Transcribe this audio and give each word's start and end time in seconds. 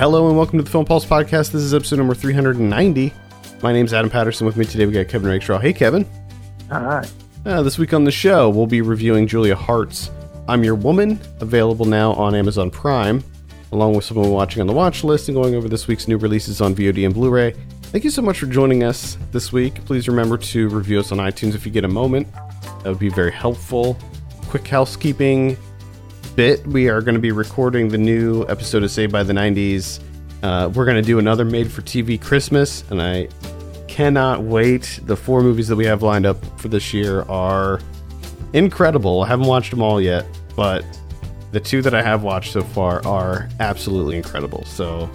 Hello 0.00 0.28
and 0.28 0.36
welcome 0.38 0.58
to 0.58 0.64
the 0.64 0.70
Film 0.70 0.86
Pulse 0.86 1.04
podcast. 1.04 1.50
This 1.50 1.60
is 1.60 1.74
episode 1.74 1.96
number 1.96 2.14
390. 2.14 3.12
My 3.62 3.70
name's 3.70 3.92
Adam 3.92 4.08
Patterson. 4.08 4.46
With 4.46 4.56
me 4.56 4.64
today, 4.64 4.86
we 4.86 4.94
got 4.94 5.08
Kevin 5.08 5.28
Rakestraw. 5.28 5.58
Hey, 5.58 5.74
Kevin. 5.74 6.06
Hi. 6.70 7.06
Uh, 7.44 7.62
this 7.62 7.76
week 7.76 7.92
on 7.92 8.04
the 8.04 8.10
show, 8.10 8.48
we'll 8.48 8.66
be 8.66 8.80
reviewing 8.80 9.26
Julia 9.26 9.54
Hart's 9.54 10.10
I'm 10.48 10.64
Your 10.64 10.74
Woman, 10.74 11.20
available 11.40 11.84
now 11.84 12.14
on 12.14 12.34
Amazon 12.34 12.70
Prime, 12.70 13.22
along 13.72 13.94
with 13.94 14.06
someone 14.06 14.30
watching 14.30 14.62
on 14.62 14.66
the 14.66 14.72
watch 14.72 15.04
list 15.04 15.28
and 15.28 15.36
going 15.36 15.54
over 15.54 15.68
this 15.68 15.86
week's 15.86 16.08
new 16.08 16.16
releases 16.16 16.62
on 16.62 16.74
VOD 16.74 17.04
and 17.04 17.12
Blu 17.12 17.28
ray. 17.28 17.54
Thank 17.82 18.02
you 18.02 18.10
so 18.10 18.22
much 18.22 18.38
for 18.38 18.46
joining 18.46 18.82
us 18.82 19.18
this 19.32 19.52
week. 19.52 19.84
Please 19.84 20.08
remember 20.08 20.38
to 20.38 20.70
review 20.70 20.98
us 20.98 21.12
on 21.12 21.18
iTunes 21.18 21.54
if 21.54 21.66
you 21.66 21.72
get 21.72 21.84
a 21.84 21.88
moment. 21.88 22.26
That 22.32 22.86
would 22.86 22.98
be 22.98 23.10
very 23.10 23.32
helpful. 23.32 23.98
Quick 24.48 24.66
housekeeping 24.66 25.58
bit, 26.34 26.66
we 26.66 26.88
are 26.88 27.00
going 27.00 27.14
to 27.14 27.20
be 27.20 27.32
recording 27.32 27.88
the 27.88 27.98
new 27.98 28.46
episode 28.48 28.82
of 28.82 28.90
Saved 28.90 29.12
by 29.12 29.22
the 29.22 29.32
90s. 29.32 30.00
Uh, 30.42 30.70
we're 30.74 30.84
going 30.84 30.96
to 30.96 31.02
do 31.02 31.18
another 31.18 31.44
made 31.44 31.70
for 31.70 31.82
TV 31.82 32.20
Christmas, 32.20 32.88
and 32.90 33.02
I 33.02 33.28
cannot 33.88 34.42
wait. 34.42 35.00
The 35.04 35.16
four 35.16 35.42
movies 35.42 35.68
that 35.68 35.76
we 35.76 35.84
have 35.86 36.02
lined 36.02 36.26
up 36.26 36.42
for 36.58 36.68
this 36.68 36.94
year 36.94 37.22
are 37.22 37.80
incredible. 38.52 39.22
I 39.22 39.28
haven't 39.28 39.46
watched 39.46 39.70
them 39.70 39.82
all 39.82 40.00
yet, 40.00 40.26
but 40.56 40.84
the 41.52 41.60
two 41.60 41.82
that 41.82 41.94
I 41.94 42.02
have 42.02 42.22
watched 42.22 42.52
so 42.52 42.62
far 42.62 43.04
are 43.06 43.48
absolutely 43.58 44.16
incredible. 44.16 44.64
So 44.64 45.10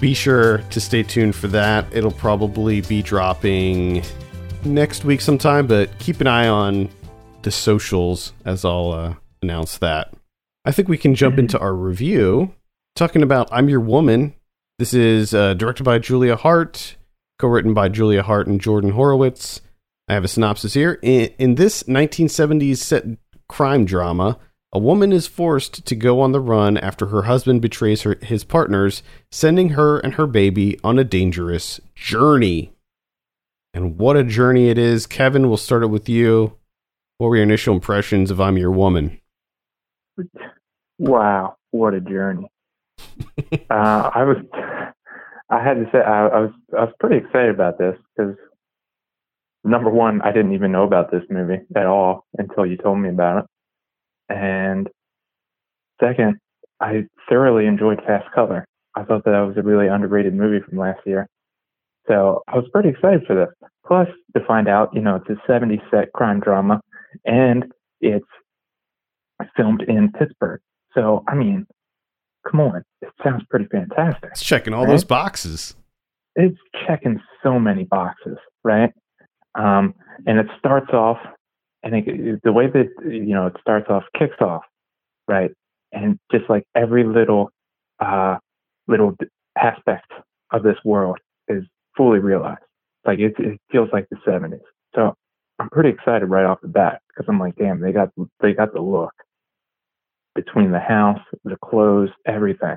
be 0.00 0.14
sure 0.14 0.58
to 0.58 0.80
stay 0.80 1.02
tuned 1.02 1.34
for 1.34 1.48
that. 1.48 1.86
It'll 1.92 2.10
probably 2.10 2.80
be 2.80 3.02
dropping 3.02 4.02
next 4.64 5.04
week 5.04 5.20
sometime, 5.20 5.66
but 5.66 5.96
keep 5.98 6.20
an 6.20 6.26
eye 6.26 6.48
on 6.48 6.88
the 7.42 7.50
socials 7.50 8.32
as 8.44 8.64
I'll 8.64 8.92
uh, 8.92 9.14
announce 9.42 9.78
that. 9.78 10.12
I 10.64 10.72
think 10.72 10.88
we 10.88 10.98
can 10.98 11.14
jump 11.14 11.38
into 11.38 11.58
our 11.58 11.74
review 11.74 12.54
talking 12.94 13.22
about 13.22 13.48
I'm 13.50 13.68
Your 13.68 13.80
Woman. 13.80 14.34
This 14.78 14.92
is 14.92 15.32
uh, 15.34 15.54
directed 15.54 15.84
by 15.84 15.98
Julia 15.98 16.36
Hart, 16.36 16.96
co 17.38 17.48
written 17.48 17.74
by 17.74 17.88
Julia 17.88 18.22
Hart 18.22 18.46
and 18.46 18.60
Jordan 18.60 18.92
Horowitz. 18.92 19.60
I 20.08 20.14
have 20.14 20.24
a 20.24 20.28
synopsis 20.28 20.74
here. 20.74 20.98
In, 21.02 21.30
in 21.38 21.54
this 21.54 21.84
1970s 21.84 22.78
set 22.78 23.04
crime 23.48 23.84
drama, 23.84 24.38
a 24.72 24.78
woman 24.78 25.12
is 25.12 25.26
forced 25.26 25.84
to 25.86 25.96
go 25.96 26.20
on 26.20 26.32
the 26.32 26.40
run 26.40 26.76
after 26.76 27.06
her 27.06 27.22
husband 27.22 27.62
betrays 27.62 28.02
her, 28.02 28.16
his 28.22 28.44
partners, 28.44 29.02
sending 29.30 29.70
her 29.70 29.98
and 29.98 30.14
her 30.14 30.26
baby 30.26 30.78
on 30.84 30.98
a 30.98 31.04
dangerous 31.04 31.80
journey. 31.94 32.72
And 33.72 33.98
what 33.98 34.16
a 34.16 34.24
journey 34.24 34.68
it 34.68 34.78
is. 34.78 35.06
Kevin, 35.06 35.48
we'll 35.48 35.56
start 35.56 35.82
it 35.82 35.88
with 35.88 36.08
you. 36.08 36.56
What 37.18 37.28
were 37.28 37.36
your 37.36 37.44
initial 37.44 37.74
impressions 37.74 38.30
of 38.30 38.40
I'm 38.40 38.56
Your 38.56 38.70
Woman? 38.70 39.19
Wow, 40.98 41.56
what 41.70 41.94
a 41.94 42.00
journey. 42.00 42.50
uh, 43.70 44.10
I 44.14 44.24
was, 44.24 44.36
I 45.50 45.62
had 45.62 45.74
to 45.74 45.84
say, 45.92 45.98
I, 45.98 46.26
I 46.26 46.40
was, 46.40 46.50
I 46.76 46.84
was 46.84 46.94
pretty 47.00 47.16
excited 47.16 47.50
about 47.50 47.78
this 47.78 47.96
because 48.16 48.36
number 49.64 49.90
one, 49.90 50.20
I 50.22 50.32
didn't 50.32 50.52
even 50.52 50.72
know 50.72 50.84
about 50.84 51.10
this 51.10 51.22
movie 51.30 51.60
at 51.74 51.86
all 51.86 52.26
until 52.38 52.66
you 52.66 52.76
told 52.76 52.98
me 52.98 53.08
about 53.08 53.44
it, 53.44 54.34
and 54.34 54.88
second, 56.00 56.38
I 56.80 57.06
thoroughly 57.28 57.66
enjoyed 57.66 58.00
Fast 58.06 58.30
Color. 58.34 58.64
I 58.96 59.04
thought 59.04 59.24
that 59.24 59.32
that 59.32 59.40
was 59.40 59.56
a 59.56 59.62
really 59.62 59.86
underrated 59.86 60.34
movie 60.34 60.64
from 60.66 60.78
last 60.78 61.00
year. 61.06 61.26
So 62.08 62.42
I 62.48 62.56
was 62.56 62.66
pretty 62.72 62.88
excited 62.88 63.22
for 63.26 63.36
this. 63.36 63.68
Plus, 63.86 64.08
to 64.36 64.44
find 64.46 64.68
out, 64.68 64.90
you 64.94 65.00
know, 65.00 65.16
it's 65.16 65.28
a 65.28 65.50
70s 65.50 65.82
set 65.90 66.12
crime 66.12 66.40
drama, 66.40 66.80
and 67.24 67.66
it's 68.00 68.26
filmed 69.56 69.82
in 69.82 70.12
Pittsburgh. 70.12 70.60
So, 70.94 71.24
I 71.28 71.34
mean, 71.34 71.66
come 72.48 72.60
on, 72.60 72.82
it 73.02 73.10
sounds 73.22 73.42
pretty 73.48 73.66
fantastic. 73.66 74.30
It's 74.32 74.42
checking 74.42 74.74
all 74.74 74.84
right? 74.84 74.90
those 74.90 75.04
boxes. 75.04 75.74
It's 76.36 76.58
checking 76.86 77.20
so 77.42 77.58
many 77.58 77.84
boxes, 77.84 78.38
right? 78.64 78.92
Um, 79.54 79.94
and 80.26 80.38
it 80.38 80.46
starts 80.58 80.92
off, 80.92 81.18
and 81.82 81.94
it, 81.94 82.40
the 82.44 82.52
way 82.52 82.66
that 82.68 82.88
you 83.04 83.34
know 83.34 83.46
it 83.46 83.56
starts 83.60 83.86
off, 83.88 84.04
kicks 84.18 84.40
off, 84.40 84.62
right? 85.26 85.50
And 85.92 86.18
just 86.30 86.48
like 86.48 86.64
every 86.76 87.04
little, 87.04 87.50
uh, 87.98 88.36
little 88.86 89.16
aspect 89.58 90.10
of 90.52 90.62
this 90.62 90.76
world 90.84 91.18
is 91.48 91.64
fully 91.96 92.20
realized. 92.20 92.60
Like 93.04 93.18
it, 93.18 93.34
it 93.38 93.60
feels 93.72 93.88
like 93.92 94.06
the 94.10 94.16
'70s. 94.26 94.60
So 94.94 95.14
I'm 95.58 95.68
pretty 95.70 95.90
excited 95.90 96.26
right 96.26 96.44
off 96.44 96.60
the 96.62 96.68
bat 96.68 97.00
because 97.08 97.26
I'm 97.28 97.40
like, 97.40 97.56
damn, 97.56 97.80
they 97.80 97.92
got 97.92 98.10
they 98.40 98.52
got 98.52 98.72
the 98.72 98.80
look 98.80 99.12
between 100.34 100.72
the 100.72 100.80
house, 100.80 101.20
the 101.44 101.56
clothes, 101.64 102.10
everything. 102.26 102.76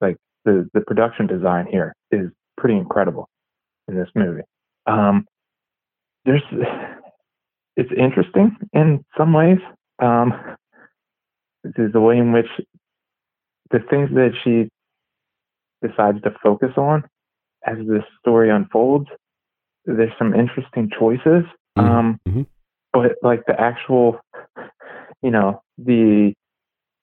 Like 0.00 0.16
the 0.44 0.68
the 0.74 0.80
production 0.80 1.26
design 1.26 1.66
here 1.70 1.94
is 2.10 2.30
pretty 2.56 2.76
incredible 2.76 3.28
in 3.88 3.96
this 3.96 4.08
movie. 4.14 4.42
Um, 4.86 5.26
there's 6.24 6.42
it's 7.76 7.90
interesting 7.96 8.56
in 8.72 9.04
some 9.16 9.32
ways. 9.32 9.58
Um, 10.00 10.32
is 11.64 11.92
the 11.92 12.00
way 12.00 12.18
in 12.18 12.32
which 12.32 12.48
the 13.70 13.78
things 13.90 14.10
that 14.10 14.32
she 14.42 14.68
decides 15.86 16.20
to 16.22 16.34
focus 16.42 16.72
on 16.76 17.04
as 17.66 17.78
this 17.88 18.02
story 18.20 18.50
unfolds, 18.50 19.08
there's 19.86 20.12
some 20.18 20.34
interesting 20.34 20.90
choices. 20.98 21.44
Mm-hmm. 21.78 21.80
Um, 21.80 22.20
mm-hmm. 22.28 22.42
But 22.92 23.12
like 23.22 23.44
the 23.46 23.58
actual, 23.58 24.20
you 25.22 25.30
know, 25.30 25.62
the 25.78 26.34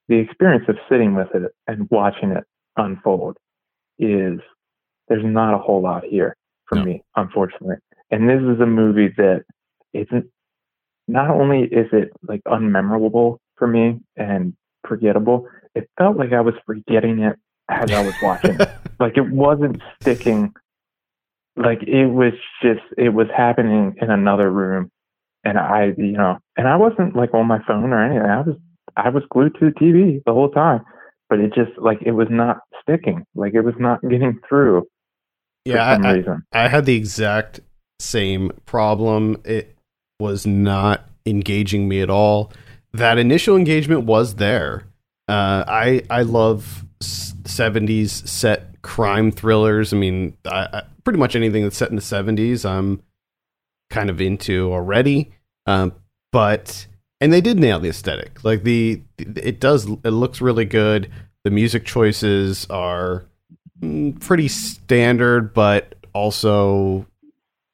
the 0.08 0.16
experience 0.16 0.64
of 0.68 0.76
sitting 0.88 1.14
with 1.14 1.28
it 1.34 1.52
and 1.66 1.88
watching 1.90 2.30
it 2.30 2.44
unfold 2.76 3.36
is 3.98 4.40
there's 5.08 5.24
not 5.24 5.54
a 5.54 5.58
whole 5.58 5.82
lot 5.82 6.04
here 6.04 6.36
for 6.66 6.76
no. 6.76 6.84
me, 6.84 7.02
unfortunately. 7.16 7.76
And 8.10 8.28
this 8.28 8.40
is 8.42 8.60
a 8.60 8.66
movie 8.66 9.12
that 9.16 9.44
isn't 9.92 10.26
not 11.08 11.30
only 11.30 11.62
is 11.64 11.88
it 11.92 12.10
like 12.26 12.42
unmemorable 12.46 13.38
for 13.56 13.66
me 13.66 14.00
and 14.16 14.54
forgettable, 14.86 15.48
it 15.74 15.88
felt 15.98 16.16
like 16.16 16.32
I 16.32 16.40
was 16.40 16.54
forgetting 16.66 17.20
it 17.20 17.36
as 17.68 17.90
I 17.90 18.04
was 18.04 18.14
watching 18.22 18.60
it. 18.60 18.68
Like 19.00 19.16
it 19.16 19.28
wasn't 19.32 19.82
sticking 20.00 20.52
like 21.56 21.82
it 21.82 22.06
was 22.06 22.34
just 22.62 22.82
it 22.96 23.08
was 23.08 23.26
happening 23.36 23.96
in 24.00 24.10
another 24.12 24.48
room 24.48 24.92
and 25.44 25.58
I 25.58 25.92
you 25.96 26.12
know 26.12 26.38
and 26.56 26.68
I 26.68 26.76
wasn't 26.76 27.16
like 27.16 27.34
on 27.34 27.48
my 27.48 27.58
phone 27.66 27.92
or 27.92 28.04
anything. 28.04 28.24
I 28.24 28.42
was 28.42 28.56
I 28.96 29.08
was 29.08 29.22
glued 29.30 29.54
to 29.58 29.66
the 29.66 29.72
TV 29.72 30.22
the 30.24 30.32
whole 30.32 30.50
time, 30.50 30.80
but 31.28 31.40
it 31.40 31.54
just 31.54 31.72
like 31.78 31.98
it 32.02 32.12
was 32.12 32.28
not 32.30 32.58
sticking. 32.82 33.24
Like 33.34 33.54
it 33.54 33.62
was 33.62 33.74
not 33.78 34.00
getting 34.08 34.40
through. 34.48 34.86
Yeah, 35.64 35.84
I, 35.84 36.18
I, 36.18 36.64
I 36.64 36.68
had 36.68 36.86
the 36.86 36.96
exact 36.96 37.60
same 38.00 38.50
problem. 38.66 39.40
It 39.44 39.76
was 40.18 40.46
not 40.46 41.08
engaging 41.24 41.88
me 41.88 42.00
at 42.00 42.10
all. 42.10 42.52
That 42.92 43.16
initial 43.16 43.56
engagement 43.56 44.04
was 44.04 44.34
there. 44.36 44.84
Uh, 45.28 45.64
I 45.66 46.02
I 46.10 46.22
love 46.22 46.84
'70s 47.00 48.26
set 48.26 48.82
crime 48.82 49.30
thrillers. 49.30 49.92
I 49.92 49.96
mean, 49.96 50.36
I, 50.44 50.68
I, 50.72 50.82
pretty 51.04 51.18
much 51.18 51.36
anything 51.36 51.62
that's 51.62 51.76
set 51.76 51.90
in 51.90 51.96
the 51.96 52.02
'70s, 52.02 52.68
I'm 52.68 53.02
kind 53.90 54.10
of 54.10 54.20
into 54.20 54.72
already. 54.72 55.32
Um, 55.66 55.94
but 56.32 56.86
and 57.22 57.32
they 57.32 57.40
did 57.40 57.56
nail 57.56 57.78
the 57.78 57.88
aesthetic. 57.88 58.42
Like 58.42 58.64
the 58.64 59.00
it 59.16 59.60
does 59.60 59.86
it 59.86 60.10
looks 60.10 60.40
really 60.40 60.64
good. 60.64 61.08
The 61.44 61.50
music 61.50 61.84
choices 61.84 62.66
are 62.68 63.24
mm, 63.80 64.18
pretty 64.20 64.48
standard, 64.48 65.54
but 65.54 65.94
also 66.12 67.06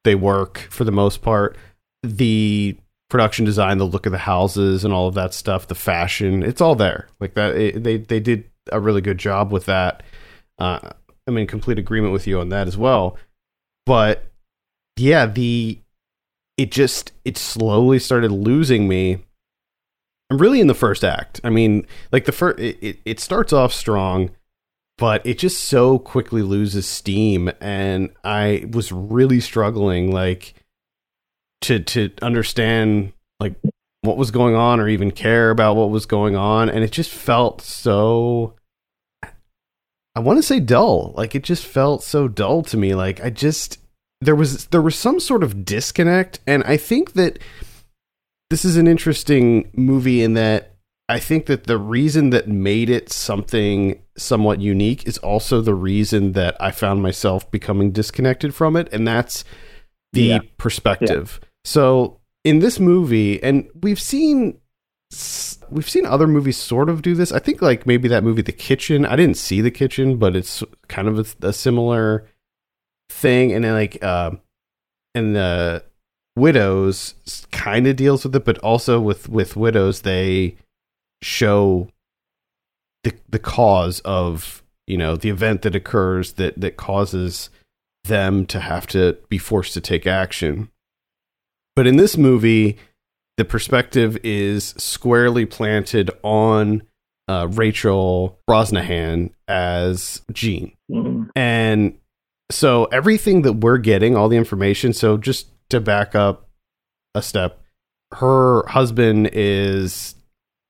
they 0.05 0.15
work 0.15 0.59
for 0.71 0.85
the 0.85 0.93
most 0.93 1.23
part. 1.23 1.57
The 2.03 2.77
production 3.09 3.47
design, 3.47 3.79
the 3.79 3.87
look 3.87 4.05
of 4.05 4.13
the 4.13 4.19
houses, 4.19 4.85
and 4.85 4.93
all 4.93 5.09
of 5.09 5.15
that 5.15 5.33
stuff, 5.33 5.67
the 5.67 5.75
fashion, 5.75 6.43
it's 6.43 6.61
all 6.61 6.75
there. 6.75 7.09
Like 7.19 7.33
that, 7.33 7.57
it, 7.57 7.83
they 7.83 7.97
they 7.97 8.21
did 8.21 8.45
a 8.71 8.79
really 8.79 9.01
good 9.01 9.19
job 9.19 9.51
with 9.51 9.65
that. 9.65 10.03
Uh, 10.59 10.91
I'm 11.27 11.39
in 11.39 11.47
complete 11.47 11.79
agreement 11.79 12.13
with 12.13 12.27
you 12.27 12.39
on 12.39 12.51
that 12.51 12.69
as 12.69 12.77
well. 12.77 13.17
But 13.87 14.31
yeah, 14.99 15.25
the 15.25 15.79
it 16.59 16.71
just 16.71 17.13
it 17.25 17.39
slowly 17.39 17.99
started 17.99 18.31
losing 18.31 18.89
me 18.89 19.25
really 20.31 20.61
in 20.61 20.67
the 20.67 20.75
first 20.75 21.05
act. 21.05 21.41
I 21.45 21.51
mean, 21.51 21.87
like 22.13 22.25
the 22.25 22.33
first, 22.33 22.59
it, 22.59 22.99
it 23.05 23.21
starts 23.21 23.53
off 23.53 23.73
strong, 23.73 24.31
but 24.97 25.25
it 25.25 25.39
just 25.39 25.65
so 25.65 25.99
quickly 25.99 26.43
loses 26.43 26.87
steam, 26.87 27.51
and 27.61 28.11
I 28.25 28.67
was 28.71 28.93
really 28.93 29.41
struggling, 29.41 30.11
like 30.11 30.55
to 31.63 31.81
to 31.81 32.11
understand 32.23 33.13
like 33.41 33.55
what 34.03 34.17
was 34.17 34.31
going 34.31 34.55
on 34.55 34.81
or 34.81 34.89
even 34.89 35.11
care 35.11 35.51
about 35.51 35.77
what 35.77 35.91
was 35.91 36.07
going 36.07 36.37
on, 36.37 36.69
and 36.69 36.85
it 36.85 36.93
just 36.93 37.11
felt 37.11 37.61
so. 37.63 38.55
I 40.15 40.21
want 40.21 40.39
to 40.39 40.43
say 40.43 40.59
dull. 40.59 41.13
Like 41.17 41.37
it 41.37 41.45
just 41.45 41.65
felt 41.65 42.03
so 42.03 42.27
dull 42.27 42.63
to 42.65 42.77
me. 42.77 42.95
Like 42.95 43.23
I 43.23 43.31
just 43.31 43.79
there 44.21 44.35
was 44.35 44.67
there 44.67 44.83
was 44.83 44.97
some 44.97 45.21
sort 45.21 45.45
of 45.45 45.65
disconnect, 45.65 46.41
and 46.47 46.65
I 46.65 46.77
think 46.77 47.13
that 47.13 47.39
this 48.51 48.65
is 48.65 48.77
an 48.77 48.87
interesting 48.87 49.71
movie 49.75 50.23
in 50.23 50.35
that 50.35 50.77
I 51.09 51.19
think 51.19 51.47
that 51.47 51.65
the 51.65 51.79
reason 51.79 52.31
that 52.31 52.49
made 52.49 52.91
it 52.91 53.11
something 53.11 54.03
somewhat 54.17 54.61
unique 54.61 55.07
is 55.07 55.17
also 55.19 55.61
the 55.61 55.75
reason 55.75 56.33
that 56.33 56.57
I 56.61 56.71
found 56.71 57.03
myself 57.03 57.51
becoming 57.51 57.93
disconnected 57.93 58.55
from 58.55 58.77
it, 58.77 58.89
and 58.93 59.09
that's 59.09 59.45
the 60.13 60.23
yeah. 60.23 60.39
perspective. 60.59 61.41
Yeah. 61.43 61.49
So 61.65 62.21
in 62.45 62.59
this 62.59 62.79
movie, 62.79 63.43
and 63.43 63.69
we've 63.81 64.01
seen 64.01 64.61
we've 65.71 65.89
seen 65.89 66.05
other 66.05 66.27
movies 66.27 66.59
sort 66.59 66.91
of 66.91 67.01
do 67.01 67.15
this. 67.15 67.33
I 67.33 67.39
think 67.39 67.63
like 67.63 67.87
maybe 67.87 68.09
that 68.09 68.25
movie 68.25 68.43
The 68.43 68.53
Kitchen. 68.53 69.07
I 69.07 69.17
didn't 69.17 69.39
see 69.39 69.61
The 69.61 69.71
Kitchen, 69.71 70.19
but 70.19 70.37
it's 70.37 70.63
kind 70.89 71.09
of 71.09 71.19
a, 71.43 71.49
a 71.49 71.53
similar 71.53 72.27
thing. 73.09 73.53
And 73.53 73.65
then 73.65 73.73
like 73.73 74.03
uh, 74.03 74.33
and 75.15 75.35
the 75.35 75.85
Widows 76.39 77.15
kind 77.51 77.87
of 77.87 77.97
deals 77.97 78.25
with 78.25 78.35
it, 78.35 78.45
but 78.45 78.59
also 78.59 79.01
with 79.01 79.29
with 79.29 79.57
Widows 79.57 80.03
they 80.03 80.57
show 81.23 81.89
the 83.05 83.13
the 83.29 83.39
cause 83.39 84.01
of 84.01 84.63
you 84.87 84.97
know 84.97 85.17
the 85.17 85.31
event 85.31 85.63
that 85.63 85.75
occurs 85.75 86.35
that 86.35 86.61
that 86.61 86.77
causes 86.77 87.51
them 88.05 88.47
to 88.47 88.61
have 88.61 88.87
to 88.89 89.19
be 89.29 89.39
forced 89.39 89.75
to 89.75 89.81
take 89.81 90.07
action. 90.07 90.71
But 91.77 91.87
in 91.87 91.97
this 91.97 92.17
movie, 92.17 92.79
the 93.37 93.45
perspective 93.45 94.19
is 94.25 94.75
squarely 94.79 95.47
planted 95.47 96.11
on 96.23 96.83
uh, 97.29 97.47
Rachel 97.51 98.39
Brosnahan 98.49 99.31
as 99.47 100.23
Jean. 100.33 100.73
Mm. 100.91 101.31
And 101.37 101.99
so 102.51 102.87
everything 102.87 103.43
that 103.43 103.55
we're 103.55 103.79
getting, 103.79 104.17
all 104.17 104.29
the 104.29 104.37
information, 104.37 104.93
so 104.93 105.17
just 105.19 105.47
to 105.71 105.81
back 105.81 106.15
up 106.15 106.49
a 107.15 107.23
step, 107.23 107.61
her 108.15 108.67
husband 108.69 109.31
is 109.33 110.15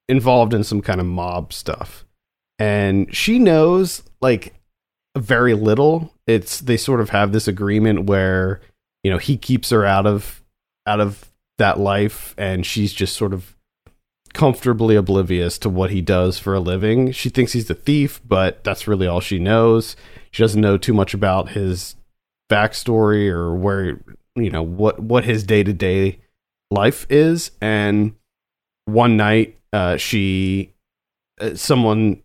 involved 0.09 0.55
in 0.55 0.65
some 0.65 0.81
kind 0.81 1.01
of 1.01 1.07
mob 1.07 1.53
stuff. 1.53 2.05
And 2.59 3.15
she 3.15 3.39
knows 3.39 4.03
like 4.21 4.55
very 5.17 5.55
little. 5.55 6.13
It's 6.27 6.61
they 6.61 6.77
sort 6.77 7.01
of 7.01 7.11
have 7.11 7.33
this 7.33 7.47
agreement 7.47 8.07
where, 8.07 8.61
you 9.05 9.11
know, 9.11 9.19
he 9.19 9.37
keeps 9.37 9.71
her 9.71 9.85
out 9.85 10.07
of 10.07 10.43
out 10.87 11.01
of 11.01 11.31
that 11.59 11.79
life 11.79 12.35
and 12.39 12.65
she's 12.65 12.93
just 12.93 13.17
sort 13.17 13.33
of 13.33 13.57
comfortably 14.33 14.95
oblivious 14.95 15.59
to 15.59 15.69
what 15.69 15.91
he 15.91 16.01
does 16.01 16.39
for 16.39 16.55
a 16.55 16.61
living. 16.61 17.13
She 17.13 17.29
thinks 17.29 17.53
he's 17.53 17.71
a 17.71 17.75
thief, 17.75 18.21
but 18.27 18.63
that's 18.65 18.87
really 18.87 19.07
all 19.07 19.21
she 19.21 19.39
knows. 19.39 19.97
She 20.31 20.43
doesn't 20.43 20.61
know 20.61 20.79
too 20.79 20.93
much 20.93 21.15
about 21.15 21.51
his 21.51 21.97
backstory 22.51 23.29
or 23.29 23.55
where 23.55 24.01
you 24.43 24.51
know 24.51 24.63
what 24.63 25.01
what 25.01 25.25
his 25.25 25.45
day 25.45 25.63
to 25.63 25.73
day 25.73 26.21
life 26.71 27.07
is. 27.11 27.51
And 27.61 28.15
one 28.87 29.17
night 29.17 29.59
uh, 29.73 29.97
she 29.97 30.73
uh, 31.41 31.55
someone 31.55 32.23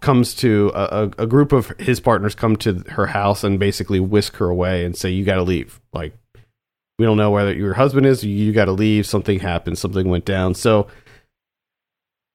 comes 0.00 0.34
to 0.34 0.70
a, 0.74 1.10
a, 1.18 1.26
group 1.26 1.52
of 1.52 1.68
his 1.78 2.00
partners 2.00 2.34
come 2.34 2.54
to 2.54 2.84
her 2.90 3.06
house 3.06 3.42
and 3.42 3.58
basically 3.58 3.98
whisk 3.98 4.36
her 4.36 4.48
away 4.48 4.84
and 4.84 4.94
say 4.94 5.10
you 5.10 5.24
got 5.24 5.36
to 5.36 5.42
leave. 5.42 5.80
Like 5.92 6.14
we 6.98 7.06
don't 7.06 7.16
know 7.16 7.30
whether 7.30 7.52
your 7.52 7.74
husband 7.74 8.06
is 8.06 8.24
you 8.24 8.52
got 8.52 8.66
to 8.66 8.72
leave. 8.72 9.06
Something 9.06 9.40
happened. 9.40 9.78
Something 9.78 10.08
went 10.08 10.24
down. 10.24 10.54
So 10.54 10.86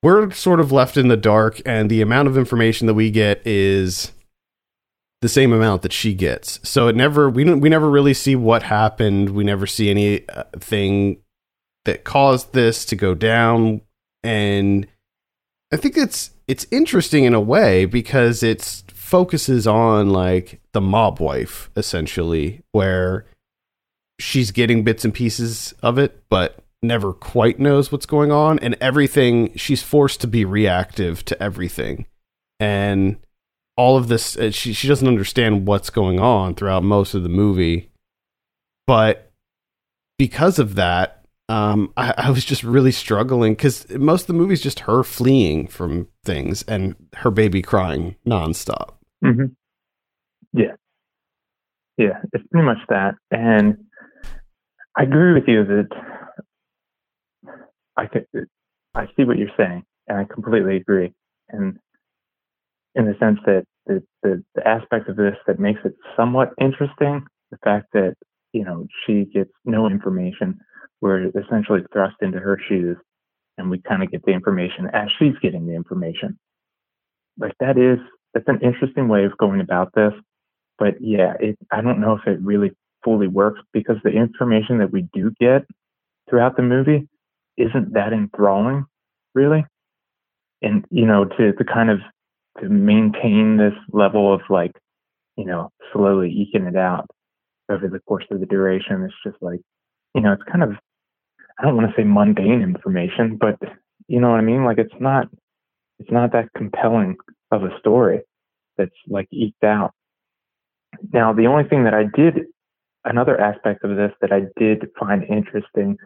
we're 0.04 0.32
sort 0.32 0.60
of 0.60 0.72
left 0.72 0.98
in 0.98 1.08
the 1.08 1.18
dark 1.18 1.62
and 1.66 1.90
the 1.90 2.02
amount 2.02 2.28
of 2.28 2.38
information 2.38 2.88
that 2.88 2.96
we 2.96 3.12
get 3.12 3.46
is 3.46 4.12
the 5.22 5.30
same 5.30 5.54
amount 5.54 5.84
that 5.84 5.94
she 5.94 6.14
gets. 6.14 6.60
So 6.68 6.88
it 6.88 6.96
never 6.96 7.30
we 7.30 7.44
don't 7.44 7.60
we 7.60 7.70
never 7.70 7.90
really 7.90 8.14
see 8.14 8.36
what 8.36 8.64
happened. 8.64 9.30
We 9.30 9.44
never 9.44 9.68
see 9.68 9.90
anything 9.90 11.18
uh, 11.18 11.20
that 11.86 12.04
caused 12.04 12.54
this 12.54 12.86
to 12.86 12.96
go 12.96 13.14
down. 13.14 13.82
And 14.24 14.88
I 15.72 15.78
think 15.78 15.96
it's 15.98 16.32
it's 16.48 16.66
interesting 16.72 17.24
in 17.24 17.34
a 17.34 17.40
way 17.40 17.86
because 17.86 18.44
it 18.44 18.84
focuses 18.94 19.68
on 19.68 20.10
like 20.10 20.60
the 20.74 20.82
mob 20.82 21.20
wife 21.20 21.70
essentially, 21.76 22.62
where 22.72 23.26
she's 24.20 24.52
getting 24.52 24.84
bits 24.84 25.06
and 25.06 25.14
pieces 25.14 25.74
of 25.84 25.98
it, 25.98 26.24
but 26.30 26.58
never 26.84 27.14
quite 27.14 27.60
knows 27.60 27.92
what's 27.92 28.08
going 28.08 28.32
on, 28.32 28.58
and 28.60 28.76
everything 28.82 29.56
she's 29.56 29.84
forced 29.84 30.20
to 30.22 30.28
be 30.28 30.46
reactive 30.46 31.24
to 31.26 31.42
everything, 31.42 32.08
and 32.60 33.18
all 33.78 33.98
of 33.98 34.08
this 34.08 34.38
uh, 34.38 34.52
she 34.52 34.74
she 34.74 34.88
doesn't 34.88 35.08
understand 35.08 35.68
what's 35.68 35.90
going 35.90 36.20
on 36.20 36.56
throughout 36.56 36.84
most 36.84 37.14
of 37.14 37.24
the 37.24 37.30
movie, 37.30 37.90
but 38.88 39.32
because 40.18 40.60
of 40.60 40.76
that 40.76 41.22
um, 41.50 41.92
I, 41.98 42.14
I, 42.18 42.30
was 42.30 42.46
just 42.46 42.64
really 42.64 42.94
struggling 42.94 43.56
because 43.56 43.90
most 43.90 44.22
of 44.22 44.28
the 44.28 44.34
movie 44.34 44.54
is 44.54 44.62
just 44.62 44.82
her 44.82 45.04
fleeing 45.04 45.68
from 45.68 46.08
things 46.24 46.64
and 46.64 46.96
her 47.18 47.30
baby 47.30 47.62
crying 47.62 48.16
nonstop. 48.26 48.94
Mm-hmm. 49.22 49.48
Yeah, 50.54 50.76
yeah, 51.98 52.22
it's 52.32 52.46
pretty 52.50 52.66
much 52.66 52.78
that. 52.88 53.16
And 53.32 53.84
I 54.98 55.04
agree 55.04 55.34
with 55.34 55.44
you 55.48 55.66
that 55.66 55.88
I 57.98 58.08
I 58.96 59.08
see 59.18 59.26
what 59.26 59.38
you're 59.38 59.50
saying, 59.58 59.84
and 60.08 60.20
I 60.20 60.24
completely 60.24 60.78
agree. 60.78 61.14
And 61.50 61.80
in 62.96 63.06
the 63.06 63.16
sense 63.20 63.40
that 63.46 63.64
the, 63.86 64.04
the, 64.24 64.44
the 64.56 64.68
aspect 64.68 65.10
of 65.10 65.16
this 65.16 65.36
that 65.48 65.60
makes 65.60 65.80
it 65.86 65.96
somewhat 66.16 66.50
interesting, 66.60 67.26
the 67.52 67.58
fact 67.64 67.88
that 67.94 68.16
you 68.54 68.64
know 68.64 68.88
she 69.06 69.26
gets 69.34 69.52
no 69.66 69.88
information 69.88 70.60
we're 71.02 71.30
essentially 71.30 71.82
thrust 71.92 72.16
into 72.22 72.40
her 72.40 72.60
shoes 72.70 72.96
and 73.58 73.70
we 73.70 73.82
kind 73.82 74.04
of 74.04 74.12
get 74.12 74.24
the 74.24 74.32
information 74.32 74.88
as 74.94 75.10
she's 75.20 75.38
getting 75.42 75.68
the 75.68 75.76
information. 75.76 76.38
Like 77.38 77.54
that 77.60 77.78
is 77.78 78.00
that's 78.34 78.48
an 78.48 78.60
interesting 78.62 79.08
way 79.08 79.26
of 79.26 79.38
going 79.38 79.60
about 79.60 79.94
this. 79.96 80.14
But 80.78 80.96
yeah, 81.02 81.34
it, 81.40 81.58
I 81.72 81.82
don't 81.82 82.00
know 82.00 82.14
if 82.14 82.26
it 82.28 82.40
really 82.42 82.72
fully 83.04 83.28
works 83.28 83.60
because 83.74 83.98
the 84.04 84.12
information 84.12 84.78
that 84.78 84.92
we 84.92 85.08
do 85.14 85.32
get 85.40 85.66
throughout 86.30 86.56
the 86.56 86.64
movie 86.64 87.08
isn't 87.58 87.94
that 87.94 88.14
enthralling, 88.14 88.86
really. 89.34 89.66
And 90.62 90.86
you 90.92 91.06
know, 91.06 91.26
to 91.26 91.54
to 91.54 91.64
kind 91.64 91.90
of 91.90 92.00
to 92.60 92.70
maintain 92.70 93.58
this 93.58 93.74
level 93.92 94.34
of 94.34 94.42
like, 94.50 94.74
you 95.38 95.46
know, 95.46 95.70
slowly 95.94 96.30
eking 96.30 96.66
it 96.66 96.76
out 96.76 97.08
over 97.70 97.88
the 97.88 98.00
course 98.00 98.26
of 98.32 98.40
the 98.40 98.46
duration, 98.46 99.04
it's 99.04 99.14
just 99.26 99.42
like, 99.42 99.62
you 100.14 100.22
know, 100.22 100.34
it's 100.34 100.44
kind 100.44 100.64
of 100.64 100.72
I 101.60 101.64
don't 101.64 101.76
want 101.76 101.90
to 101.90 101.96
say 101.96 102.04
mundane 102.04 102.62
information, 102.62 103.38
but 103.40 103.58
you 104.08 104.20
know 104.20 104.32
what 104.32 104.40
I 104.40 104.44
mean? 104.44 104.66
Like 104.66 104.78
it's 104.78 104.94
not 105.00 105.28
it's 106.00 106.12
not 106.12 106.32
that 106.34 106.50
compelling 106.58 107.18
of 107.52 107.64
a 107.64 107.78
story 107.80 108.22
that's 108.78 108.92
like 109.08 109.28
eked 109.32 109.64
out. 109.64 109.94
Now, 111.14 111.34
the 111.34 111.46
only 111.46 111.64
thing 111.64 111.84
that 111.84 111.94
I 111.94 112.04
did 112.04 112.46
another 113.06 113.40
aspect 113.40 113.84
of 113.84 113.96
this 113.96 114.12
that 114.22 114.32
I 114.32 114.42
did 114.60 114.88
find 115.00 115.24
interesting, 115.24 115.98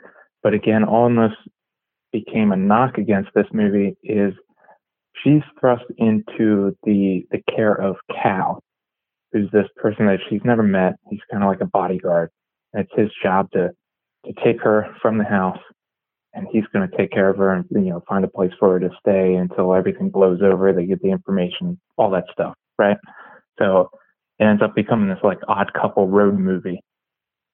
but 0.43 0.53
again 0.53 0.83
almost 0.83 1.35
became 2.11 2.51
a 2.51 2.57
knock 2.57 2.97
against 2.97 3.29
this 3.35 3.47
movie 3.51 3.97
is 4.03 4.33
she's 5.23 5.41
thrust 5.59 5.85
into 5.97 6.75
the 6.83 7.25
the 7.31 7.41
care 7.55 7.73
of 7.73 7.95
Cal, 8.21 8.61
who's 9.31 9.49
this 9.51 9.67
person 9.77 10.05
that 10.07 10.19
she's 10.29 10.41
never 10.43 10.63
met. 10.63 10.95
He's 11.09 11.21
kind 11.31 11.43
of 11.43 11.49
like 11.49 11.61
a 11.61 11.65
bodyguard. 11.65 12.29
And 12.73 12.83
it's 12.83 12.99
his 12.99 13.11
job 13.23 13.49
to 13.51 13.71
to 14.25 14.33
take 14.43 14.61
her 14.61 14.87
from 15.01 15.17
the 15.17 15.23
house 15.23 15.59
and 16.35 16.47
he's 16.51 16.65
going 16.73 16.87
to 16.87 16.97
take 16.97 17.11
care 17.11 17.29
of 17.29 17.37
her 17.37 17.53
and 17.53 17.65
you 17.71 17.91
know 17.91 18.03
find 18.07 18.25
a 18.25 18.27
place 18.27 18.51
for 18.59 18.73
her 18.73 18.79
to 18.79 18.89
stay 18.99 19.35
until 19.35 19.73
everything 19.73 20.09
blows 20.09 20.41
over 20.43 20.71
they 20.73 20.85
get 20.85 21.01
the 21.01 21.09
information 21.09 21.79
all 21.97 22.11
that 22.11 22.25
stuff 22.31 22.53
right 22.77 22.97
so 23.57 23.89
it 24.39 24.43
ends 24.43 24.61
up 24.61 24.75
becoming 24.75 25.09
this 25.09 25.17
like 25.23 25.39
odd 25.47 25.71
couple 25.73 26.07
road 26.07 26.37
movie 26.37 26.81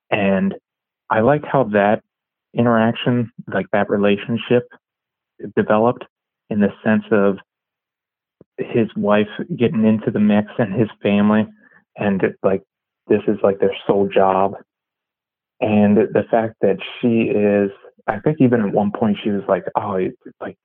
and 0.10 0.56
i 1.10 1.20
liked 1.22 1.46
how 1.46 1.64
that 1.64 2.02
interaction 2.58 3.32
like 3.54 3.68
that 3.72 3.90
relationship 3.90 4.64
developed 5.56 6.04
in 6.50 6.60
the 6.60 6.70
sense 6.84 7.04
of 7.12 7.38
his 8.62 8.88
wife 8.96 9.28
getting 9.58 9.86
into 9.86 10.12
the 10.12 10.20
mix 10.20 10.48
and 10.58 10.74
his 10.74 10.90
family 11.02 11.48
and 11.98 12.22
like 12.44 12.64
this 13.08 13.22
is 13.28 13.38
like 13.44 13.60
their 13.60 13.76
sole 13.86 14.08
job. 14.14 14.54
And 15.60 15.98
the 15.98 16.24
fact 16.30 16.56
that 16.62 16.78
she 17.00 17.24
is 17.24 17.72
i 18.08 18.20
think 18.20 18.38
even 18.40 18.62
at 18.62 18.74
one 18.74 18.92
point 18.92 19.16
she 19.24 19.30
was 19.30 19.44
like 19.48 19.64
oh 19.76 20.00
like 20.40 20.58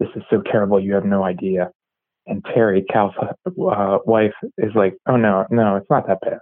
this 0.00 0.08
is 0.16 0.22
so 0.30 0.42
terrible 0.50 0.80
you 0.80 0.94
have 0.94 1.04
no 1.04 1.24
idea. 1.24 1.70
And 2.26 2.42
terry 2.54 2.84
cal's 2.90 3.12
uh, 3.20 3.98
wife 4.06 4.32
is 4.58 4.72
like 4.74 4.96
oh 5.06 5.16
no 5.16 5.46
no 5.50 5.76
it's 5.76 5.90
not 5.90 6.06
that 6.06 6.20
bad. 6.22 6.38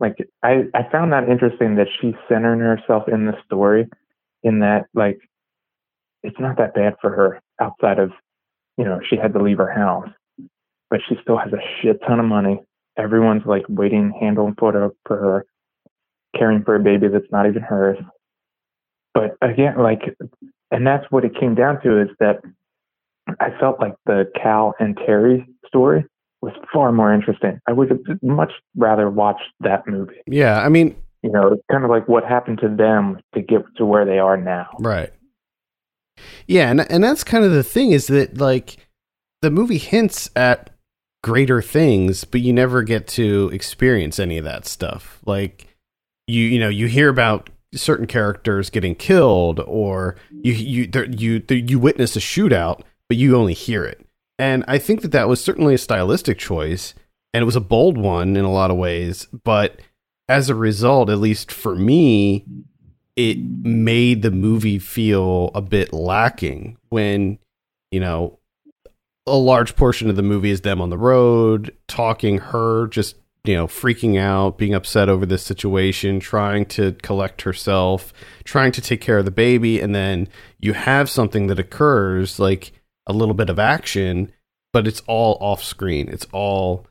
Like 0.00 0.16
i 0.42 0.64
i 0.74 0.88
found 0.90 1.12
that 1.12 1.28
interesting 1.28 1.76
that 1.76 1.88
she's 2.00 2.14
centering 2.28 2.60
herself 2.60 3.04
in 3.08 3.26
the 3.26 3.36
story 3.44 3.86
in 4.42 4.60
that 4.60 4.86
like 4.94 5.18
it's 6.24 6.40
not 6.40 6.56
that 6.56 6.74
bad 6.74 6.94
for 7.00 7.10
her 7.10 7.40
outside 7.60 7.98
of 7.98 8.10
you 8.78 8.84
know 8.84 9.00
she 9.08 9.16
had 9.16 9.32
to 9.32 9.42
leave 9.42 9.58
her 9.58 9.70
house 9.70 10.08
but 10.90 11.00
she 11.08 11.16
still 11.22 11.38
has 11.38 11.52
a 11.52 11.62
shit 11.80 12.00
ton 12.06 12.20
of 12.20 12.26
money 12.26 12.60
everyone's 12.96 13.44
like 13.46 13.64
waiting 13.68 14.12
hand 14.20 14.38
on 14.38 14.54
foot 14.54 14.74
for 15.06 15.16
her 15.16 15.46
caring 16.36 16.62
for 16.64 16.76
a 16.76 16.80
baby 16.80 17.08
that's 17.08 17.30
not 17.30 17.46
even 17.46 17.62
hers. 17.62 17.98
But 19.12 19.36
again, 19.40 19.78
like, 19.78 20.16
and 20.70 20.86
that's 20.86 21.04
what 21.10 21.24
it 21.24 21.38
came 21.38 21.54
down 21.54 21.80
to 21.82 22.02
is 22.02 22.08
that 22.18 22.40
I 23.40 23.50
felt 23.60 23.80
like 23.80 23.94
the 24.06 24.30
Cal 24.40 24.74
and 24.78 24.96
Terry 25.06 25.46
story 25.66 26.04
was 26.42 26.52
far 26.72 26.92
more 26.92 27.14
interesting. 27.14 27.60
I 27.68 27.72
would 27.72 27.90
have 27.90 28.00
much 28.22 28.52
rather 28.76 29.08
watched 29.08 29.48
that 29.60 29.86
movie. 29.86 30.20
Yeah, 30.26 30.60
I 30.60 30.68
mean, 30.68 30.96
you 31.22 31.30
know, 31.30 31.52
it's 31.52 31.62
kind 31.70 31.84
of 31.84 31.90
like 31.90 32.08
what 32.08 32.24
happened 32.24 32.58
to 32.60 32.68
them 32.68 33.18
to 33.34 33.40
get 33.40 33.62
to 33.76 33.86
where 33.86 34.04
they 34.04 34.18
are 34.18 34.36
now. 34.36 34.68
Right. 34.80 35.10
Yeah, 36.46 36.70
and 36.70 36.80
and 36.90 37.02
that's 37.02 37.24
kind 37.24 37.44
of 37.44 37.52
the 37.52 37.62
thing 37.62 37.92
is 37.92 38.06
that 38.08 38.38
like 38.38 38.76
the 39.42 39.50
movie 39.50 39.78
hints 39.78 40.30
at 40.36 40.70
greater 41.22 41.62
things, 41.62 42.24
but 42.24 42.40
you 42.40 42.52
never 42.52 42.82
get 42.82 43.06
to 43.08 43.50
experience 43.52 44.18
any 44.18 44.38
of 44.38 44.44
that 44.44 44.66
stuff. 44.66 45.20
Like 45.26 45.76
you 46.26 46.42
you 46.42 46.58
know, 46.58 46.68
you 46.68 46.86
hear 46.86 47.08
about 47.08 47.50
certain 47.74 48.06
characters 48.06 48.70
getting 48.70 48.94
killed 48.94 49.60
or 49.60 50.16
you 50.30 50.52
you 50.52 50.86
there, 50.86 51.06
you 51.06 51.40
there, 51.40 51.58
you 51.58 51.78
witness 51.78 52.16
a 52.16 52.20
shootout, 52.20 52.82
but 53.08 53.16
you 53.16 53.36
only 53.36 53.54
hear 53.54 53.84
it. 53.84 54.06
And 54.38 54.64
I 54.66 54.78
think 54.78 55.02
that 55.02 55.12
that 55.12 55.28
was 55.28 55.42
certainly 55.42 55.74
a 55.74 55.78
stylistic 55.78 56.38
choice 56.38 56.94
and 57.32 57.42
it 57.42 57.46
was 57.46 57.56
a 57.56 57.60
bold 57.60 57.98
one 57.98 58.36
in 58.36 58.44
a 58.44 58.52
lot 58.52 58.70
of 58.70 58.76
ways, 58.76 59.26
but 59.44 59.80
as 60.28 60.48
a 60.48 60.54
result, 60.54 61.10
at 61.10 61.18
least 61.18 61.50
for 61.52 61.74
me, 61.74 62.44
it 63.16 63.38
made 63.38 64.22
the 64.22 64.30
movie 64.30 64.78
feel 64.78 65.50
a 65.54 65.62
bit 65.62 65.92
lacking 65.92 66.76
when, 66.88 67.38
you 67.90 68.00
know, 68.00 68.38
a 69.26 69.36
large 69.36 69.76
portion 69.76 70.10
of 70.10 70.16
the 70.16 70.22
movie 70.22 70.50
is 70.50 70.62
them 70.62 70.80
on 70.80 70.90
the 70.90 70.98
road, 70.98 71.74
talking, 71.86 72.38
her 72.38 72.88
just, 72.88 73.16
you 73.44 73.54
know, 73.54 73.66
freaking 73.66 74.18
out, 74.18 74.58
being 74.58 74.74
upset 74.74 75.08
over 75.08 75.24
this 75.24 75.42
situation, 75.42 76.20
trying 76.20 76.66
to 76.66 76.92
collect 77.02 77.42
herself, 77.42 78.12
trying 78.44 78.72
to 78.72 78.80
take 78.80 79.00
care 79.00 79.18
of 79.18 79.24
the 79.24 79.30
baby. 79.30 79.80
And 79.80 79.94
then 79.94 80.28
you 80.58 80.72
have 80.72 81.08
something 81.08 81.46
that 81.46 81.58
occurs, 81.58 82.38
like 82.38 82.72
a 83.06 83.12
little 83.12 83.34
bit 83.34 83.48
of 83.48 83.58
action, 83.58 84.32
but 84.72 84.86
it's 84.86 85.02
all 85.06 85.38
off 85.40 85.62
screen. 85.62 86.08
It's 86.08 86.26
all, 86.32 86.86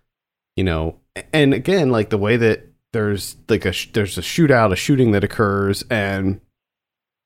you 0.56 0.64
know, 0.64 1.00
and 1.32 1.54
again, 1.54 1.92
like 1.92 2.10
the 2.10 2.18
way 2.18 2.38
that 2.38 2.68
there's 2.94 3.36
like 3.50 3.66
a 3.66 3.74
there's 3.92 4.18
a 4.18 4.22
shootout, 4.22 4.72
a 4.72 4.76
shooting 4.76 5.12
that 5.12 5.24
occurs, 5.24 5.84
and 5.90 6.40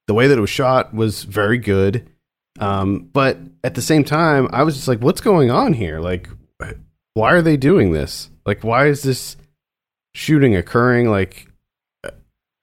the 0.07 0.13
way 0.13 0.27
that 0.27 0.37
it 0.37 0.41
was 0.41 0.49
shot 0.49 0.93
was 0.93 1.23
very 1.23 1.57
good. 1.57 2.09
Um, 2.59 3.09
but 3.13 3.37
at 3.63 3.75
the 3.75 3.81
same 3.81 4.03
time, 4.03 4.47
I 4.51 4.63
was 4.63 4.75
just 4.75 4.87
like, 4.87 4.99
what's 4.99 5.21
going 5.21 5.51
on 5.51 5.73
here? 5.73 5.99
Like, 5.99 6.29
why 7.13 7.33
are 7.33 7.41
they 7.41 7.57
doing 7.57 7.91
this? 7.91 8.29
Like, 8.45 8.63
why 8.63 8.87
is 8.87 9.03
this 9.03 9.37
shooting 10.15 10.55
occurring? 10.55 11.11
Like, 11.11 11.47
I, 12.03 12.09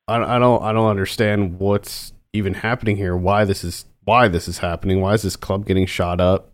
I 0.08 0.38
don't 0.38 0.62
I 0.62 0.72
don't 0.72 0.88
understand 0.88 1.60
what's 1.60 2.12
even 2.32 2.54
happening 2.54 2.96
here. 2.96 3.16
Why 3.16 3.44
this 3.44 3.62
is 3.62 3.84
why 4.04 4.28
this 4.28 4.48
is 4.48 4.58
happening? 4.58 5.00
Why 5.00 5.14
is 5.14 5.22
this 5.22 5.36
club 5.36 5.66
getting 5.66 5.86
shot 5.86 6.20
up? 6.20 6.52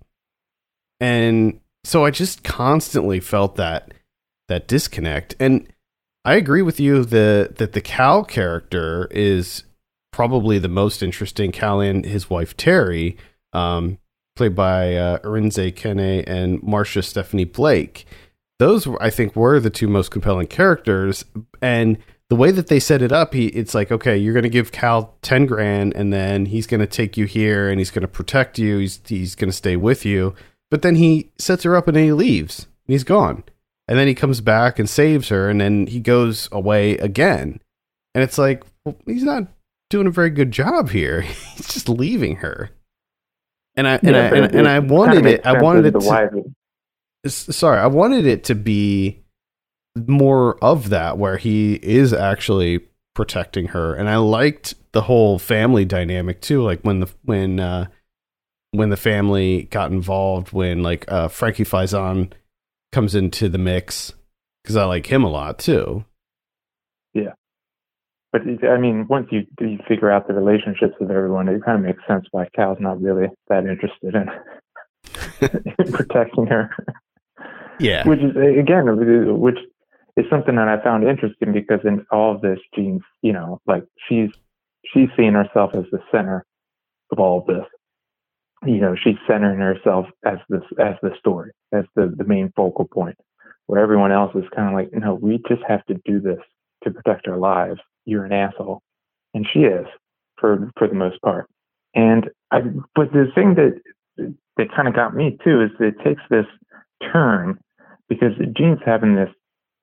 And 0.99 1.61
so 1.85 2.05
I 2.05 2.11
just 2.11 2.45
constantly 2.45 3.21
felt 3.21 3.57
that 3.57 3.93
that 4.49 4.67
disconnect. 4.69 5.35
And 5.41 5.67
I 6.25 6.35
agree 6.35 6.63
with 6.63 6.79
you 6.79 7.05
that 7.05 7.57
that 7.57 7.73
the 7.73 7.81
Cal 7.81 8.25
character 8.25 9.09
is 9.11 9.65
probably 10.13 10.59
the 10.59 10.69
most 10.69 11.03
interesting. 11.03 11.51
Cal 11.53 11.81
and 11.81 12.05
his 12.05 12.29
wife 12.29 12.57
Terry, 12.57 13.17
um, 13.53 13.99
played 14.37 14.55
by 14.55 14.97
uh, 14.97 15.19
Arinze 15.21 15.73
Kene 15.75 16.25
and 16.27 16.63
Marcia 16.63 17.03
Stephanie 17.03 17.45
Blake. 17.45 18.07
Those 18.59 18.87
I 19.01 19.09
think 19.09 19.35
were 19.35 19.59
the 19.61 19.71
two 19.71 19.89
most 19.89 20.11
compelling 20.11 20.47
characters, 20.47 21.25
and 21.63 21.97
the 22.29 22.37
way 22.37 22.51
that 22.51 22.67
they 22.67 22.81
set 22.81 23.01
it 23.01 23.13
up, 23.13 23.33
he 23.33 23.47
it's 23.47 23.75
like 23.75 23.91
okay, 23.91 24.19
you're 24.19 24.35
going 24.35 24.43
to 24.43 24.51
give 24.51 24.73
Cal 24.73 25.15
ten 25.23 25.47
grand, 25.47 25.95
and 25.95 26.13
then 26.13 26.47
he's 26.47 26.67
going 26.67 26.81
to 26.81 26.87
take 26.87 27.17
you 27.17 27.25
here, 27.25 27.71
and 27.71 27.81
he's 27.81 27.91
going 27.91 28.03
to 28.03 28.09
protect 28.09 28.59
you. 28.59 28.77
He's 28.79 29.01
he's 29.07 29.35
going 29.35 29.51
to 29.51 29.57
stay 29.57 29.77
with 29.77 30.05
you, 30.05 30.35
but 30.71 30.83
then 30.83 30.97
he 30.97 31.31
sets 31.39 31.63
her 31.63 31.75
up 31.75 31.89
and 31.89 31.97
he 31.97 32.13
leaves, 32.13 32.67
and 32.87 32.93
he's 32.93 33.05
gone 33.05 33.43
and 33.91 33.99
then 33.99 34.07
he 34.07 34.15
comes 34.15 34.41
back 34.41 34.79
and 34.79 34.89
saves 34.89 35.29
her 35.29 35.51
and 35.51 35.61
then 35.61 35.89
he 35.89 35.99
goes 35.99 36.49
away 36.53 36.97
again. 36.99 37.61
And 38.15 38.23
it's 38.23 38.39
like 38.39 38.63
well, 38.85 38.97
he's 39.05 39.25
not 39.25 39.49
doing 39.91 40.07
a 40.07 40.13
very 40.13 40.31
good 40.31 40.53
job 40.53 40.91
here. 40.91 41.21
He's 41.57 41.67
just 41.67 41.89
leaving 41.89 42.37
her. 42.37 42.71
And 43.77 43.89
i 43.89 43.97
and 43.97 44.11
yeah, 44.11 44.31
i 44.33 44.37
and, 44.37 44.55
and, 44.55 44.69
i 44.69 44.79
wanted 44.79 45.27
it 45.27 45.47
i 45.47 45.61
wanted 45.61 45.87
it 45.87 45.93
to, 45.93 47.31
sorry 47.31 47.79
i 47.79 47.87
wanted 47.87 48.27
it 48.27 48.45
to 48.45 48.55
be 48.55 49.23
more 50.07 50.63
of 50.63 50.89
that 50.91 51.19
where 51.19 51.37
he 51.37 51.75
is 51.75 52.13
actually 52.13 52.81
protecting 53.15 53.69
her. 53.69 53.95
And 53.95 54.09
i 54.09 54.17
liked 54.17 54.75
the 54.93 55.03
whole 55.03 55.39
family 55.39 55.85
dynamic 55.85 56.41
too 56.41 56.63
like 56.63 56.81
when 56.83 57.01
the 57.01 57.09
when 57.25 57.61
uh 57.61 57.87
when 58.73 58.91
the 58.91 58.97
family 58.97 59.65
got 59.71 59.93
involved 59.93 60.53
when 60.53 60.83
like 60.83 61.11
uh 61.11 61.29
frankie 61.29 61.65
faison 61.65 62.33
comes 62.93 63.15
into 63.15 63.49
the 63.49 63.59
mix 63.59 64.13
because 64.63 64.77
I 64.77 64.85
like 64.85 65.07
him 65.07 65.25
a 65.25 65.31
lot 65.31 65.59
too. 65.59 66.05
Yeah, 67.15 67.33
but 68.33 68.43
I 68.69 68.79
mean, 68.79 69.07
once 69.09 69.29
you 69.31 69.47
you 69.61 69.79
figure 69.89 70.11
out 70.11 70.29
the 70.29 70.35
relationships 70.35 70.95
with 71.01 71.11
everyone, 71.11 71.49
it 71.49 71.65
kind 71.65 71.79
of 71.79 71.85
makes 71.85 72.07
sense 72.07 72.27
why 72.31 72.49
Cal's 72.55 72.79
not 72.81 73.03
really 73.03 73.29
that 73.49 73.67
interested 73.67 74.15
in, 74.15 75.87
in 75.87 75.93
protecting 75.93 76.47
her. 76.47 76.71
Yeah, 77.81 78.07
which 78.07 78.21
is 78.21 78.37
again, 78.37 78.85
which 79.41 79.59
is 80.17 80.27
something 80.31 80.55
that 80.57 80.69
I 80.69 80.83
found 80.83 81.05
interesting 81.05 81.53
because 81.53 81.81
in 81.85 82.07
all 82.13 82.35
of 82.35 82.41
this, 82.41 82.59
Jean's, 82.75 83.03
you 83.23 83.33
know, 83.33 83.61
like 83.67 83.85
she's 84.09 84.31
she's 84.93 85.09
seeing 85.17 85.33
herself 85.33 85.73
as 85.75 85.85
the 85.91 86.01
center 86.13 86.45
of 87.11 87.19
all 87.19 87.41
of 87.41 87.47
this, 87.47 87.67
you 88.67 88.81
know, 88.81 88.95
she's 88.95 89.17
centering 89.27 89.59
herself 89.59 90.07
as 90.25 90.39
this 90.49 90.63
as 90.79 90.95
the 91.03 91.11
story, 91.19 91.53
as 91.73 91.85
the, 91.95 92.13
the 92.17 92.25
main 92.25 92.53
focal 92.55 92.87
point, 92.87 93.17
where 93.67 93.81
everyone 93.81 94.13
else 94.13 94.33
is 94.35 94.45
kind 94.55 94.69
of 94.69 94.75
like, 94.75 94.91
no, 94.93 95.15
we 95.15 95.39
just 95.49 95.63
have 95.67 95.85
to 95.87 95.95
do 96.05 96.21
this 96.21 96.41
to 96.85 96.91
protect 96.91 97.27
our 97.27 97.39
lives. 97.39 97.81
You're 98.05 98.25
an 98.25 98.33
asshole, 98.33 98.83
and 99.35 99.47
she 99.51 99.61
is 99.61 99.87
for 100.39 100.71
for 100.77 100.89
the 100.89 100.95
most 100.95 101.21
part. 101.23 101.49
And 101.95 102.29
I, 102.51 102.61
but 102.95 103.13
the 103.13 103.27
thing 103.35 103.55
that 103.55 103.81
that 104.57 104.75
kind 104.75 104.89
of 104.89 104.95
got 104.95 105.15
me 105.15 105.39
too 105.43 105.63
is 105.63 105.71
it 105.81 105.95
takes 106.05 106.23
this 106.31 106.47
turn 107.13 107.59
because 108.09 108.33
Jean's 108.57 108.81
having 108.85 109.15
this 109.15 109.31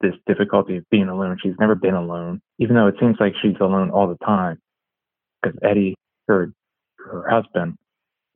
this 0.00 0.14
difficulty 0.26 0.76
of 0.76 0.88
being 0.90 1.08
alone. 1.08 1.36
She's 1.42 1.58
never 1.58 1.74
been 1.74 1.94
alone, 1.94 2.40
even 2.60 2.76
though 2.76 2.86
it 2.86 2.94
seems 3.00 3.16
like 3.18 3.34
she's 3.42 3.56
alone 3.60 3.90
all 3.90 4.06
the 4.06 4.24
time. 4.24 4.58
Because 5.42 5.58
Eddie, 5.62 5.96
her 6.28 6.52
her 6.98 7.28
husband, 7.28 7.76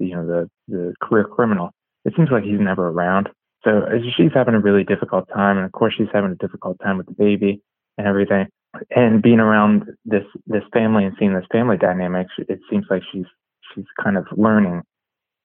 you 0.07 0.15
know, 0.15 0.27
the, 0.27 0.51
the 0.69 0.95
career 1.03 1.25
criminal, 1.25 1.71
it 2.05 2.15
seems 2.17 2.31
like 2.31 2.45
he's 2.45 2.61
never 2.61 2.89
around. 2.89 3.29
So 3.65 3.83
she's 4.17 4.33
having 4.35 4.55
a 4.55 4.61
really 4.61 4.85
difficult 4.85 5.29
time. 5.29 5.57
And 5.57 5.67
of 5.67 5.73
course, 5.73 5.95
she's 5.97 6.09
having 6.13 6.33
a 6.33 6.37
difficult 6.37 6.79
time 6.83 6.99
with 6.99 7.07
the 7.07 7.13
baby 7.13 7.63
and 7.97 8.07
everything. 8.07 8.49
And 8.91 9.23
being 9.23 9.39
around 9.39 9.85
this, 10.05 10.25
this 10.47 10.65
family 10.73 11.05
and 11.05 11.15
seeing 11.19 11.35
this 11.35 11.45
family 11.53 11.77
dynamics, 11.77 12.33
it 12.39 12.59
seems 12.71 12.87
like 12.91 13.03
she's, 13.13 13.27
she's 13.75 13.85
kind 14.03 14.17
of 14.17 14.27
learning, 14.37 14.83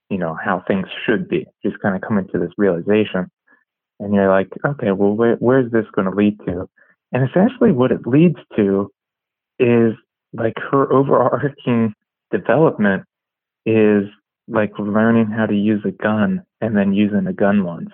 you 0.09 0.17
know, 0.17 0.35
how 0.43 0.63
things 0.67 0.87
should 1.05 1.27
be. 1.27 1.45
She's 1.63 1.75
kind 1.81 1.95
of 1.95 2.01
coming 2.01 2.27
to 2.29 2.39
this 2.39 2.51
realization. 2.57 3.29
And 3.99 4.13
you're 4.13 4.29
like, 4.29 4.49
okay, 4.65 4.91
well, 4.91 5.13
where, 5.13 5.35
where's 5.35 5.71
this 5.71 5.85
going 5.93 6.09
to 6.09 6.15
lead 6.15 6.39
to? 6.45 6.69
And 7.11 7.27
essentially 7.29 7.71
what 7.71 7.91
it 7.91 8.07
leads 8.07 8.37
to 8.55 8.89
is 9.59 9.93
like 10.33 10.53
her 10.71 10.91
overarching 10.91 11.93
development 12.31 13.03
is 13.65 14.03
like 14.47 14.71
learning 14.79 15.27
how 15.27 15.45
to 15.45 15.55
use 15.55 15.83
a 15.85 15.91
gun 15.91 16.43
and 16.61 16.75
then 16.75 16.93
using 16.93 17.27
a 17.27 17.33
gun 17.33 17.63
once. 17.63 17.89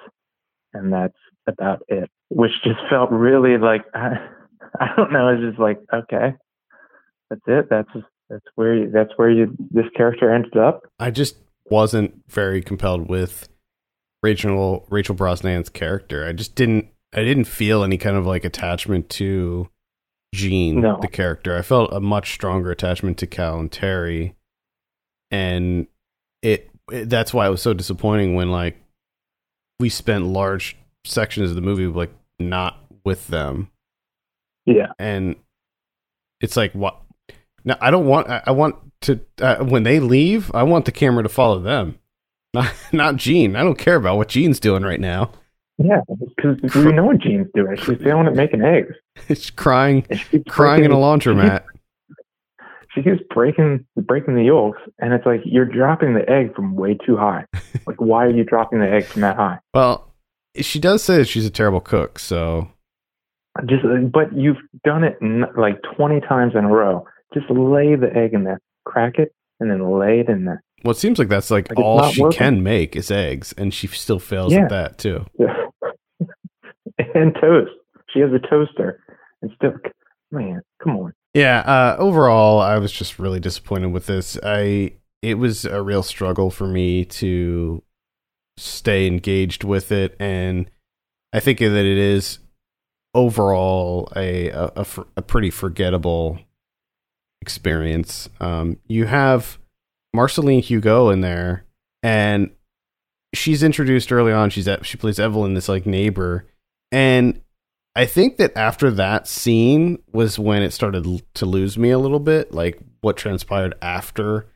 And 0.73 0.91
that's 0.93 1.17
about 1.47 1.83
it, 1.87 2.09
which 2.29 2.51
just 2.63 2.79
felt 2.89 3.11
really 3.11 3.57
like, 3.57 3.81
I, 3.93 4.15
I 4.79 4.87
don't 4.95 5.11
know. 5.11 5.29
It's 5.29 5.43
just 5.43 5.59
like, 5.59 5.79
okay, 5.93 6.35
that's 7.29 7.41
it. 7.47 7.67
That's, 7.69 7.89
that's 8.29 8.45
where, 8.55 8.75
you, 8.75 8.91
that's 8.91 9.11
where 9.15 9.29
you, 9.29 9.55
this 9.71 9.85
character 9.95 10.33
ended 10.33 10.57
up. 10.57 10.83
I 10.99 11.11
just 11.11 11.37
wasn't 11.65 12.21
very 12.29 12.61
compelled 12.61 13.09
with 13.09 13.49
Rachel, 14.21 14.85
Rachel 14.89 15.15
Brosnahan's 15.15 15.69
character. 15.69 16.25
I 16.25 16.33
just 16.33 16.55
didn't, 16.55 16.87
I 17.13 17.23
didn't 17.23 17.45
feel 17.45 17.83
any 17.83 17.97
kind 17.97 18.17
of 18.17 18.25
like 18.25 18.45
attachment 18.45 19.09
to 19.11 19.69
Jean, 20.33 20.81
no. 20.81 20.97
the 20.99 21.07
character. 21.07 21.55
I 21.55 21.61
felt 21.61 21.93
a 21.93 21.99
much 21.99 22.33
stronger 22.33 22.71
attachment 22.71 23.17
to 23.19 23.27
Cal 23.27 23.59
and 23.59 23.71
Terry. 23.71 24.35
And 25.29 25.87
it, 26.43 26.69
it 26.91 27.09
that's 27.09 27.33
why 27.33 27.47
it 27.47 27.49
was 27.49 27.61
so 27.61 27.73
disappointing 27.73 28.35
when 28.35 28.51
like 28.51 28.77
we 29.79 29.89
spent 29.89 30.25
large 30.25 30.77
sections 31.05 31.49
of 31.49 31.55
the 31.55 31.61
movie 31.61 31.87
like 31.87 32.13
not 32.39 32.77
with 33.03 33.27
them. 33.27 33.69
Yeah. 34.65 34.91
And 34.99 35.35
it's 36.41 36.55
like 36.55 36.73
what 36.73 37.01
now 37.65 37.77
I 37.81 37.89
don't 37.89 38.05
want 38.05 38.29
I, 38.29 38.43
I 38.47 38.51
want 38.51 38.75
to 39.01 39.19
uh, 39.41 39.63
when 39.63 39.83
they 39.83 39.99
leave, 39.99 40.51
I 40.53 40.63
want 40.63 40.85
the 40.85 40.91
camera 40.91 41.23
to 41.23 41.29
follow 41.29 41.59
them. 41.59 41.97
Not 42.55 42.71
not 42.91 43.15
Jean. 43.15 43.55
I 43.55 43.63
don't 43.63 43.79
care 43.79 43.95
about 43.95 44.17
what 44.17 44.27
Jean's 44.27 44.59
doing 44.59 44.83
right 44.83 44.99
now. 44.99 45.31
Yeah, 45.79 46.01
because 46.07 46.75
we 46.75 46.91
know 46.91 47.05
what 47.05 47.17
Jean's 47.17 47.47
doing. 47.55 47.75
She's 47.77 47.99
it 47.99 48.35
making 48.35 48.61
eggs. 48.61 48.93
She's 49.27 49.49
crying, 49.49 50.05
crying 50.47 50.83
in 50.83 50.91
a 50.91 50.95
laundromat. 50.95 51.63
She 52.93 53.01
keeps 53.01 53.21
breaking 53.33 53.85
breaking 53.97 54.35
the 54.35 54.43
yolks, 54.43 54.79
and 54.99 55.13
it's 55.13 55.25
like 55.25 55.41
you're 55.45 55.65
dropping 55.65 56.13
the 56.13 56.29
egg 56.29 56.55
from 56.55 56.75
way 56.75 56.97
too 57.05 57.17
high. 57.17 57.45
like, 57.87 57.99
why 57.99 58.25
are 58.25 58.29
you 58.29 58.43
dropping 58.43 58.79
the 58.79 58.89
egg 58.89 59.05
from 59.05 59.21
that 59.21 59.35
high? 59.35 59.59
Well, 59.73 60.13
she 60.57 60.79
does 60.79 61.03
say 61.03 61.17
that 61.17 61.27
she's 61.27 61.45
a 61.45 61.51
terrible 61.51 61.81
cook, 61.81 62.19
so 62.19 62.69
just 63.65 63.83
but 64.11 64.35
you've 64.35 64.57
done 64.83 65.03
it 65.03 65.17
like 65.57 65.79
20 65.95 66.21
times 66.21 66.53
in 66.55 66.65
a 66.65 66.69
row. 66.69 67.05
Just 67.33 67.49
lay 67.49 67.95
the 67.95 68.09
egg 68.15 68.33
in 68.33 68.43
there, 68.43 68.59
crack 68.85 69.17
it, 69.17 69.33
and 69.59 69.71
then 69.71 69.99
lay 69.99 70.19
it 70.19 70.29
in 70.29 70.45
there. 70.45 70.63
Well, 70.83 70.91
it 70.91 70.97
seems 70.97 71.17
like 71.17 71.29
that's 71.29 71.49
like, 71.49 71.69
like 71.69 71.79
all 71.79 72.11
she 72.11 72.21
working. 72.21 72.37
can 72.37 72.63
make 72.63 72.95
is 72.95 73.09
eggs, 73.09 73.53
and 73.57 73.73
she 73.73 73.87
still 73.87 74.19
fails 74.19 74.53
yeah. 74.53 74.63
at 74.63 74.69
that 74.69 74.97
too. 74.97 75.25
Yeah. 75.39 75.55
and 77.15 77.33
toast. 77.39 77.71
She 78.13 78.19
has 78.19 78.29
a 78.31 78.39
toaster, 78.47 78.99
and 79.41 79.51
still, 79.55 79.73
man, 80.31 80.61
come 80.83 80.97
on. 80.97 81.13
Yeah. 81.33 81.59
Uh, 81.59 81.95
overall, 81.99 82.59
I 82.61 82.77
was 82.77 82.91
just 82.91 83.19
really 83.19 83.39
disappointed 83.39 83.91
with 83.91 84.05
this. 84.05 84.37
I 84.43 84.93
it 85.21 85.35
was 85.35 85.65
a 85.65 85.81
real 85.81 86.03
struggle 86.03 86.51
for 86.51 86.67
me 86.67 87.05
to 87.05 87.81
stay 88.57 89.07
engaged 89.07 89.63
with 89.63 89.91
it, 89.91 90.15
and 90.19 90.69
I 91.31 91.39
think 91.39 91.59
that 91.59 91.71
it 91.73 91.97
is 91.97 92.39
overall 93.13 94.11
a 94.15 94.49
a, 94.49 94.71
a, 94.75 94.85
a 95.17 95.21
pretty 95.21 95.49
forgettable 95.49 96.39
experience. 97.41 98.29
Um, 98.39 98.77
you 98.87 99.05
have 99.05 99.59
Marceline 100.13 100.61
Hugot 100.61 101.13
in 101.13 101.21
there, 101.21 101.65
and 102.03 102.51
she's 103.33 103.63
introduced 103.63 104.11
early 104.11 104.31
on. 104.31 104.49
She's 104.49 104.67
at, 104.67 104.85
she 104.85 104.97
plays 104.97 105.19
Evelyn, 105.19 105.53
this 105.53 105.69
like 105.69 105.85
neighbor, 105.85 106.45
and 106.91 107.41
I 107.95 108.05
think 108.05 108.37
that 108.37 108.57
after 108.57 108.89
that 108.91 109.27
scene 109.27 110.01
was 110.11 110.39
when 110.39 110.63
it 110.63 110.71
started 110.71 111.23
to 111.35 111.45
lose 111.45 111.77
me 111.77 111.91
a 111.91 111.99
little 111.99 112.19
bit, 112.19 112.53
like 112.53 112.79
what 113.01 113.17
transpired 113.17 113.75
after 113.81 114.47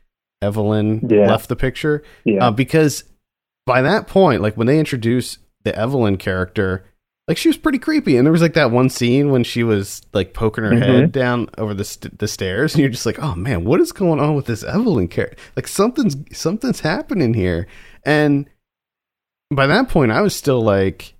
Evelyn 0.42 1.06
yeah. 1.08 1.28
left 1.28 1.48
the 1.48 1.56
picture. 1.56 2.02
Yeah. 2.24 2.48
Uh, 2.48 2.50
because 2.50 3.04
by 3.64 3.82
that 3.82 4.08
point, 4.08 4.42
like 4.42 4.56
when 4.56 4.66
they 4.66 4.78
introduce 4.78 5.38
the 5.62 5.74
Evelyn 5.76 6.16
character, 6.16 6.84
like 7.28 7.36
she 7.36 7.48
was 7.48 7.58
pretty 7.58 7.78
creepy. 7.78 8.16
And 8.16 8.26
there 8.26 8.32
was 8.32 8.42
like 8.42 8.54
that 8.54 8.70
one 8.70 8.88
scene 8.88 9.30
when 9.30 9.44
she 9.44 9.62
was 9.62 10.02
like 10.12 10.34
poking 10.34 10.64
her 10.64 10.70
mm-hmm. 10.70 10.82
head 10.82 11.12
down 11.12 11.48
over 11.58 11.74
the 11.74 11.84
st- 11.84 12.18
the 12.18 12.26
stairs, 12.26 12.74
and 12.74 12.80
you're 12.80 12.90
just 12.90 13.06
like, 13.06 13.22
oh 13.22 13.34
man, 13.34 13.64
what 13.64 13.80
is 13.80 13.92
going 13.92 14.18
on 14.18 14.34
with 14.34 14.46
this 14.46 14.64
Evelyn 14.64 15.06
character? 15.08 15.36
Like 15.54 15.68
something's 15.68 16.16
something's 16.36 16.80
happening 16.80 17.34
here. 17.34 17.68
And 18.02 18.48
by 19.54 19.66
that 19.66 19.90
point, 19.90 20.10
I 20.10 20.22
was 20.22 20.34
still 20.34 20.62
like 20.62 21.14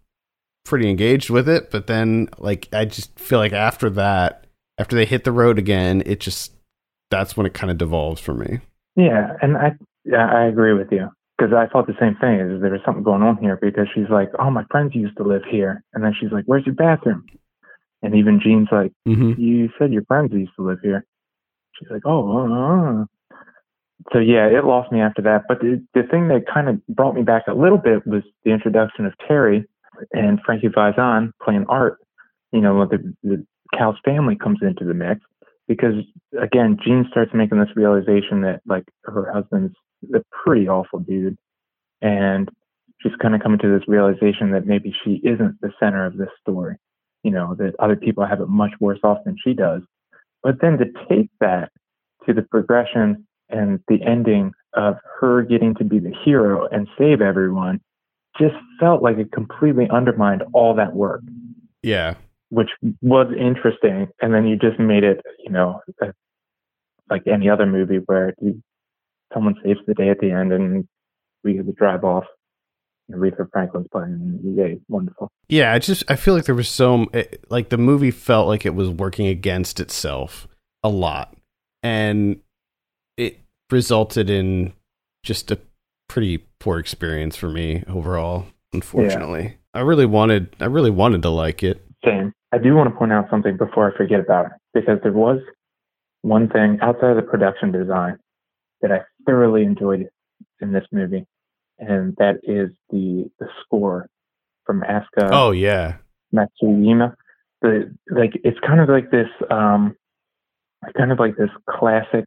pretty 0.69 0.91
engaged 0.91 1.31
with 1.31 1.49
it, 1.49 1.71
but 1.71 1.87
then 1.87 2.29
like 2.39 2.69
I 2.73 2.85
just 2.85 3.19
feel 3.19 3.39
like 3.39 3.53
after 3.53 3.91
that, 3.91 4.47
after 4.79 4.95
they 4.95 5.05
hit 5.05 5.25
the 5.25 5.33
road 5.33 5.59
again, 5.59 6.03
it 6.07 6.21
just 6.21 6.53
that's 7.11 7.37
when 7.37 7.47
it 7.47 7.55
kind 7.55 7.71
of 7.71 7.79
devolves 7.79 8.21
for 8.21 8.35
me. 8.35 8.61
Yeah, 8.97 9.33
and 9.43 9.57
I 9.57 9.73
yeah, 10.05 10.27
I 10.31 10.47
agree 10.47 10.75
with 10.75 10.89
you 10.93 11.09
because 11.37 11.53
I 11.53 11.67
thought 11.67 11.87
the 11.87 11.95
same 12.01 12.17
thing. 12.21 12.41
Is 12.41 12.61
there 12.61 12.71
was 12.71 12.81
something 12.85 13.03
going 13.03 13.23
on 13.23 13.39
here 13.39 13.59
because 13.61 13.87
she's 13.95 14.11
like, 14.11 14.31
oh, 14.39 14.51
my 14.51 14.65
friends 14.71 14.95
used 14.95 15.17
to 15.17 15.25
live 15.25 15.43
here, 15.51 15.83
and 15.95 16.05
then 16.05 16.13
she's 16.19 16.33
like, 16.33 16.45
where's 16.45 16.67
your 16.67 16.75
bathroom? 16.75 17.25
And 18.03 18.15
even 18.15 18.41
Jean's 18.43 18.69
like, 18.71 18.93
mm-hmm. 19.07 19.41
you 19.41 19.71
said 19.79 19.93
your 19.93 20.05
friends 20.05 20.33
used 20.33 20.53
to 20.57 20.63
live 20.63 20.79
here. 20.83 21.05
She's 21.75 21.91
like, 21.91 22.03
oh, 22.05 22.31
uh, 22.31 23.03
uh. 23.03 23.05
so 24.13 24.19
yeah, 24.19 24.47
it 24.47 24.65
lost 24.65 24.93
me 24.93 25.01
after 25.01 25.23
that. 25.23 25.45
But 25.49 25.61
the, 25.61 25.85
the 25.95 26.03
thing 26.03 26.29
that 26.29 26.45
kind 26.53 26.69
of 26.69 26.87
brought 26.87 27.15
me 27.15 27.23
back 27.23 27.45
a 27.49 27.55
little 27.55 27.79
bit 27.79 28.07
was 28.07 28.23
the 28.45 28.53
introduction 28.53 29.07
of 29.07 29.15
Terry 29.27 29.65
and 30.13 30.41
Frankie 30.45 30.69
Faison 30.69 31.33
playing 31.43 31.67
Art, 31.69 31.99
you 32.53 32.61
know, 32.61 32.87
the, 32.87 33.15
the 33.23 33.47
Cal's 33.77 33.97
family 34.05 34.37
comes 34.37 34.59
into 34.63 34.85
the 34.85 34.95
mix 34.95 35.21
because 35.67 35.95
again, 36.41 36.79
Jean 36.85 37.07
starts 37.11 37.33
making 37.35 37.59
this 37.59 37.69
realization 37.77 38.43
that 38.43 38.61
like 38.67 38.85
her 39.05 39.31
husband's 39.33 39.75
a 40.15 40.21
pretty 40.45 40.69
awful 40.69 41.01
dude, 41.01 41.37
and 42.01 42.49
she's 43.01 43.13
kind 43.21 43.35
of 43.35 43.43
coming 43.43 43.59
to 43.59 43.79
this 43.79 43.87
realization 43.87 44.53
that 44.53 44.67
maybe 44.67 44.95
she 45.05 45.21
isn't 45.25 45.61
the 45.61 45.71
center 45.79 46.07
of 46.07 46.17
this 46.17 46.31
story. 46.41 46.77
You 47.23 47.33
know, 47.33 47.55
that 47.59 47.75
other 47.79 47.97
people 47.97 48.25
have 48.27 48.41
it 48.41 48.49
much 48.49 48.73
worse 48.81 49.01
off 49.03 49.19
than 49.25 49.37
she 49.45 49.53
does. 49.53 49.83
But 50.43 50.61
then 50.61 50.79
to 50.79 50.87
take 51.09 51.31
that 51.41 51.71
to 52.27 52.33
the 52.33 52.43
progression 52.43 53.27
and 53.51 53.81
the 53.89 53.99
ending 54.03 54.53
of 54.75 54.97
her 55.21 55.43
getting 55.43 55.75
to 55.77 55.85
be 55.85 55.99
the 55.99 56.15
hero 56.25 56.69
and 56.71 56.87
save 56.99 57.21
everyone 57.21 57.81
just 58.39 58.55
felt 58.81 59.03
like 59.03 59.19
it 59.19 59.33
completely 59.33 59.89
undermined 59.91 60.43
all 60.53 60.75
that 60.77 60.95
work. 60.95 61.23
Yeah. 61.83 62.15
Which 62.51 62.71
was 63.03 63.27
interesting. 63.39 64.09
And 64.21 64.33
then 64.33 64.47
you 64.47 64.57
just 64.57 64.79
made 64.79 65.05
it, 65.05 65.21
you 65.45 65.51
know, 65.51 65.81
like 67.11 67.23
any 67.27 67.49
other 67.49 67.67
movie 67.67 68.01
where 68.07 68.35
you, 68.41 68.63
someone 69.35 69.55
saves 69.65 69.81
the 69.87 69.95
day 69.95 70.11
at 70.11 70.21
the 70.21 70.31
end 70.31 70.53
and 70.53 70.87
we 71.45 71.55
get 71.55 71.67
to 71.67 71.73
drive 71.73 72.05
off. 72.05 72.25
And 73.09 73.21
Aretha 73.21 73.51
Franklin's 73.51 73.87
playing. 73.91 74.41
Yay, 74.45 74.81
wonderful. 74.89 75.31
Yeah, 75.49 75.73
I 75.73 75.79
just 75.79 76.05
I 76.09 76.17
feel 76.17 76.35
like 76.35 76.45
there 76.45 76.55
was 76.55 76.69
so 76.69 77.07
like 77.49 77.71
the 77.71 77.79
movie 77.79 78.11
felt 78.11 78.49
like 78.49 78.67
it 78.67 78.75
was 78.75 78.91
working 78.91 79.27
against 79.27 79.81
itself 79.81 80.47
a 80.83 80.91
lot, 80.91 81.35
and 81.83 82.41
it 83.17 83.41
resulted 83.71 84.29
in 84.29 84.75
just 85.23 85.51
a 85.51 85.59
pretty 86.09 86.39
poor 86.59 86.79
experience 86.79 87.37
for 87.37 87.49
me 87.49 87.85
overall. 87.89 88.47
Unfortunately, 88.73 89.43
yeah. 89.43 89.51
I 89.75 89.81
really 89.81 90.07
wanted 90.07 90.55
I 90.61 90.67
really 90.67 90.91
wanted 90.91 91.23
to 91.23 91.31
like 91.31 91.63
it. 91.63 91.85
Same. 92.05 92.33
I 92.53 92.59
do 92.59 92.75
want 92.75 92.91
to 92.91 92.97
point 92.97 93.13
out 93.13 93.27
something 93.31 93.57
before 93.57 93.93
I 93.93 93.97
forget 93.97 94.21
about 94.21 94.47
it 94.47 94.53
because 94.75 94.99
there 95.03 95.13
was 95.13 95.41
one 96.23 96.49
thing 96.49 96.79
outside 96.83 97.11
of 97.11 97.17
the 97.17 97.23
production 97.23 97.73
design 97.73 98.19
that 98.81 98.93
I 98.93 99.01
thoroughly 99.27 99.63
enjoyed 99.63 100.09
in 100.61 100.73
this 100.73 100.85
movie, 100.93 101.27
and 101.79 102.15
that 102.17 102.37
is 102.43 102.71
the 102.91 103.31
the 103.39 103.49
score 103.63 104.09
from 104.65 104.83
Asuka. 104.83 105.31
Oh 105.33 105.51
yeah, 105.51 105.97
Matsuyama. 106.35 107.15
The 107.63 107.95
like 108.11 108.33
it's 108.45 108.59
kind 108.67 108.81
of 108.81 108.89
like 108.89 109.11
this 109.11 109.29
um, 109.51 109.97
kind 110.97 111.13
of 111.13 111.19
like 111.19 111.37
this 111.37 111.51
classic 111.69 112.25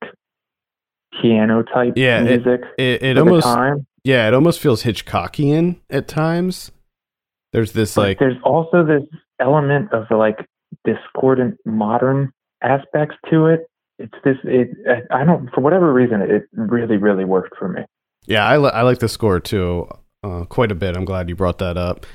piano 1.22 1.64
type 1.64 1.94
yeah, 1.96 2.24
music. 2.24 2.62
It, 2.78 3.04
it, 3.04 3.04
it 3.04 3.18
almost 3.18 3.48
yeah, 4.04 4.28
it 4.28 4.34
almost 4.34 4.60
feels 4.60 4.84
Hitchcockian 4.84 5.80
at 5.90 6.08
times. 6.08 6.72
There's 7.54 7.74
this 7.74 7.96
but 7.96 8.02
like 8.02 8.20
there's 8.20 8.38
also 8.44 8.86
this 8.86 9.04
element 9.40 9.92
of 9.94 10.06
the 10.10 10.16
like 10.16 10.48
discordant 10.86 11.58
modern 11.66 12.32
aspects 12.64 13.16
to 13.30 13.48
it. 13.48 13.68
It's 14.00 14.14
this 14.24 14.38
it 14.44 14.70
I 15.12 15.24
don't 15.24 15.50
for 15.54 15.62
whatever 15.62 15.94
reason 15.94 16.22
it 16.22 16.44
really 16.54 16.98
really 16.98 17.26
worked 17.26 17.58
for 17.58 17.68
me. 17.68 17.82
Yeah, 18.26 18.46
I 18.46 18.58
li- 18.58 18.72
I 18.74 18.84
like 18.84 19.00
the 19.00 19.10
score 19.10 19.40
too 19.40 19.88
uh, 20.24 20.46
quite 20.46 20.72
a 20.72 20.76
bit. 20.76 20.96
I'm 20.96 21.06
glad 21.06 21.30
you 21.30 21.36
brought 21.36 21.58
that 21.60 21.78
up. 21.78 22.06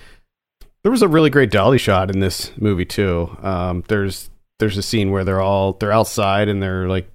There 0.82 0.92
was 0.92 1.02
a 1.02 1.08
really 1.08 1.30
great 1.30 1.50
dolly 1.50 1.78
shot 1.78 2.10
in 2.10 2.20
this 2.20 2.52
movie 2.56 2.84
too. 2.84 3.36
Um, 3.42 3.84
there's 3.88 4.30
there's 4.58 4.78
a 4.78 4.82
scene 4.82 5.10
where 5.10 5.24
they're 5.24 5.40
all 5.40 5.74
they're 5.74 5.92
outside 5.92 6.48
and 6.48 6.62
they're 6.62 6.88
like 6.88 7.10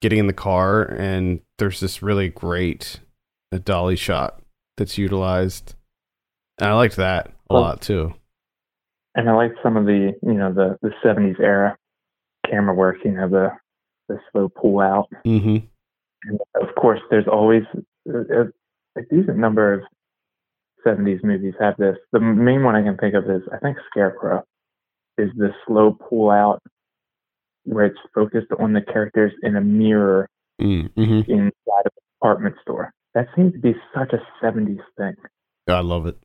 getting 0.00 0.18
in 0.18 0.26
the 0.26 0.32
car, 0.32 0.82
and 0.82 1.40
there's 1.58 1.80
this 1.80 2.02
really 2.02 2.28
great 2.28 3.00
uh, 3.52 3.58
dolly 3.58 3.96
shot 3.96 4.40
that's 4.76 4.98
utilized. 4.98 5.74
And 6.58 6.70
I 6.70 6.74
liked 6.74 6.96
that 6.96 7.28
a 7.50 7.54
well, 7.54 7.62
lot 7.62 7.80
too. 7.80 8.14
And 9.14 9.28
I 9.28 9.34
liked 9.34 9.56
some 9.62 9.76
of 9.76 9.86
the, 9.86 10.12
you 10.22 10.34
know, 10.34 10.52
the 10.52 10.76
the 10.82 10.90
'70s 11.04 11.40
era 11.40 11.76
camera 12.48 12.74
work. 12.74 12.96
You 13.04 13.12
know, 13.12 13.28
the 13.28 13.48
the 14.08 14.18
slow 14.30 14.48
pull 14.48 14.80
out. 14.80 15.08
Mm-hmm. 15.26 15.66
And 16.28 16.40
of 16.60 16.74
course, 16.76 17.00
there's 17.10 17.28
always 17.30 17.62
a, 18.08 18.42
a 18.98 19.02
decent 19.10 19.38
number 19.38 19.74
of 19.74 19.80
'70s 20.86 21.24
movies 21.24 21.54
have 21.60 21.76
this. 21.78 21.96
The 22.12 22.20
main 22.20 22.62
one 22.62 22.76
I 22.76 22.82
can 22.82 22.96
think 22.96 23.14
of 23.14 23.24
is 23.24 23.42
I 23.52 23.58
think 23.58 23.78
Scarecrow 23.90 24.44
is 25.18 25.30
the 25.36 25.50
slow 25.66 25.92
pull 25.92 26.30
out 26.30 26.62
where 27.66 27.86
it's 27.86 27.98
focused 28.14 28.48
on 28.58 28.72
the 28.72 28.80
characters 28.80 29.32
in 29.42 29.56
a 29.56 29.60
mirror 29.60 30.28
mm, 30.60 30.88
mm-hmm. 30.92 31.30
inside 31.30 31.86
of 31.86 31.92
a 31.96 32.00
department 32.18 32.56
store. 32.62 32.92
That 33.14 33.28
seems 33.34 33.52
to 33.52 33.58
be 33.58 33.74
such 33.94 34.12
a 34.12 34.44
70s 34.44 34.78
thing. 34.96 35.14
I 35.68 35.80
love 35.80 36.06
it. 36.06 36.16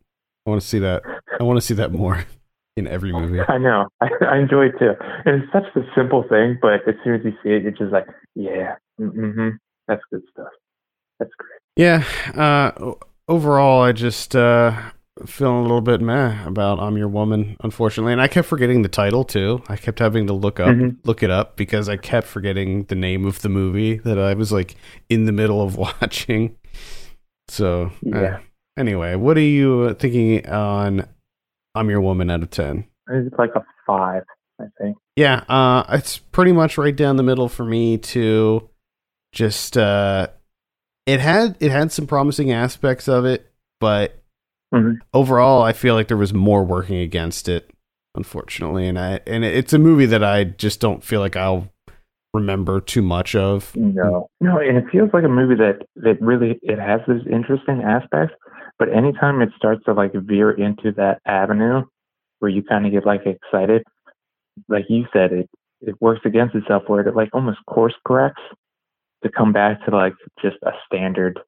I 0.45 0.49
want 0.49 0.61
to 0.61 0.67
see 0.67 0.79
that. 0.79 1.03
I 1.39 1.43
want 1.43 1.57
to 1.57 1.61
see 1.65 1.73
that 1.75 1.91
more 1.91 2.25
in 2.77 2.87
every 2.87 3.11
movie. 3.11 3.39
I 3.39 3.57
know. 3.57 3.87
I, 4.01 4.09
I 4.29 4.37
enjoy 4.37 4.67
it 4.67 4.73
too. 4.79 4.91
And 5.25 5.43
it's 5.43 5.51
such 5.51 5.63
a 5.75 5.81
simple 5.95 6.23
thing, 6.29 6.57
but 6.61 6.87
as 6.87 6.95
soon 7.03 7.15
as 7.15 7.21
you 7.23 7.31
see 7.43 7.49
it, 7.49 7.63
you're 7.63 7.71
just 7.71 7.91
like, 7.91 8.07
yeah, 8.35 8.75
mm-hmm, 8.99 9.49
that's 9.87 10.01
good 10.11 10.23
stuff. 10.31 10.51
That's 11.19 11.31
great. 11.37 11.59
Yeah. 11.75 12.03
Uh, 12.35 12.93
overall, 13.27 13.81
I 13.83 13.91
just 13.91 14.35
uh, 14.35 14.73
feeling 15.25 15.57
a 15.57 15.61
little 15.61 15.81
bit 15.81 16.01
meh 16.01 16.45
about 16.45 16.79
I'm 16.79 16.97
Your 16.97 17.07
Woman, 17.07 17.57
unfortunately. 17.61 18.11
And 18.11 18.21
I 18.21 18.27
kept 18.27 18.47
forgetting 18.47 18.81
the 18.81 18.89
title 18.89 19.23
too. 19.23 19.63
I 19.67 19.75
kept 19.75 19.99
having 19.99 20.27
to 20.27 20.33
look 20.33 20.59
up 20.59 20.69
mm-hmm. 20.69 20.97
look 21.03 21.23
it 21.23 21.29
up 21.29 21.55
because 21.55 21.89
I 21.89 21.97
kept 21.97 22.27
forgetting 22.27 22.85
the 22.85 22.95
name 22.95 23.25
of 23.25 23.41
the 23.41 23.49
movie 23.49 23.97
that 23.99 24.19
I 24.19 24.33
was 24.33 24.51
like 24.51 24.75
in 25.09 25.25
the 25.25 25.31
middle 25.31 25.61
of 25.61 25.75
watching. 26.01 26.57
So 27.47 27.91
uh, 28.13 28.21
yeah. 28.21 28.35
Uh, 28.35 28.39
anyway, 28.77 29.15
what 29.15 29.37
are 29.37 29.41
you 29.41 29.93
thinking 29.95 30.47
on 30.47 31.07
I'm 31.75 31.89
Your 31.89 32.01
Woman 32.01 32.29
out 32.29 32.43
of 32.43 32.49
ten? 32.49 32.85
It's 33.09 33.35
like 33.37 33.55
a 33.55 33.63
five. 33.85 34.23
I 34.59 34.65
think. 34.79 34.97
Yeah, 35.15 35.43
uh, 35.49 35.83
it's 35.89 36.17
pretty 36.17 36.51
much 36.51 36.77
right 36.77 36.95
down 36.95 37.15
the 37.15 37.23
middle 37.23 37.49
for 37.49 37.65
me 37.65 37.97
too. 37.97 38.69
Just 39.33 39.77
uh, 39.77 40.27
it 41.05 41.19
had 41.19 41.57
it 41.59 41.71
had 41.71 41.91
some 41.91 42.07
promising 42.07 42.51
aspects 42.51 43.07
of 43.07 43.25
it, 43.25 43.51
but 43.79 44.20
mm-hmm. 44.73 44.93
overall, 45.13 45.63
I 45.63 45.73
feel 45.73 45.95
like 45.95 46.07
there 46.07 46.17
was 46.17 46.33
more 46.33 46.63
working 46.63 46.97
against 46.97 47.47
it, 47.47 47.71
unfortunately. 48.15 48.87
And 48.87 48.99
I 48.99 49.19
and 49.27 49.43
it's 49.43 49.73
a 49.73 49.79
movie 49.79 50.05
that 50.07 50.23
I 50.23 50.43
just 50.45 50.79
don't 50.79 51.03
feel 51.03 51.19
like 51.19 51.35
I'll 51.35 51.71
remember 52.33 52.79
too 52.79 53.01
much 53.01 53.35
of. 53.35 53.75
No, 53.75 54.29
no, 54.39 54.59
and 54.59 54.77
it 54.77 54.85
feels 54.91 55.09
like 55.13 55.23
a 55.23 55.29
movie 55.29 55.55
that 55.55 55.85
that 55.97 56.21
really 56.21 56.59
it 56.61 56.79
has 56.79 57.01
those 57.07 57.25
interesting 57.31 57.83
aspects, 57.83 58.35
but 58.79 58.91
anytime 58.93 59.41
it 59.41 59.49
starts 59.57 59.83
to 59.85 59.93
like 59.93 60.13
veer 60.13 60.51
into 60.51 60.91
that 60.93 61.19
avenue 61.25 61.83
where 62.39 62.49
you 62.49 62.63
kind 62.63 62.85
of 62.85 62.91
get 62.91 63.05
like 63.05 63.21
excited, 63.25 63.83
like 64.67 64.85
you 64.89 65.05
said, 65.13 65.31
it 65.31 65.49
it 65.81 65.95
works 65.99 66.21
against 66.25 66.55
itself 66.55 66.83
where 66.87 67.01
it 67.01 67.15
like 67.15 67.29
almost 67.33 67.59
course 67.67 67.95
corrects 68.07 68.41
to 69.23 69.29
come 69.29 69.51
back 69.51 69.83
to 69.85 69.95
like 69.95 70.13
just 70.41 70.57
a 70.63 70.71
standard 70.85 71.39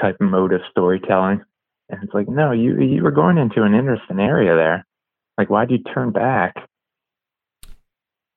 type 0.00 0.16
mode 0.20 0.52
of 0.52 0.60
storytelling. 0.70 1.42
And 1.88 2.02
it's 2.02 2.14
like, 2.14 2.28
no, 2.28 2.52
you 2.52 2.80
you 2.80 3.02
were 3.02 3.10
going 3.10 3.38
into 3.38 3.62
an 3.62 3.74
interesting 3.74 4.18
area 4.18 4.54
there. 4.56 4.86
Like, 5.36 5.50
why'd 5.50 5.70
you 5.70 5.78
turn 5.78 6.12
back? 6.12 6.54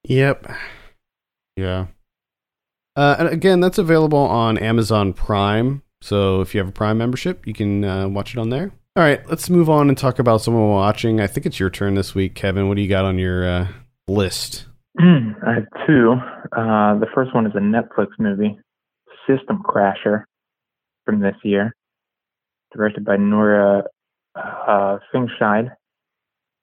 Yep. 0.03 0.47
Yeah. 1.55 1.87
Uh, 2.95 3.15
and 3.19 3.27
again, 3.29 3.59
that's 3.59 3.77
available 3.77 4.17
on 4.17 4.57
Amazon 4.57 5.13
Prime. 5.13 5.83
So 6.01 6.41
if 6.41 6.53
you 6.53 6.59
have 6.59 6.69
a 6.69 6.73
Prime 6.73 6.97
membership, 6.97 7.45
you 7.45 7.53
can 7.53 7.83
uh, 7.83 8.07
watch 8.07 8.33
it 8.33 8.39
on 8.39 8.49
there. 8.49 8.71
All 8.95 9.03
right, 9.03 9.27
let's 9.29 9.47
move 9.49 9.69
on 9.69 9.89
and 9.89 9.97
talk 9.97 10.17
about 10.17 10.41
someone 10.41 10.69
watching. 10.69 11.21
I 11.21 11.27
think 11.27 11.45
it's 11.45 11.59
your 11.59 11.69
turn 11.69 11.93
this 11.93 12.15
week, 12.15 12.33
Kevin. 12.33 12.67
What 12.67 12.77
do 12.77 12.81
you 12.81 12.89
got 12.89 13.05
on 13.05 13.19
your 13.19 13.47
uh, 13.47 13.67
list? 14.07 14.65
I 14.99 15.53
have 15.53 15.67
two. 15.85 16.15
Uh, 16.51 16.97
the 16.97 17.05
first 17.13 17.35
one 17.35 17.45
is 17.45 17.53
a 17.55 17.59
Netflix 17.59 18.07
movie, 18.17 18.57
System 19.27 19.61
Crasher, 19.63 20.23
from 21.05 21.19
this 21.19 21.35
year, 21.43 21.75
directed 22.77 23.03
by 23.03 23.17
Nora 23.17 23.83
uh, 24.35 24.99
Fingscheidt. 25.13 25.71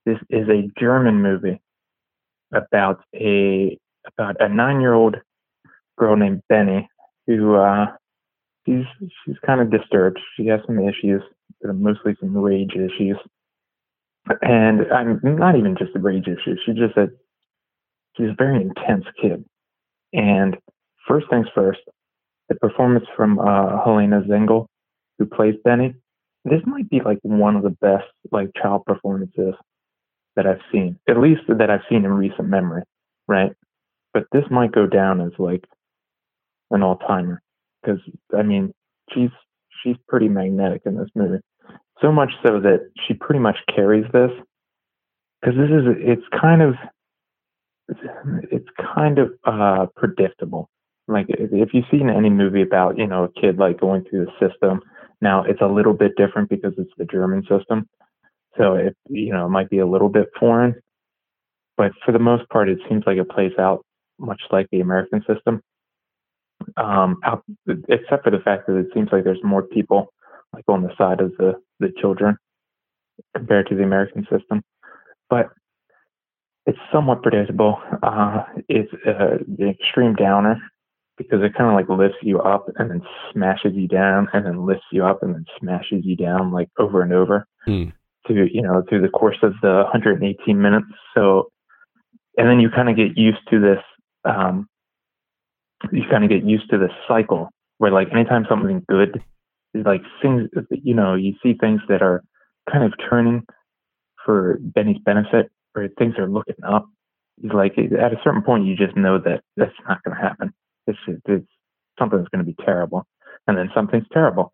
This 0.07 0.18
is 0.31 0.48
a 0.48 0.70
German 0.79 1.20
movie 1.20 1.61
about 2.53 3.00
a 3.14 3.77
about 4.07 4.37
a 4.40 4.48
nine-year-old 4.48 5.16
girl 5.98 6.16
named 6.16 6.42
Benny 6.48 6.88
who 7.27 7.57
uh, 7.57 7.87
she's 8.66 8.85
she's 9.24 9.37
kind 9.44 9.61
of 9.61 9.70
disturbed. 9.70 10.20
She 10.37 10.46
has 10.46 10.61
some 10.66 10.79
issues, 10.79 11.22
mostly 11.62 12.16
some 12.20 12.37
rage 12.37 12.72
issues, 12.74 13.16
and 14.42 14.83
I'm 14.92 15.20
not 15.22 15.57
even 15.57 15.77
just 15.77 15.92
rage 15.94 16.29
issues. 16.29 16.61
She 16.64 16.72
just 16.72 16.94
said 16.94 17.11
she's 18.16 18.31
a 18.31 18.37
very 18.38 18.61
intense 18.61 19.05
kid. 19.20 19.44
And 20.12 20.57
first 21.09 21.27
things 21.29 21.46
first, 21.55 21.81
the 22.48 22.55
performance 22.57 23.07
from 23.16 23.38
uh, 23.40 23.83
Helena 23.83 24.22
Zengel, 24.29 24.66
who 25.18 25.27
plays 25.27 25.55
Benny, 25.64 25.94
this 26.44 26.61
might 26.66 26.88
be 26.90 27.00
like 27.00 27.18
one 27.22 27.57
of 27.57 27.62
the 27.62 27.70
best 27.70 28.04
like 28.30 28.50
child 28.61 28.85
performances 28.85 29.54
that 30.37 30.46
I've 30.46 30.61
seen, 30.72 30.98
at 31.09 31.18
least 31.18 31.42
that 31.48 31.70
I've 31.70 31.80
seen 31.88 32.04
in 32.04 32.12
recent 32.12 32.48
memory, 32.48 32.83
right? 33.28 33.52
But 34.12 34.24
this 34.33 34.44
might 34.50 34.72
go 34.72 34.87
down 34.87 35.20
as 35.20 35.33
like 35.38 35.64
an 36.70 36.83
all 36.83 36.96
timer 36.96 37.40
because 37.83 38.00
I 38.37 38.42
mean 38.42 38.72
she's 39.12 39.30
she's 39.83 39.96
pretty 40.09 40.28
magnetic 40.28 40.83
in 40.87 40.96
this 40.96 41.09
movie, 41.14 41.42
so 42.00 42.12
much 42.12 42.33
so 42.44 42.61
that 42.61 42.90
she 43.07 43.14
pretty 43.14 43.40
much 43.40 43.57
carries 43.74 44.07
this 44.12 44.30
because 45.40 45.57
this 45.57 45.70
is 45.70 45.85
it's 45.98 46.40
kind 46.40 46.62
of 46.62 46.74
it's 48.50 48.68
kind 48.94 49.18
of 49.18 49.33
uh, 49.44 49.87
predictable. 49.96 50.68
Like 51.07 51.26
if 51.28 51.70
you've 51.74 51.85
seen 51.90 52.09
any 52.09 52.30
movie 52.30 52.62
about 52.62 52.98
you 52.98 53.07
know 53.07 53.24
a 53.24 53.40
kid 53.40 53.59
like 53.59 53.80
going 53.80 54.04
through 54.04 54.26
the 54.26 54.48
system, 54.48 54.80
now 55.24 55.42
it's 55.42 55.60
a 55.60 55.66
little 55.66 55.94
bit 55.94 56.12
different 56.16 56.48
because 56.48 56.74
it's 56.78 56.92
the 56.96 57.06
German 57.06 57.42
system, 57.48 57.88
so 58.56 58.74
it 58.74 58.96
you 59.08 59.32
know 59.32 59.46
it 59.46 59.50
might 59.50 59.70
be 59.70 59.78
a 59.78 59.87
little 59.87 60.08
bit 60.08 60.28
foreign, 60.38 60.76
but 61.76 61.92
for 62.04 62.12
the 62.12 62.18
most 62.20 62.48
part, 62.50 62.68
it 62.68 62.78
seems 62.88 63.02
like 63.06 63.18
it 63.18 63.28
plays 63.28 63.52
out 63.58 63.84
much 64.18 64.40
like 64.52 64.68
the 64.70 64.80
American 64.80 65.24
system. 65.26 65.60
Um, 66.76 67.16
out, 67.24 67.42
except 67.88 68.24
for 68.24 68.30
the 68.30 68.38
fact 68.38 68.66
that 68.68 68.76
it 68.76 68.87
seems 68.94 69.08
like 69.10 69.24
there's 69.24 69.42
more 69.42 69.62
people 69.62 70.12
like 70.52 70.64
on 70.68 70.82
the 70.82 70.94
side 70.96 71.20
of 71.20 71.32
the 71.38 71.54
the 71.80 71.92
children 72.00 72.37
compared 73.37 73.66
to 73.68 73.74
the 73.74 73.82
American 73.82 74.26
system, 74.30 74.62
but 75.28 75.50
it's 76.66 76.78
somewhat 76.92 77.22
predictable. 77.22 77.78
Uh, 78.02 78.44
it's 78.68 78.92
uh, 79.06 79.38
the 79.58 79.68
extreme 79.68 80.14
downer 80.14 80.60
because 81.16 81.42
it 81.42 81.55
kind 81.55 81.70
of 81.70 81.74
like 81.74 81.88
lifts 81.88 82.18
you 82.22 82.40
up 82.40 82.66
and 82.77 82.90
then 82.90 83.03
smashes 83.33 83.72
you 83.74 83.87
down 83.87 84.29
and 84.33 84.44
then 84.44 84.66
lifts 84.66 84.87
you 84.90 85.05
up 85.05 85.22
and 85.22 85.35
then 85.35 85.44
smashes 85.59 86.05
you 86.05 86.16
down 86.16 86.50
like 86.50 86.68
over 86.79 87.03
and 87.03 87.12
over 87.12 87.46
mm. 87.68 87.92
to 88.27 88.48
you 88.53 88.62
know 88.62 88.83
through 88.88 89.00
the 89.00 89.09
course 89.09 89.38
of 89.42 89.55
the 89.62 89.83
118 89.92 90.61
minutes. 90.61 90.87
So, 91.14 91.50
and 92.37 92.48
then 92.48 92.61
you 92.61 92.70
kind 92.70 92.88
of 92.88 92.96
get 92.96 93.16
used 93.16 93.46
to 93.50 93.61
this. 93.61 93.83
Um, 94.24 94.68
you 95.92 96.03
kind 96.11 96.24
of 96.24 96.31
get 96.31 96.44
used 96.44 96.70
to 96.70 96.79
this 96.79 96.92
cycle 97.07 97.50
where 97.79 97.90
like 97.90 98.09
anytime 98.12 98.46
something 98.48 98.83
good 98.88 99.22
is 99.74 99.85
like 99.85 100.03
things 100.22 100.48
you 100.70 100.94
know 100.94 101.14
you 101.14 101.35
see 101.42 101.55
things 101.55 101.81
that 101.88 102.03
are 102.03 102.24
kind 102.70 102.85
of 102.85 102.92
turning 103.09 103.44
for 104.24 104.59
Benny's 104.61 104.98
benefit 105.05 105.50
or 105.77 105.88
things 105.98 106.14
are 106.18 106.29
looking 106.29 106.55
up, 106.66 106.88
he's 107.40 107.53
like 107.53 107.77
at 107.79 108.12
a 108.12 108.20
certain 108.24 108.42
point, 108.42 108.66
you 108.66 108.77
just 108.77 108.96
know 108.96 109.18
that 109.18 109.42
that's 109.57 109.72
not 109.88 110.03
going 110.03 110.16
to 110.16 110.22
happen. 110.22 110.53
It's, 110.86 110.98
it's 111.06 111.46
something's 111.98 112.28
going 112.28 112.44
to 112.44 112.50
be 112.50 112.56
terrible, 112.64 113.06
and 113.46 113.56
then 113.56 113.70
something's 113.74 114.06
terrible, 114.12 114.52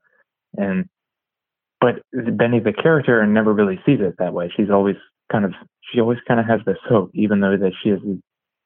and 0.56 0.88
but 1.80 2.02
Benny, 2.12 2.60
the 2.60 2.74
character, 2.74 3.24
never 3.26 3.54
really 3.54 3.80
sees 3.86 4.00
it 4.00 4.14
that 4.18 4.34
way. 4.34 4.52
She's 4.54 4.70
always 4.70 4.96
kind 5.32 5.44
of 5.44 5.52
she 5.92 6.00
always 6.00 6.18
kind 6.28 6.38
of 6.38 6.46
has 6.46 6.60
this 6.66 6.76
hope, 6.88 7.10
even 7.14 7.40
though 7.40 7.56
that 7.56 7.72
she 7.82 7.90
is 7.90 8.00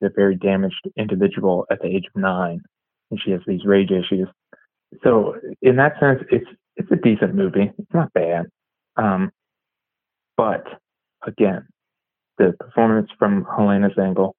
a 0.03 0.11
very 0.11 0.37
damaged 0.37 0.89
individual 0.97 1.67
at 1.71 1.81
the 1.81 1.87
age 1.87 2.07
of 2.13 2.21
nine, 2.21 2.61
and 3.11 3.21
she 3.25 3.31
has 3.31 3.41
these 3.47 3.65
rage 3.65 3.91
issues. 3.91 4.29
So 5.03 5.37
in 5.63 5.77
that 5.77 5.95
sense, 6.01 6.23
it's 6.31 6.47
it's 6.77 6.91
a 6.91 6.97
decent 6.97 7.35
movie. 7.35 7.71
It's 7.79 7.95
not 7.95 8.13
bad, 8.13 8.47
um, 8.97 9.31
but 10.37 10.65
again, 11.27 11.67
the 12.39 12.55
performance 12.59 13.09
from 13.19 13.47
Helena 13.57 13.91
Zengel 13.97 14.33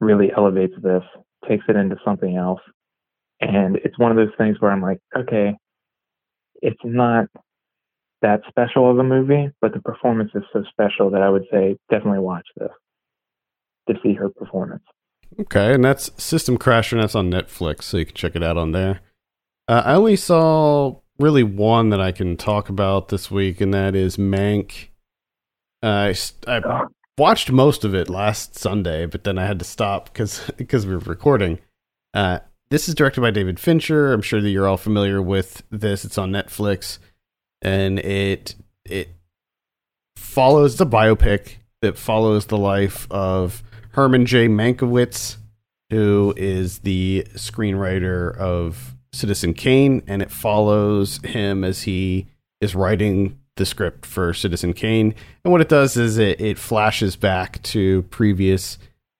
really 0.00 0.30
elevates 0.36 0.74
this, 0.82 1.02
takes 1.48 1.64
it 1.68 1.76
into 1.76 1.96
something 2.04 2.36
else. 2.36 2.60
And 3.40 3.76
it's 3.76 3.98
one 3.98 4.10
of 4.10 4.16
those 4.16 4.34
things 4.38 4.56
where 4.60 4.70
I'm 4.70 4.82
like, 4.82 4.98
okay, 5.16 5.54
it's 6.62 6.80
not 6.84 7.26
that 8.22 8.40
special 8.48 8.90
of 8.90 8.98
a 8.98 9.04
movie, 9.04 9.50
but 9.60 9.72
the 9.72 9.80
performance 9.80 10.30
is 10.34 10.42
so 10.52 10.64
special 10.70 11.10
that 11.10 11.22
I 11.22 11.28
would 11.28 11.44
say 11.50 11.76
definitely 11.90 12.20
watch 12.20 12.46
this 12.56 12.70
to 13.88 13.94
see 14.02 14.14
her 14.14 14.30
performance. 14.30 14.82
Okay, 15.38 15.74
and 15.74 15.84
that's 15.84 16.10
System 16.22 16.56
Crasher, 16.56 16.92
and 16.92 17.02
that's 17.02 17.14
on 17.14 17.30
Netflix, 17.30 17.82
so 17.82 17.98
you 17.98 18.06
can 18.06 18.14
check 18.14 18.34
it 18.34 18.42
out 18.42 18.56
on 18.56 18.72
there. 18.72 19.00
Uh, 19.68 19.82
I 19.84 19.94
only 19.94 20.16
saw 20.16 21.00
really 21.18 21.42
one 21.42 21.90
that 21.90 22.00
I 22.00 22.12
can 22.12 22.36
talk 22.36 22.68
about 22.68 23.08
this 23.08 23.30
week, 23.30 23.60
and 23.60 23.74
that 23.74 23.94
is 23.94 24.16
Mank. 24.16 24.88
Uh, 25.82 26.12
I, 26.12 26.14
I 26.46 26.60
oh 26.64 26.86
watched 27.18 27.50
most 27.50 27.84
of 27.84 27.94
it 27.94 28.10
last 28.10 28.58
Sunday, 28.58 29.06
but 29.06 29.24
then 29.24 29.38
I 29.38 29.46
had 29.46 29.58
to 29.58 29.64
stop 29.64 30.06
because 30.06 30.50
because 30.56 30.86
we 30.86 30.94
were 30.94 31.00
recording. 31.00 31.58
Uh, 32.14 32.40
this 32.70 32.88
is 32.88 32.94
directed 32.94 33.20
by 33.20 33.30
David 33.30 33.60
Fincher. 33.60 34.12
I'm 34.12 34.22
sure 34.22 34.40
that 34.40 34.50
you're 34.50 34.66
all 34.66 34.76
familiar 34.76 35.22
with 35.22 35.62
this. 35.70 36.04
It's 36.04 36.18
on 36.18 36.32
Netflix, 36.32 36.98
and 37.62 37.98
it 38.00 38.56
it 38.84 39.08
follows 40.16 40.76
the 40.76 40.86
biopic 40.86 41.56
that 41.82 41.98
follows 41.98 42.46
the 42.46 42.58
life 42.58 43.06
of 43.10 43.62
Herman 43.92 44.26
J. 44.26 44.48
Mankiewicz, 44.48 45.36
who 45.90 46.34
is 46.36 46.80
the 46.80 47.26
screenwriter 47.34 48.36
of 48.36 48.96
Citizen 49.12 49.54
Kane, 49.54 50.02
and 50.06 50.22
it 50.22 50.30
follows 50.30 51.18
him 51.24 51.64
as 51.64 51.82
he 51.82 52.26
is 52.60 52.74
writing 52.74 53.38
the 53.56 53.66
script 53.66 54.06
for 54.06 54.32
Citizen 54.32 54.72
Kane. 54.72 55.14
And 55.44 55.52
what 55.52 55.60
it 55.60 55.68
does 55.68 55.96
is 55.96 56.18
it, 56.18 56.40
it 56.40 56.58
flashes 56.58 57.16
back 57.16 57.62
to 57.64 58.02
previous 58.04 58.78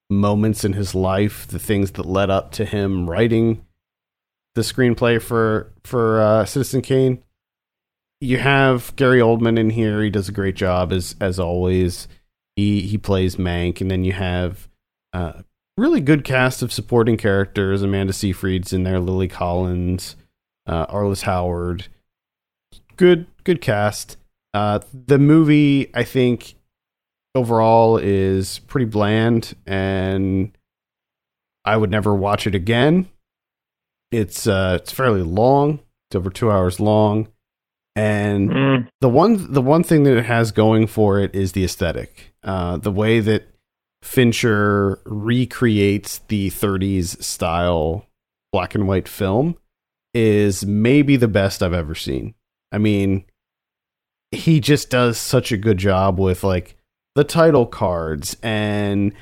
moments 0.09 0.65
in 0.65 0.75
his 0.75 0.95
life, 0.95 1.47
the 1.47 1.59
things 1.59 1.93
that 1.93 2.07
led 2.07 2.31
up 2.31 2.53
to 2.53 2.65
him 2.65 3.09
writing 3.09 3.65
the 4.55 4.63
screenplay 4.63 5.21
for 5.21 5.73
for 5.85 6.21
uh, 6.21 6.45
Citizen 6.45 6.83
Kane. 6.83 7.23
You 8.21 8.39
have 8.39 8.95
Gary 8.97 9.21
Oldman 9.21 9.59
in 9.59 9.71
here; 9.71 10.03
he 10.03 10.11
does 10.11 10.29
a 10.29 10.33
great 10.33 10.57
job 10.57 10.93
as 10.93 11.15
as 11.21 11.39
always. 11.39 12.09
He 12.57 12.83
he 12.83 12.99
plays 12.99 13.37
Mank, 13.37 13.81
and 13.81 13.91
then 13.91 14.05
you 14.05 14.13
have 14.13 14.69
uh, 15.13 15.43
really 15.77 16.01
good 16.01 16.25
cast 16.25 16.63
of 16.63 16.73
supporting 16.73 17.17
characters. 17.17 17.83
Amanda 17.83 18.13
Seyfried's 18.13 18.73
in 18.73 18.85
there, 18.85 18.99
Lily 18.99 19.29
Collins, 19.29 20.17
uh, 20.67 20.87
Arliss 20.87 21.23
Howard. 21.23 21.89
Good 22.97 23.27
good 23.45 23.61
cast. 23.61 24.17
Uh, 24.57 24.81
the 24.95 25.19
movie, 25.19 25.91
I 25.93 26.03
think, 26.03 26.55
overall 27.35 27.99
is 27.99 28.61
pretty 28.61 28.87
bland, 28.87 29.55
and 29.67 30.57
I 31.67 31.77
would 31.77 31.91
never 31.91 32.15
watch 32.15 32.47
it 32.47 32.55
again. 32.55 33.07
It's 34.11 34.47
uh, 34.47 34.79
it's 34.81 34.93
fairly 34.93 35.21
long. 35.21 35.81
It's 36.09 36.17
over 36.17 36.31
two 36.31 36.51
hours 36.51 36.81
long, 36.81 37.29
and 37.95 38.49
mm. 38.49 38.89
the 39.03 39.11
one 39.11 39.53
the 39.53 39.61
one 39.61 39.83
thing 39.83 40.05
that 40.05 40.17
it 40.17 40.25
has 40.25 40.53
going 40.53 40.87
for 40.87 41.21
it 41.21 41.35
is 41.35 41.53
the 41.53 41.63
aesthetic. 41.63 42.33
Uh, 42.43 42.79
the 42.79 42.91
way 42.91 43.21
that 43.21 43.51
Fincher 44.03 45.01
recreates 45.05 46.21
the 46.29 46.49
30s 46.49 47.23
style 47.23 48.07
black 48.53 48.75
and 48.75 48.89
white 48.89 49.07
film 49.07 49.59
is 50.15 50.65
maybe 50.65 51.17
the 51.17 51.29
best 51.29 51.63
I've 51.63 51.75
ever 51.75 51.95
seen. 51.95 52.35
I 52.73 52.79
mean, 52.79 53.27
he 54.37 54.61
just 54.61 54.91
does 54.91 55.19
such 55.19 55.53
a 55.53 55.57
good 55.57 55.79
job 55.79 56.19
with 56.19 56.45
like 56.45 56.77
the 57.15 57.25
title 57.25 57.67
cards 57.67 58.37
and 58.43 59.13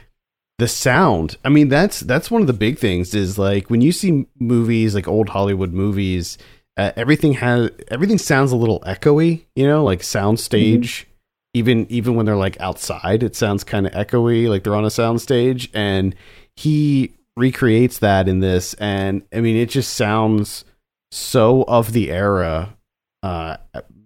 the 0.58 0.68
sound. 0.68 1.36
I 1.44 1.48
mean, 1.48 1.68
that's 1.68 2.00
that's 2.00 2.30
one 2.30 2.40
of 2.40 2.46
the 2.46 2.52
big 2.52 2.78
things 2.78 3.14
is 3.14 3.38
like 3.38 3.70
when 3.70 3.80
you 3.80 3.92
see 3.92 4.26
movies 4.38 4.94
like 4.94 5.08
old 5.08 5.30
Hollywood 5.30 5.72
movies, 5.72 6.38
uh, 6.76 6.92
everything 6.96 7.34
has 7.34 7.70
everything 7.88 8.18
sounds 8.18 8.52
a 8.52 8.56
little 8.56 8.80
echoey, 8.80 9.44
you 9.54 9.66
know, 9.66 9.84
like 9.84 10.00
soundstage. 10.00 10.80
Mm-hmm. 10.80 11.10
Even 11.56 11.86
even 11.88 12.16
when 12.16 12.26
they're 12.26 12.34
like 12.34 12.60
outside, 12.60 13.22
it 13.22 13.36
sounds 13.36 13.62
kind 13.62 13.86
of 13.86 13.92
echoey, 13.92 14.48
like 14.48 14.64
they're 14.64 14.74
on 14.74 14.84
a 14.84 14.88
soundstage. 14.88 15.68
And 15.72 16.16
he 16.56 17.14
recreates 17.36 17.98
that 18.00 18.28
in 18.28 18.40
this, 18.40 18.74
and 18.74 19.22
I 19.32 19.40
mean, 19.40 19.56
it 19.56 19.70
just 19.70 19.92
sounds 19.94 20.64
so 21.12 21.62
of 21.64 21.92
the 21.92 22.10
era. 22.10 22.76
Uh, 23.22 23.56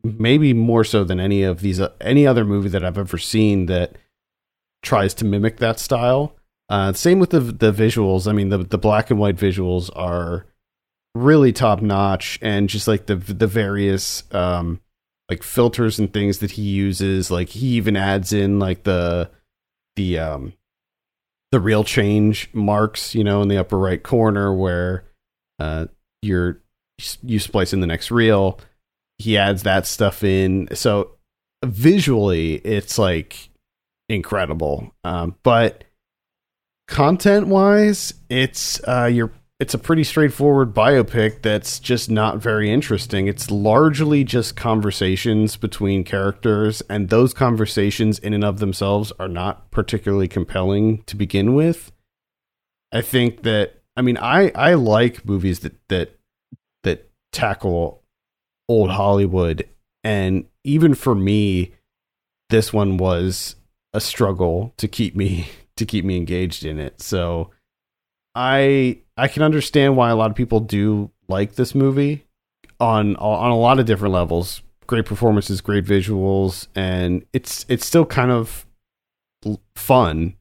maybe 0.03 0.53
more 0.53 0.85
so 0.85 1.05
than 1.05 1.21
any 1.21 1.43
of 1.43 1.61
these 1.61 1.81
uh, 1.81 1.93
any 2.01 2.27
other 2.27 2.45
movie 2.45 2.69
that 2.69 2.85
I've 2.85 2.99
ever 2.99 3.19
seen 3.19 3.67
that 3.67 3.97
tries 4.83 5.15
to 5.15 5.25
mimic 5.25 5.59
that 5.59 5.79
style. 5.79 6.35
Uh, 6.69 6.93
same 6.93 7.19
with 7.19 7.31
the 7.31 7.41
the 7.41 7.73
visuals. 7.73 8.29
I 8.29 8.33
mean, 8.33 8.51
the 8.51 8.59
the 8.59 8.79
black 8.79 9.11
and 9.11 9.19
white 9.19 9.37
visuals 9.37 9.91
are 9.97 10.47
really 11.15 11.53
top 11.53 11.81
notch, 11.81 12.39
and 12.43 12.69
just 12.69 12.87
like 12.87 13.07
the 13.07 13.17
the 13.17 13.47
various 13.47 14.23
um, 14.33 14.81
like 15.29 15.43
filters 15.43 15.99
and 15.99 16.13
things 16.13 16.39
that 16.39 16.53
he 16.53 16.63
uses. 16.63 17.31
Like 17.31 17.51
he 17.51 17.69
even 17.69 17.97
adds 17.97 18.33
in 18.33 18.59
like 18.59 18.85
the 18.85 19.31
the 19.97 20.19
um 20.19 20.53
the 21.53 21.61
reel 21.61 21.85
change 21.85 22.51
marks, 22.53 23.15
you 23.15 23.25
know, 23.25 23.43
in 23.43 23.49
the 23.49 23.59
upper 23.59 23.79
right 23.79 24.03
corner 24.03 24.55
where 24.55 25.05
uh 25.59 25.87
you're 26.23 26.61
you 27.23 27.39
splice 27.39 27.73
in 27.73 27.81
the 27.81 27.87
next 27.87 28.11
reel 28.11 28.61
he 29.19 29.37
adds 29.37 29.65
that 29.65 29.87
stuff 29.87 30.23
in. 30.23 30.69
So 30.75 31.13
visually, 31.65 32.55
it's 32.57 32.99
like 32.99 33.51
incredible. 34.09 34.93
Um, 35.05 35.37
but 35.43 35.85
content 36.87 37.49
wise, 37.49 38.15
it's 38.29 38.81
uh, 38.87 39.11
you're 39.13 39.33
it's 39.61 39.75
a 39.75 39.79
pretty 39.79 40.05
straightforward 40.05 40.73
biopic 40.73 41.43
that's 41.43 41.81
just 41.81 42.09
not 42.09 42.39
very 42.39 42.71
interesting. 42.71 43.27
It's 43.27 43.51
largely 43.51 44.23
just 44.23 44.55
conversations 44.55 45.57
between 45.57 46.05
characters, 46.05 46.81
and 46.89 47.09
those 47.09 47.35
conversations 47.35 48.21
in 48.21 48.35
and 48.35 48.45
of 48.45 48.61
themselves 48.61 49.13
are 49.19 49.29
not 49.29 49.71
particularly 49.73 50.29
compelling 50.29 51.03
to 51.05 51.17
begin 51.17 51.55
with. 51.55 51.91
I 52.93 53.01
think 53.01 53.43
that 53.43 53.83
I 53.97 54.03
mean 54.03 54.17
I 54.17 54.51
I 54.55 54.75
like 54.75 55.27
movies 55.27 55.61
that 55.61 55.75
that 55.89 56.17
that 56.85 57.11
tackle 57.33 58.05
old 58.69 58.91
Hollywood. 58.91 59.69
And 60.05 60.47
even 60.65 60.95
for 60.95 61.15
me, 61.15 61.73
this 62.51 62.73
one 62.73 62.97
was 62.97 63.57
a 63.93 64.01
struggle 64.01 64.73
to 64.77 64.89
keep 64.89 65.17
me 65.17 65.49
to 65.77 65.87
keep 65.87 66.05
me 66.05 66.17
engaged 66.17 66.65
in 66.65 66.79
it. 66.79 67.01
So 67.01 67.51
I 68.35 68.99
I 69.17 69.29
can 69.29 69.43
understand 69.43 69.97
why 69.97 70.11
a 70.11 70.17
lot 70.17 70.31
of 70.31 70.37
people 70.37 70.61
do 70.61 71.11
like 71.29 71.55
this 71.55 71.75
movie 71.75 72.25
on 72.81 73.17
on 73.17 73.51
a 73.51 73.59
lot 73.59 73.79
of 73.79 73.87
different 73.87 74.15
levels. 74.15 74.63
Great 74.87 75.05
performances, 75.05 75.61
great 75.61 75.85
visuals, 75.85 76.69
and 76.75 77.25
it's 77.33 77.67
it's 77.69 77.87
still 77.87 78.07
kind 78.07 78.31
of 78.31 78.67
fun 79.77 80.35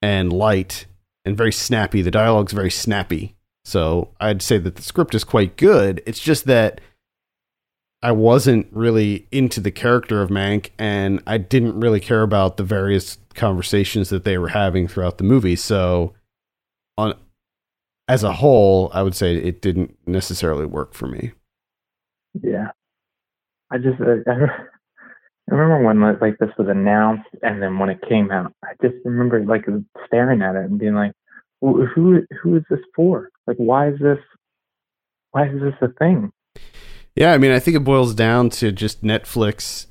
and 0.00 0.32
light 0.32 0.86
and 1.24 1.36
very 1.36 1.52
snappy. 1.52 2.02
The 2.02 2.10
dialogue's 2.10 2.52
very 2.52 2.70
snappy. 2.70 3.34
So 3.64 4.10
I'd 4.20 4.42
say 4.42 4.58
that 4.58 4.76
the 4.76 4.82
script 4.82 5.14
is 5.14 5.24
quite 5.24 5.56
good. 5.56 6.02
It's 6.06 6.20
just 6.20 6.44
that 6.44 6.80
I 8.04 8.12
wasn't 8.12 8.66
really 8.70 9.26
into 9.32 9.62
the 9.62 9.70
character 9.70 10.20
of 10.20 10.28
Mank, 10.28 10.68
and 10.78 11.22
I 11.26 11.38
didn't 11.38 11.80
really 11.80 12.00
care 12.00 12.20
about 12.20 12.58
the 12.58 12.62
various 12.62 13.16
conversations 13.34 14.10
that 14.10 14.24
they 14.24 14.36
were 14.36 14.48
having 14.48 14.86
throughout 14.86 15.16
the 15.16 15.24
movie. 15.24 15.56
So, 15.56 16.12
on 16.98 17.14
as 18.06 18.22
a 18.22 18.32
whole, 18.32 18.90
I 18.92 19.02
would 19.02 19.14
say 19.14 19.34
it 19.36 19.62
didn't 19.62 19.96
necessarily 20.06 20.66
work 20.66 20.92
for 20.92 21.06
me. 21.06 21.32
Yeah, 22.42 22.72
I 23.70 23.78
just 23.78 23.98
uh, 23.98 24.16
I 24.26 25.54
remember 25.54 25.82
when 25.82 26.18
like 26.20 26.36
this 26.36 26.50
was 26.58 26.68
announced, 26.68 27.30
and 27.42 27.62
then 27.62 27.78
when 27.78 27.88
it 27.88 28.02
came 28.06 28.30
out, 28.30 28.52
I 28.62 28.74
just 28.82 28.96
remember 29.06 29.42
like 29.42 29.64
staring 30.04 30.42
at 30.42 30.56
it 30.56 30.66
and 30.66 30.78
being 30.78 30.94
like, 30.94 31.12
"Who 31.62 31.86
who 31.86 32.56
is 32.56 32.64
this 32.68 32.80
for? 32.94 33.30
Like, 33.46 33.56
why 33.56 33.88
is 33.88 33.98
this? 33.98 34.18
Why 35.30 35.48
is 35.48 35.58
this 35.62 35.74
a 35.80 35.88
thing?" 35.98 36.30
Yeah, 37.16 37.32
I 37.32 37.38
mean, 37.38 37.52
I 37.52 37.60
think 37.60 37.76
it 37.76 37.84
boils 37.84 38.14
down 38.14 38.50
to 38.50 38.72
just 38.72 39.02
Netflix, 39.02 39.86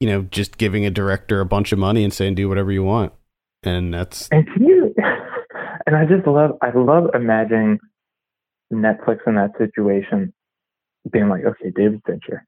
you 0.00 0.08
know, 0.08 0.22
just 0.22 0.58
giving 0.58 0.84
a 0.84 0.90
director 0.90 1.40
a 1.40 1.46
bunch 1.46 1.72
of 1.72 1.78
money 1.78 2.02
and 2.02 2.12
saying 2.12 2.34
do 2.34 2.48
whatever 2.48 2.72
you 2.72 2.82
want, 2.82 3.12
and 3.62 3.94
that's. 3.94 4.28
And 4.32 4.46
you, 4.58 4.94
and 5.86 5.94
I 5.94 6.04
just 6.06 6.26
love, 6.26 6.58
I 6.60 6.70
love 6.76 7.10
imagining 7.14 7.78
Netflix 8.72 9.18
in 9.26 9.36
that 9.36 9.52
situation, 9.58 10.32
being 11.10 11.28
like, 11.28 11.44
okay, 11.44 11.70
David 11.74 12.02
Fincher, 12.04 12.44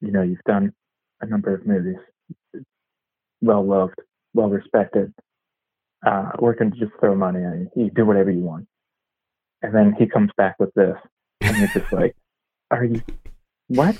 you 0.00 0.12
know, 0.12 0.22
you've 0.22 0.38
done 0.46 0.72
a 1.20 1.26
number 1.26 1.52
of 1.52 1.66
movies, 1.66 1.98
well 3.40 3.66
loved, 3.66 4.00
well 4.32 4.48
respected. 4.48 5.12
Uh, 6.06 6.30
we're 6.38 6.54
going 6.54 6.70
to 6.72 6.78
just 6.78 6.92
throw 7.00 7.14
money 7.14 7.44
at 7.44 7.54
you. 7.54 7.84
You 7.84 7.90
do 7.94 8.04
whatever 8.04 8.30
you 8.30 8.40
want. 8.40 8.66
And 9.60 9.74
then 9.74 9.94
he 9.96 10.06
comes 10.06 10.30
back 10.36 10.56
with 10.58 10.74
this, 10.74 10.96
and 11.40 11.56
it's 11.62 11.72
just 11.72 11.92
like, 11.92 12.16
are 12.72 12.84
you 12.84 13.02
what? 13.68 13.96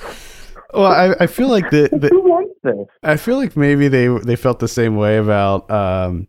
Well, 0.74 0.86
I, 0.86 1.14
I 1.20 1.26
feel 1.26 1.48
like 1.48 1.70
the, 1.70 1.88
the 1.92 2.08
who 2.08 2.22
wants 2.22 2.54
this? 2.62 2.86
I 3.02 3.16
feel 3.16 3.36
like 3.36 3.56
maybe 3.56 3.88
they 3.88 4.08
they 4.08 4.36
felt 4.36 4.58
the 4.58 4.68
same 4.68 4.96
way 4.96 5.18
about 5.18 5.70
um, 5.70 6.28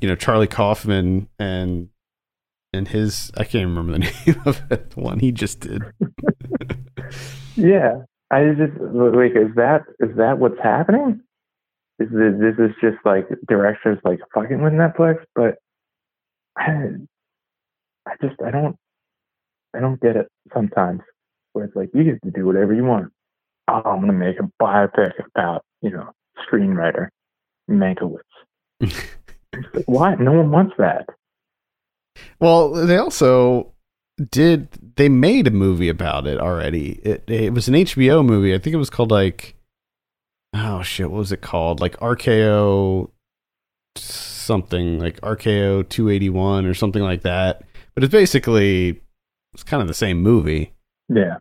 you 0.00 0.08
know, 0.08 0.14
Charlie 0.14 0.46
Kaufman 0.46 1.28
and 1.38 1.88
and 2.72 2.88
his 2.88 3.30
I 3.36 3.44
can't 3.44 3.66
remember 3.66 3.92
the 3.92 3.98
name 4.26 4.42
of 4.46 4.62
it, 4.70 4.90
the 4.90 5.00
one 5.00 5.18
he 5.18 5.32
just 5.32 5.60
did. 5.60 5.82
yeah, 7.56 8.02
I 8.30 8.44
just 8.56 8.80
like 8.80 9.32
is 9.32 9.54
that 9.56 9.82
is 10.00 10.16
that 10.16 10.38
what's 10.38 10.60
happening? 10.62 11.20
Is 12.00 12.08
this, 12.10 12.34
this 12.40 12.58
is 12.58 12.74
just 12.80 12.98
like 13.04 13.26
directors 13.48 13.98
like 14.04 14.20
fucking 14.34 14.62
with 14.62 14.72
Netflix? 14.72 15.24
But 15.34 15.56
I, 16.56 16.88
I 18.06 18.12
just 18.20 18.40
I 18.44 18.50
don't 18.50 18.76
I 19.74 19.80
don't 19.80 20.00
get 20.00 20.16
it 20.16 20.28
sometimes 20.52 21.00
where 21.54 21.64
it's 21.64 21.74
like 21.74 21.90
you 21.94 22.04
get 22.04 22.22
to 22.22 22.30
do 22.30 22.44
whatever 22.44 22.74
you 22.74 22.84
want. 22.84 23.10
Oh, 23.68 23.82
I'm 23.84 24.00
gonna 24.00 24.12
make 24.12 24.36
a 24.38 24.50
biopic 24.62 25.12
about 25.34 25.64
you 25.80 25.90
know 25.90 26.10
screenwriter 26.46 27.08
Mankiewicz. 27.70 28.20
like, 28.80 29.08
why? 29.86 30.14
No 30.16 30.32
one 30.32 30.50
wants 30.50 30.74
that. 30.78 31.08
Well, 32.38 32.70
they 32.72 32.98
also 32.98 33.72
did. 34.30 34.68
They 34.96 35.08
made 35.08 35.46
a 35.46 35.50
movie 35.50 35.88
about 35.88 36.26
it 36.26 36.38
already. 36.38 37.00
It 37.02 37.24
it 37.28 37.54
was 37.54 37.68
an 37.68 37.74
HBO 37.74 38.24
movie. 38.24 38.54
I 38.54 38.58
think 38.58 38.74
it 38.74 38.78
was 38.78 38.90
called 38.90 39.10
like 39.10 39.56
oh 40.54 40.82
shit, 40.82 41.10
what 41.10 41.18
was 41.18 41.32
it 41.32 41.40
called? 41.42 41.80
Like 41.80 41.96
RKO 41.98 43.10
something 43.96 44.98
like 44.98 45.20
RKO 45.20 45.88
281 45.88 46.66
or 46.66 46.74
something 46.74 47.02
like 47.02 47.22
that. 47.22 47.62
But 47.94 48.04
it's 48.04 48.12
basically 48.12 49.02
it's 49.52 49.62
kind 49.62 49.82
of 49.82 49.88
the 49.88 49.94
same 49.94 50.22
movie. 50.22 50.74
Yeah. 51.08 51.38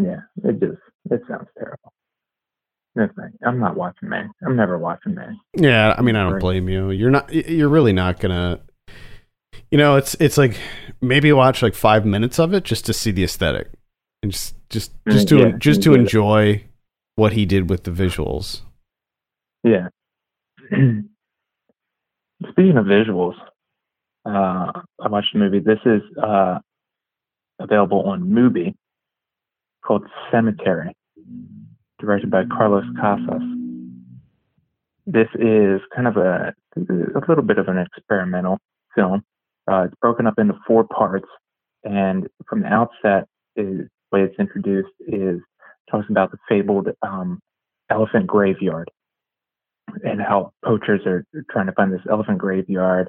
Yeah. 0.00 0.20
It 0.44 0.60
just 0.60 0.80
it 1.10 1.22
sounds 1.28 1.48
terrible. 1.58 1.92
I'm 3.46 3.60
not 3.60 3.76
watching 3.76 4.08
Mank. 4.08 4.30
I'm 4.44 4.56
never 4.56 4.76
watching 4.76 5.14
Mank. 5.14 5.36
Yeah, 5.56 5.94
I 5.96 6.02
mean, 6.02 6.16
I 6.16 6.28
don't 6.28 6.40
blame 6.40 6.68
you. 6.68 6.90
You're 6.90 7.10
not. 7.10 7.32
You're 7.32 7.68
really 7.68 7.92
not 7.92 8.18
gonna. 8.18 8.60
You 9.70 9.78
know, 9.78 9.96
it's 9.96 10.16
it's 10.18 10.36
like 10.36 10.58
maybe 11.00 11.32
watch 11.32 11.62
like 11.62 11.74
five 11.74 12.04
minutes 12.04 12.40
of 12.40 12.52
it 12.54 12.64
just 12.64 12.86
to 12.86 12.92
see 12.92 13.12
the 13.12 13.22
aesthetic, 13.22 13.68
and 14.22 14.32
just 14.32 14.54
just 14.68 14.92
mm, 15.04 15.12
just 15.12 15.28
to 15.28 15.38
yeah, 15.38 15.50
just 15.58 15.82
to 15.82 15.94
enjoy 15.94 16.64
what 17.14 17.34
he 17.34 17.46
did 17.46 17.70
with 17.70 17.84
the 17.84 17.90
visuals. 17.90 18.62
Yeah. 19.62 19.88
Speaking 22.50 22.76
of 22.76 22.86
visuals, 22.86 23.34
uh, 24.24 24.72
I 25.00 25.08
watched 25.08 25.34
a 25.34 25.38
movie. 25.38 25.60
This 25.60 25.80
is 25.84 26.02
uh, 26.20 26.58
available 27.60 28.08
on 28.08 28.22
Mubi 28.22 28.74
called 29.88 30.04
Cemetery, 30.30 30.94
directed 31.98 32.30
by 32.30 32.44
Carlos 32.44 32.84
Casas. 33.00 33.42
this 35.06 35.28
is 35.36 35.80
kind 35.96 36.06
of 36.06 36.18
a 36.18 36.52
a 36.76 37.20
little 37.26 37.42
bit 37.42 37.58
of 37.58 37.66
an 37.68 37.78
experimental 37.78 38.58
film. 38.94 39.22
Uh, 39.68 39.84
it's 39.84 39.94
broken 40.00 40.26
up 40.26 40.38
into 40.38 40.54
four 40.66 40.84
parts, 40.84 41.26
and 41.82 42.28
from 42.46 42.60
the 42.60 42.66
outset, 42.66 43.26
is 43.56 43.88
the 43.88 43.88
way 44.12 44.22
it's 44.22 44.38
introduced 44.38 44.92
is 45.00 45.40
talks 45.90 46.06
about 46.10 46.30
the 46.30 46.38
fabled 46.48 46.88
um, 47.02 47.40
elephant 47.90 48.26
graveyard 48.26 48.90
and 50.04 50.20
how 50.20 50.52
poachers 50.62 51.00
are 51.06 51.24
trying 51.50 51.66
to 51.66 51.72
find 51.72 51.90
this 51.90 52.02
elephant 52.10 52.36
graveyard. 52.36 53.08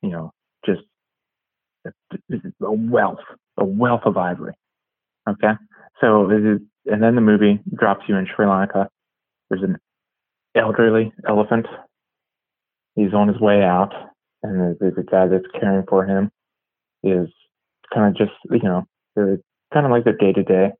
You 0.00 0.10
know, 0.10 0.32
just 0.64 0.82
a 1.84 2.72
wealth, 2.72 3.18
a 3.56 3.64
wealth 3.64 4.02
of 4.04 4.16
ivory. 4.16 4.54
Okay, 5.28 5.52
so 6.00 6.28
and 6.86 7.02
then 7.02 7.14
the 7.14 7.20
movie 7.20 7.60
drops 7.74 8.04
you 8.08 8.16
in 8.16 8.26
Sri 8.26 8.46
Lanka. 8.46 8.88
There's 9.48 9.62
an 9.62 9.78
elderly 10.54 11.12
elephant. 11.28 11.66
He's 12.94 13.14
on 13.14 13.28
his 13.28 13.40
way 13.40 13.62
out, 13.62 13.92
and 14.42 14.76
the, 14.78 14.90
the 14.96 15.02
guy 15.02 15.26
that's 15.26 15.44
caring 15.58 15.84
for 15.88 16.04
him 16.04 16.30
is 17.02 17.28
kind 17.92 18.08
of 18.08 18.16
just, 18.16 18.36
you 18.50 18.62
know, 18.62 18.84
they're 19.14 19.38
kind 19.72 19.86
of 19.86 19.92
like 19.92 20.04
their 20.04 20.16
day 20.16 20.32
to 20.32 20.42
day, 20.42 20.70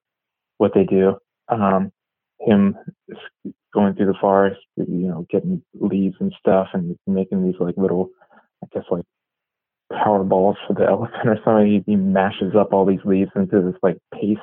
what 0.58 0.72
they 0.74 0.84
do. 0.84 1.16
Um, 1.48 1.92
him 2.40 2.76
going 3.74 3.94
through 3.94 4.06
the 4.06 4.18
forest, 4.20 4.60
you 4.76 4.86
know, 4.86 5.26
getting 5.30 5.62
leaves 5.74 6.16
and 6.20 6.34
stuff, 6.38 6.68
and 6.72 6.96
making 7.06 7.44
these 7.44 7.60
like 7.60 7.76
little, 7.76 8.08
I 8.64 8.66
guess 8.72 8.84
like 8.90 9.04
power 9.92 10.24
balls 10.24 10.56
for 10.66 10.74
the 10.74 10.84
elephant 10.88 11.28
or 11.28 11.38
something. 11.44 11.66
He, 11.66 11.92
he 11.92 11.96
mashes 11.96 12.54
up 12.58 12.72
all 12.72 12.86
these 12.86 13.04
leaves 13.04 13.30
into 13.36 13.60
this 13.60 13.78
like 13.82 13.98
paste 14.14 14.40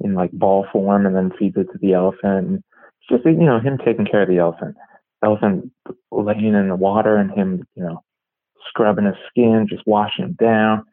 in 0.00 0.14
like 0.14 0.32
ball 0.32 0.66
form, 0.72 1.06
and 1.06 1.14
then 1.14 1.32
feeds 1.38 1.56
it 1.56 1.68
to 1.72 1.78
the 1.80 1.94
elephant. 1.94 2.64
It's 3.00 3.08
just 3.08 3.24
you 3.24 3.46
know 3.46 3.60
him 3.60 3.78
taking 3.84 4.06
care 4.06 4.22
of 4.22 4.28
the 4.28 4.38
elephant. 4.38 4.76
Elephant 5.22 5.70
laying 6.10 6.54
in 6.54 6.68
the 6.68 6.76
water, 6.76 7.16
and 7.16 7.30
him 7.30 7.66
you 7.74 7.82
know 7.82 8.02
scrubbing 8.68 9.06
his 9.06 9.16
skin, 9.28 9.66
just 9.68 9.86
washing 9.86 10.24
him 10.24 10.36
down, 10.40 10.84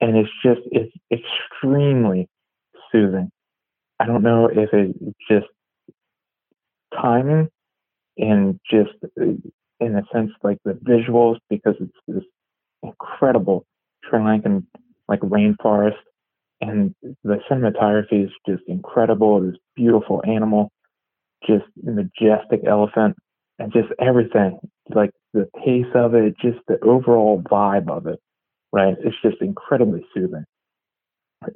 and 0.00 0.16
it's 0.16 0.30
just 0.44 0.60
it's 0.70 0.92
extremely 1.10 2.28
soothing. 2.90 3.30
I 3.98 4.06
don't 4.06 4.22
know 4.22 4.48
if 4.48 4.70
it's 4.72 5.16
just 5.30 5.46
timing 7.00 7.48
and 8.18 8.60
just 8.70 8.90
uh, 9.20 9.24
in 9.80 9.96
a 9.96 10.02
sense 10.12 10.30
like 10.42 10.58
the 10.64 10.72
visuals 10.72 11.38
because 11.48 11.74
it's 11.80 11.92
this 12.06 12.24
incredible 12.82 13.64
Sri 14.08 14.18
Lankan 14.18 14.64
like 15.08 15.20
rainforest 15.20 15.96
and 16.62 16.94
the 17.24 17.38
cinematography 17.50 18.24
is 18.24 18.30
just 18.48 18.62
incredible. 18.68 19.40
This 19.40 19.56
beautiful 19.74 20.22
animal, 20.26 20.70
just 21.46 21.64
majestic 21.82 22.60
elephant, 22.66 23.16
and 23.58 23.72
just 23.72 23.88
everything 24.00 24.58
like 24.94 25.10
the 25.34 25.48
pace 25.64 25.92
of 25.94 26.14
it, 26.14 26.34
just 26.40 26.58
the 26.68 26.78
overall 26.84 27.42
vibe 27.42 27.90
of 27.90 28.06
it, 28.06 28.20
right? 28.72 28.94
It's 29.04 29.16
just 29.22 29.42
incredibly 29.42 30.06
soothing. 30.14 30.44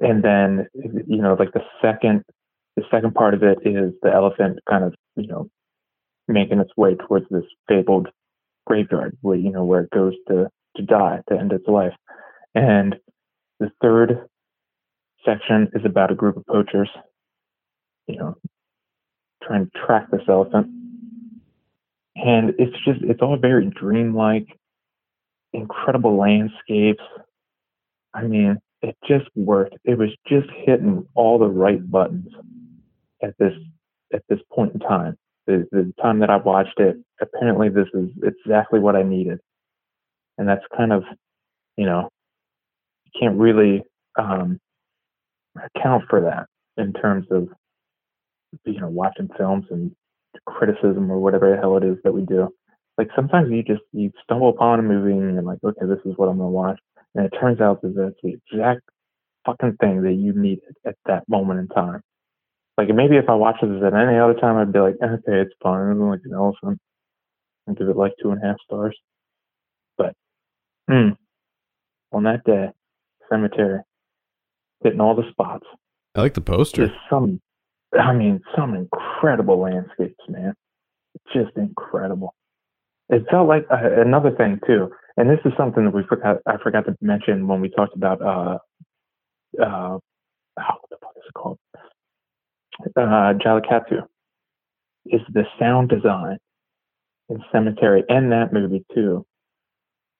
And 0.01 0.23
then 0.23 0.67
you 0.73 1.21
know, 1.21 1.35
like 1.39 1.53
the 1.53 1.63
second, 1.81 2.23
the 2.75 2.83
second 2.91 3.13
part 3.15 3.33
of 3.33 3.43
it 3.43 3.59
is 3.63 3.93
the 4.01 4.11
elephant 4.13 4.59
kind 4.69 4.83
of 4.83 4.93
you 5.15 5.27
know 5.27 5.47
making 6.27 6.59
its 6.59 6.71
way 6.75 6.95
towards 6.95 7.25
this 7.31 7.45
fabled 7.69 8.09
graveyard 8.65 9.17
where 9.21 9.37
you 9.37 9.49
know 9.49 9.63
where 9.63 9.83
it 9.83 9.89
goes 9.91 10.13
to 10.27 10.49
to 10.75 10.83
die 10.83 11.21
to 11.29 11.39
end 11.39 11.53
its 11.53 11.67
life. 11.67 11.93
And 12.53 12.97
the 13.61 13.71
third 13.81 14.27
section 15.25 15.69
is 15.73 15.83
about 15.85 16.11
a 16.11 16.15
group 16.15 16.37
of 16.37 16.45
poachers, 16.45 16.89
you 18.07 18.17
know, 18.17 18.35
trying 19.43 19.65
to 19.65 19.71
track 19.85 20.09
this 20.11 20.21
elephant. 20.27 20.67
And 22.15 22.53
it's 22.57 22.75
just, 22.85 23.01
it's 23.03 23.21
all 23.21 23.37
very 23.37 23.67
dreamlike, 23.67 24.47
incredible 25.53 26.17
landscapes. 26.17 27.03
I 28.13 28.23
mean, 28.23 28.57
it 28.81 28.95
just 29.07 29.25
worked. 29.35 29.75
It 29.83 29.97
was 29.97 30.09
just 30.27 30.47
hitting 30.65 31.07
all 31.13 31.37
the 31.37 31.47
right 31.47 31.89
buttons 31.89 32.29
at 33.23 33.35
this 33.39 33.53
at 34.13 34.23
this 34.29 34.39
point 34.51 34.73
in 34.73 34.79
time. 34.79 35.17
The, 35.47 35.67
the 35.71 35.93
time 36.01 36.19
that 36.19 36.29
I 36.29 36.37
watched 36.37 36.79
it, 36.79 36.97
apparently 37.21 37.69
this 37.69 37.87
is 37.93 38.09
exactly 38.23 38.79
what 38.79 38.95
I 38.95 39.03
needed 39.03 39.39
and 40.37 40.47
that's 40.47 40.63
kind 40.75 40.93
of 40.93 41.03
you 41.77 41.85
know 41.85 42.09
you 43.05 43.11
can't 43.19 43.37
really 43.37 43.83
um, 44.17 44.59
account 45.75 46.05
for 46.09 46.21
that 46.21 46.47
in 46.81 46.93
terms 46.93 47.27
of 47.31 47.49
you 48.65 48.79
know 48.79 48.89
watching 48.89 49.29
films 49.37 49.65
and 49.71 49.91
criticism 50.45 51.11
or 51.11 51.19
whatever 51.19 51.51
the 51.51 51.57
hell 51.57 51.77
it 51.77 51.83
is 51.83 51.97
that 52.03 52.13
we 52.13 52.23
do. 52.23 52.49
Like 52.97 53.09
sometimes 53.15 53.51
you 53.51 53.63
just 53.63 53.83
you 53.93 54.11
stumble 54.23 54.49
upon 54.49 54.79
a 54.79 54.83
movie 54.83 55.11
and 55.13 55.33
you're 55.33 55.43
like, 55.43 55.59
okay, 55.63 55.85
this 55.87 55.99
is 56.05 56.17
what 56.17 56.29
I'm 56.29 56.37
gonna 56.37 56.49
watch, 56.49 56.79
and 57.15 57.25
it 57.25 57.33
turns 57.39 57.61
out 57.61 57.81
that 57.81 57.95
that's 57.95 58.15
the 58.23 58.37
exact 58.53 58.81
fucking 59.45 59.77
thing 59.79 60.01
that 60.03 60.13
you 60.13 60.33
needed 60.33 60.75
at 60.85 60.95
that 61.05 61.23
moment 61.29 61.59
in 61.59 61.67
time. 61.69 62.01
Like 62.77 62.89
maybe 62.89 63.17
if 63.17 63.29
I 63.29 63.35
watched 63.35 63.61
this 63.63 63.83
at 63.83 63.93
any 63.93 64.17
other 64.19 64.35
time, 64.35 64.57
I'd 64.57 64.73
be 64.73 64.79
like, 64.79 64.95
okay, 65.03 65.41
it's 65.41 65.53
fine. 65.63 65.91
I'm 65.91 66.09
like 66.09 66.21
an 66.25 66.33
elephant, 66.33 66.79
and 67.67 67.77
give 67.77 67.89
it 67.89 67.97
like 67.97 68.13
two 68.21 68.31
and 68.31 68.41
a 68.43 68.47
half 68.47 68.57
stars. 68.65 68.97
But 69.97 70.13
Mm. 70.89 71.17
On 72.13 72.23
that 72.23 72.43
day, 72.45 72.69
cemetery, 73.29 73.81
hitting 74.83 75.01
all 75.01 75.15
the 75.15 75.29
spots. 75.31 75.65
I 76.15 76.21
like 76.21 76.33
the 76.33 76.41
poster. 76.41 76.87
Just 76.87 76.99
some, 77.09 77.39
I 77.99 78.13
mean, 78.13 78.41
some 78.55 78.73
incredible 78.75 79.59
landscapes, 79.59 80.23
man. 80.27 80.53
Just 81.33 81.55
incredible. 81.55 82.33
It 83.09 83.23
felt 83.31 83.47
like 83.47 83.65
uh, 83.71 84.01
another 84.01 84.31
thing 84.31 84.59
too, 84.67 84.89
and 85.15 85.29
this 85.29 85.39
is 85.45 85.53
something 85.57 85.85
that 85.85 85.93
we 85.93 86.03
forgot. 86.07 86.37
I 86.45 86.57
forgot 86.61 86.85
to 86.85 86.95
mention 87.01 87.47
when 87.47 87.61
we 87.61 87.69
talked 87.69 87.95
about 87.95 88.21
uh, 88.21 88.57
uh, 89.61 89.97
oh, 89.97 89.99
what 90.57 90.89
the 90.89 90.97
fuck 91.01 91.13
is 91.15 91.23
it 91.27 91.33
called? 91.33 91.59
Uh, 92.95 93.33
Jallikattu. 93.43 94.03
Is 95.05 95.21
the 95.33 95.43
sound 95.57 95.87
design 95.87 96.37
in 97.29 97.37
Cemetery 97.51 98.03
and 98.09 98.31
that 98.33 98.51
movie 98.51 98.85
too 98.93 99.25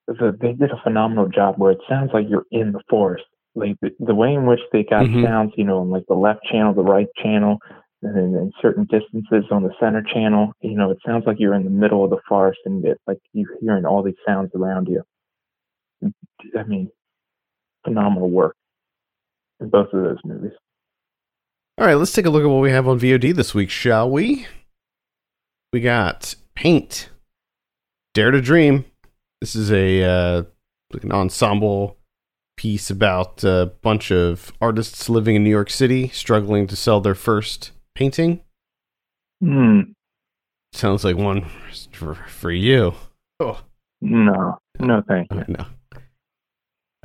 the, 0.07 0.37
they 0.39 0.53
did 0.53 0.71
a 0.71 0.81
phenomenal 0.83 1.27
job 1.27 1.55
where 1.57 1.71
it 1.71 1.79
sounds 1.89 2.11
like 2.13 2.25
you're 2.29 2.45
in 2.51 2.71
the 2.71 2.81
forest. 2.89 3.25
Like 3.57 3.77
the, 3.81 3.89
the 3.99 4.15
way 4.15 4.33
in 4.33 4.45
which 4.45 4.59
they 4.71 4.83
got 4.83 5.03
mm-hmm. 5.03 5.23
sounds, 5.23 5.53
you 5.57 5.63
know, 5.63 5.81
in 5.81 5.89
like 5.89 6.05
the 6.07 6.15
left 6.15 6.43
channel, 6.43 6.73
the 6.73 6.83
right 6.83 7.07
channel, 7.21 7.57
and 8.03 8.35
in 8.35 8.51
certain 8.61 8.83
distances 8.83 9.45
on 9.51 9.63
the 9.63 9.73
center 9.79 10.03
channel, 10.03 10.53
you 10.61 10.75
know, 10.75 10.91
it 10.91 10.99
sounds 11.05 11.23
like 11.25 11.37
you're 11.39 11.55
in 11.55 11.63
the 11.63 11.69
middle 11.69 12.03
of 12.03 12.09
the 12.09 12.19
forest 12.27 12.59
and 12.65 12.85
it, 12.85 12.99
like 13.07 13.17
you're 13.33 13.57
hearing 13.59 13.85
all 13.85 14.03
these 14.03 14.15
sounds 14.25 14.51
around 14.55 14.87
you. 14.87 15.01
I 16.57 16.63
mean, 16.63 16.91
phenomenal 17.83 18.29
work 18.29 18.55
in 19.59 19.69
both 19.69 19.91
of 19.93 20.03
those 20.03 20.19
movies. 20.23 20.51
All 21.79 21.85
right, 21.85 21.95
let's 21.95 22.13
take 22.13 22.25
a 22.25 22.29
look 22.29 22.43
at 22.43 22.49
what 22.49 22.61
we 22.61 22.71
have 22.71 22.87
on 22.87 22.99
VOD 22.99 23.35
this 23.35 23.53
week, 23.53 23.69
shall 23.69 24.09
we? 24.09 24.47
We 25.73 25.81
got 25.81 26.35
Paint, 26.55 27.09
Dare 28.13 28.31
to 28.31 28.41
Dream, 28.41 28.85
this 29.41 29.55
is 29.55 29.71
a 29.71 30.03
uh, 30.03 30.43
an 31.01 31.11
ensemble 31.11 31.96
piece 32.57 32.89
about 32.89 33.43
a 33.43 33.71
bunch 33.81 34.11
of 34.11 34.51
artists 34.59 35.07
living 35.07 35.35
in 35.35 35.43
New 35.43 35.49
York 35.49 35.69
City 35.69 36.09
struggling 36.09 36.67
to 36.67 36.75
sell 36.75 36.99
their 36.99 37.15
first 37.15 37.71
painting. 37.95 38.41
Hmm. 39.41 39.81
Sounds 40.73 41.05
like 41.05 41.15
one 41.15 41.45
for, 41.93 42.15
for 42.15 42.51
you. 42.51 42.93
Oh. 43.39 43.61
No, 44.01 44.59
no, 44.79 45.01
thank 45.07 45.31
you. 45.31 45.45
No. 45.47 45.65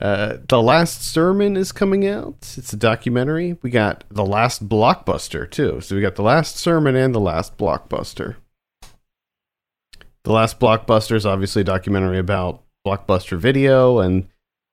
Uh, 0.00 0.38
the 0.48 0.60
Last 0.60 1.02
Sermon 1.02 1.56
is 1.56 1.70
coming 1.70 2.06
out. 2.06 2.54
It's 2.56 2.72
a 2.72 2.76
documentary. 2.76 3.56
We 3.62 3.70
got 3.70 4.04
The 4.10 4.24
Last 4.24 4.68
Blockbuster, 4.68 5.48
too. 5.48 5.80
So 5.80 5.94
we 5.94 6.02
got 6.02 6.16
The 6.16 6.22
Last 6.22 6.56
Sermon 6.56 6.96
and 6.96 7.14
The 7.14 7.20
Last 7.20 7.56
Blockbuster. 7.56 8.36
The 10.24 10.32
last 10.32 10.60
blockbuster 10.60 11.16
is 11.16 11.26
obviously 11.26 11.62
a 11.62 11.64
documentary 11.64 12.18
about 12.18 12.62
blockbuster 12.86 13.36
video, 13.36 13.98
and 13.98 14.28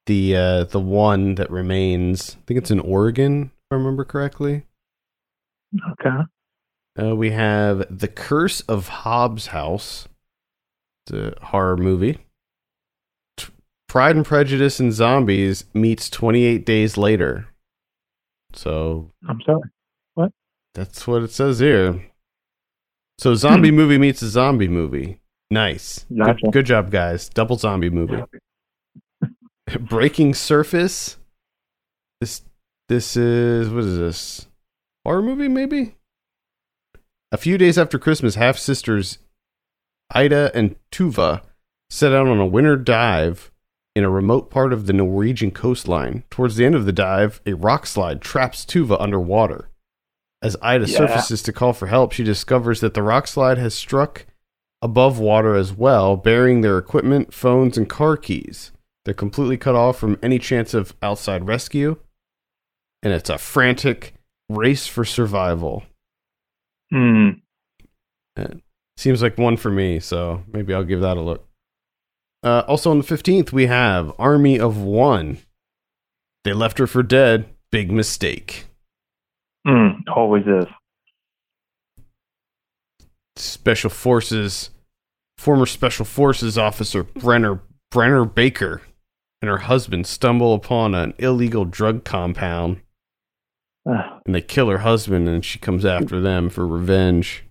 the 0.10 0.36
uh, 0.36 0.64
the 0.64 0.80
one 0.80 1.36
that 1.36 1.51
remains, 1.51 2.36
I 2.36 2.41
think 2.47 2.57
it's 2.57 2.72
in 2.72 2.80
Oregon, 2.80 3.51
if 3.53 3.72
I 3.72 3.76
remember 3.76 4.03
correctly. 4.03 4.64
Okay. 5.91 6.18
Uh, 6.99 7.16
we 7.16 7.30
have 7.30 7.86
The 7.95 8.07
Curse 8.07 8.62
of 8.62 8.88
Hobbs 8.88 9.47
House. 9.47 10.07
It's 11.05 11.16
a 11.16 11.45
horror 11.45 11.78
movie. 11.78 12.18
Pride 13.88 14.16
and 14.16 14.26
Prejudice 14.26 14.80
and 14.80 14.91
Zombies 14.91 15.66
meets 15.76 16.10
28 16.10 16.66
days 16.66 16.97
later. 16.97 17.47
So. 18.53 19.12
I'm 19.28 19.39
sorry. 19.45 19.62
What? 20.16 20.32
That's 20.74 21.07
what 21.07 21.22
it 21.22 21.32
says 21.32 21.60
here. 21.60 22.03
So, 23.20 23.36
zombie 23.36 23.72
movie 23.80 23.99
meets 23.99 24.24
a 24.24 24.28
zombie 24.28 24.68
movie. 24.68 25.20
Nice. 25.51 26.05
Gotcha. 26.16 26.41
Good, 26.45 26.53
good, 26.53 26.66
job, 26.66 26.89
guys. 26.89 27.30
Double 27.30 27.57
zombie 27.57 27.91
movie. 27.91 28.24
Breaking 29.80 30.34
Surface. 30.34 31.17
This 32.22 32.41
this 32.88 33.15
is 33.15 33.70
what 33.70 33.84
is 33.84 33.97
this? 33.97 34.47
Horror 35.05 35.22
movie 35.22 35.47
maybe? 35.47 35.95
A 37.32 37.38
few 37.38 37.57
days 37.57 37.78
after 37.78 37.99
Christmas, 37.99 38.36
half 38.36 38.57
sisters 38.57 39.20
Ida 40.11 40.51
and 40.55 40.76
Tuva 40.91 41.41
set 41.89 42.13
out 42.13 42.28
on 42.28 42.39
a 42.39 42.45
winter 42.45 42.76
dive 42.76 43.51
in 43.95 44.03
a 44.03 44.09
remote 44.09 44.49
part 44.49 44.74
of 44.74 44.86
the 44.88 44.93
Norwegian 44.93 45.51
coastline. 45.51 46.24
Towards 46.30 46.55
the 46.55 46.65
end 46.65 46.76
of 46.76 46.86
the 46.86 46.91
dive, 46.91 47.41
a 47.45 47.53
rock 47.53 47.86
slide 47.86 48.22
traps 48.22 48.65
Tuva 48.65 48.99
underwater. 48.99 49.70
As 50.41 50.55
Ida 50.61 50.88
Yeah. 50.88 50.97
surfaces 50.97 51.43
to 51.43 51.53
call 51.53 51.74
for 51.74 51.88
help, 51.88 52.11
she 52.13 52.24
discovers 52.24 52.80
that 52.80 52.93
the 52.93 53.03
rock 53.03 53.28
slide 53.28 53.57
has 53.57 53.76
struck 53.76 54.26
above 54.82 55.20
water 55.20 55.55
as 55.55 55.74
well, 55.74 56.15
burying 56.15 56.61
their 56.61 56.78
equipment, 56.78 57.34
phones, 57.34 57.78
and 57.78 57.89
car 57.89 58.15
keys. 58.15 58.72
They're 59.06 59.14
completely 59.14 59.58
cut 59.58 59.76
off 59.76 59.97
from 59.97 60.20
any 60.22 60.39
chance 60.39 60.74
of 60.74 60.95
outside 61.02 61.47
rescue, 61.47 61.97
and 63.02 63.14
it's 63.14 63.30
a 63.30 63.38
frantic 63.38 64.14
race 64.50 64.88
for 64.88 65.06
survival. 65.06 65.84
Hmm. 66.91 67.30
It 68.36 68.62
Seems 68.97 69.22
like 69.22 69.38
one 69.38 69.56
for 69.56 69.72
me, 69.72 70.00
so 70.00 70.43
maybe 70.52 70.74
I'll 70.74 70.84
give 70.84 71.02
that 71.02 71.16
a 71.16 71.22
look. 71.22 71.47
Uh, 72.43 72.64
also 72.68 72.91
on 72.91 72.97
the 72.97 73.04
15th, 73.04 73.52
we 73.52 73.68
have 73.68 74.12
Army 74.20 74.60
of 74.60 74.78
One. 74.78 75.38
They 76.43 76.54
left 76.54 76.80
her 76.80 76.88
for 76.88 77.04
dead. 77.04 77.45
Big 77.72 77.91
mistake. 77.91 78.66
Hmm. 79.66 80.02
Always 80.14 80.45
is. 80.45 80.66
Special 83.38 83.89
Forces, 83.89 84.70
former 85.38 85.66
Special 85.66 86.06
Forces 86.06 86.58
officer 86.58 87.04
Brenner 87.04 87.62
Brenner 87.91 88.26
Baker 88.26 88.82
and 89.41 89.49
her 89.49 89.57
husband 89.59 90.05
stumble 90.07 90.53
upon 90.53 90.93
an 90.95 91.13
illegal 91.17 91.65
drug 91.65 92.03
compound, 92.03 92.81
Ugh. 93.89 94.21
and 94.25 94.35
they 94.35 94.41
kill 94.41 94.69
her 94.69 94.79
husband, 94.79 95.27
and 95.27 95.43
she 95.43 95.59
comes 95.59 95.85
after 95.85 96.19
them 96.21 96.49
for 96.49 96.67
revenge. 96.67 97.45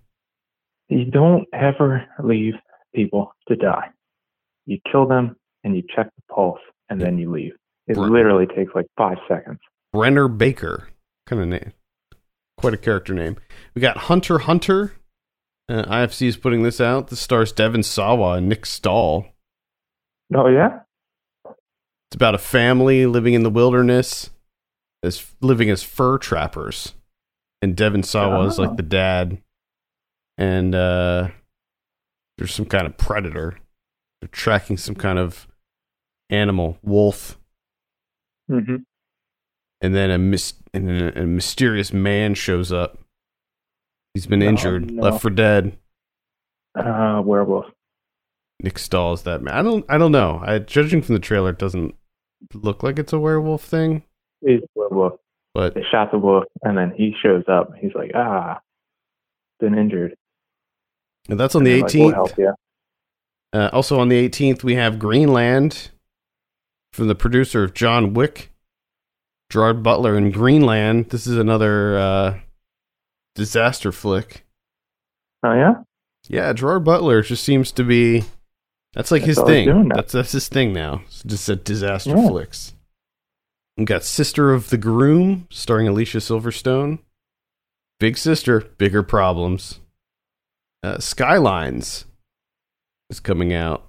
You 0.89 1.05
don't 1.05 1.47
ever 1.53 2.05
leave 2.23 2.55
people 2.95 3.33
to 3.49 3.57
die. 3.57 3.91
You 4.67 4.79
kill 4.91 5.07
them 5.07 5.37
and 5.65 5.77
you 5.77 5.83
check 5.95 6.07
the 6.17 6.35
pulse 6.35 6.61
and 6.89 7.01
then 7.01 7.19
you 7.19 7.31
leave. 7.31 7.53
It 7.87 7.97
literally 7.97 8.47
takes 8.47 8.75
like 8.75 8.87
five 8.97 9.17
seconds. 9.29 9.59
Brenner 9.93 10.29
Baker, 10.29 10.89
kind 11.27 11.43
of 11.43 11.49
name, 11.49 11.73
quite 12.59 12.75
a 12.75 12.79
character 12.79 13.15
name. 13.15 13.37
We 13.75 13.81
got 13.81 13.97
Hunter 13.97 14.39
Hunter. 14.41 14.95
Uh, 15.71 15.85
IFC 15.85 16.27
is 16.27 16.37
putting 16.37 16.63
this 16.63 16.81
out. 16.81 17.09
This 17.09 17.21
stars 17.21 17.53
Devin 17.53 17.83
Sawa 17.83 18.35
and 18.35 18.49
Nick 18.49 18.65
Stahl. 18.67 19.27
Oh 20.35 20.49
yeah. 20.49 20.81
It's 22.11 22.17
about 22.17 22.35
a 22.35 22.39
family 22.39 23.07
living 23.07 23.35
in 23.35 23.43
the 23.43 23.51
wilderness, 23.51 24.31
as 25.03 25.35
living 25.41 25.69
as 25.71 25.83
fur 25.83 26.17
trappers, 26.19 26.95
and 27.61 27.77
Devin 27.77 28.03
Sawa 28.03 28.47
is 28.47 28.59
Oh. 28.59 28.63
like 28.63 28.77
the 28.77 28.83
dad, 28.83 29.43
and 30.39 30.75
uh, 30.75 31.29
there's 32.39 32.55
some 32.55 32.65
kind 32.67 32.87
of 32.87 32.97
predator. 32.97 33.59
They're 34.21 34.29
tracking 34.29 34.77
some 34.79 34.95
kind 34.95 35.19
of 35.19 35.47
animal, 36.31 36.79
wolf, 36.83 37.39
hmm 38.49 38.77
and 39.81 39.95
then 39.95 40.11
a 40.11 40.19
mis- 40.19 40.55
and 40.75 40.91
a, 40.91 41.23
a 41.23 41.27
mysterious 41.27 41.93
man 41.93 42.35
shows 42.35 42.73
up. 42.73 42.99
He's 44.15 44.27
been 44.27 44.43
Oh, 44.43 44.47
injured, 44.49 44.91
no. 44.91 45.03
left 45.03 45.21
for 45.23 45.31
dead. 45.31 45.79
Uh, 46.75 47.23
werewolf. 47.25 47.67
Nick 48.61 48.79
Stahl 48.79 49.13
is 49.13 49.23
that 49.23 49.43
man. 49.43 49.55
I 49.55 49.63
don't. 49.63 49.85
I 49.89 49.99
don't 49.99 50.13
know. 50.13 50.41
I, 50.45 50.59
judging 50.59 51.03
from 51.03 51.15
the 51.15 51.21
trailer, 51.21 51.51
it 51.51 51.59
doesn't 51.59 51.95
look 52.55 52.83
like 52.83 52.99
it's 52.99 53.13
a 53.13 53.19
werewolf 53.19 53.63
thing. 53.65 54.03
He's 54.45 54.61
a 54.61 54.67
werewolf. 54.75 55.21
But 55.55 55.75
They 55.75 55.83
shot 55.91 56.11
the 56.13 56.19
wolf 56.19 56.45
and 56.63 56.77
then 56.77 56.93
he 56.97 57.15
shows 57.23 57.43
up. 57.49 57.73
He's 57.81 57.95
like, 57.95 58.13
ah, 58.15 58.61
been 59.61 59.77
injured. 59.77 60.15
And 61.29 61.39
that's 61.41 61.55
on 61.55 61.65
the 61.65 61.73
And 61.75 61.83
like, 61.83 61.95
"We'll 61.95 62.11
18th. 62.11 62.15
help 62.15 62.39
you." 62.39 62.53
Uh, 63.53 63.71
also 63.73 63.99
on 63.99 64.09
the 64.09 64.29
18th, 64.29 64.63
we 64.63 64.75
have 64.75 64.99
Greenland 64.99 65.91
from 66.93 67.09
the 67.09 67.15
producer 67.15 67.65
of 67.65 67.75
John 67.75 68.13
Wick, 68.15 68.51
Gerard 69.51 69.83
Butler 69.83 70.17
in 70.17 70.31
Greenland. 70.31 71.11
This 71.11 71.27
is 71.27 71.37
another 71.39 71.97
uh, 71.99 72.39
disaster 73.35 73.91
flick. 73.93 74.45
Oh 75.43 75.55
yeah. 75.55 75.75
Yeah, 76.29 76.53
Gerard 76.53 76.85
Butler 76.85 77.23
just 77.23 77.45
seems 77.45 77.73
to 77.73 77.85
be. 77.85 78.25
That's 78.95 79.11
like 79.11 79.23
That's 79.25 79.39
his 79.39 79.47
thing. 79.47 79.89
That's 79.89 80.13
that's 80.13 80.33
his 80.33 80.49
thing 80.49 80.73
now. 80.73 81.03
It's 81.07 81.23
just 81.23 81.49
a 81.49 81.57
disaster 81.57 82.11
Yeah. 82.17 82.29
flicks. 82.29 82.75
We 83.77 83.85
got 83.85 84.03
Sister 84.03 84.53
of 84.53 84.71
the 84.71 84.79
Groom, 84.79 85.47
starring 85.51 85.87
Alicia 85.87 86.19
Silverstone. 86.19 86.99
Big 88.01 88.17
Sister, 88.17 88.61
bigger 88.79 89.03
problems. 89.03 89.81
Uh, 90.83 90.99
Skylines 90.99 92.07
is 93.11 93.21
coming 93.21 93.53
out. 93.53 93.85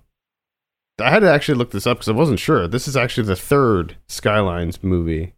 I 0.99 1.09
had 1.09 1.19
to 1.19 1.31
actually 1.31 1.57
look 1.57 1.71
this 1.71 1.87
up 1.87 1.97
because 1.97 2.09
I 2.09 2.13
wasn't 2.13 2.39
sure. 2.39 2.67
This 2.67 2.87
is 2.87 2.97
actually 2.97 3.27
the 3.27 3.35
third 3.35 3.95
Skylines 4.07 4.83
movie. 4.83 5.33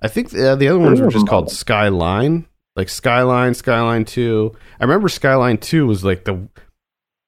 I 0.00 0.08
think 0.08 0.34
uh, 0.34 0.54
the 0.54 0.68
other 0.68 0.78
ones 0.78 1.00
were 1.00 1.08
just 1.10 1.26
called. 1.26 1.50
Skyline, 1.50 2.46
like 2.76 2.88
Skyline, 2.88 3.54
Skyline 3.54 4.04
Two. 4.04 4.54
I 4.80 4.84
remember 4.84 5.08
Skyline 5.08 5.58
Two 5.58 5.86
was 5.86 6.04
like 6.04 6.24
the 6.24 6.48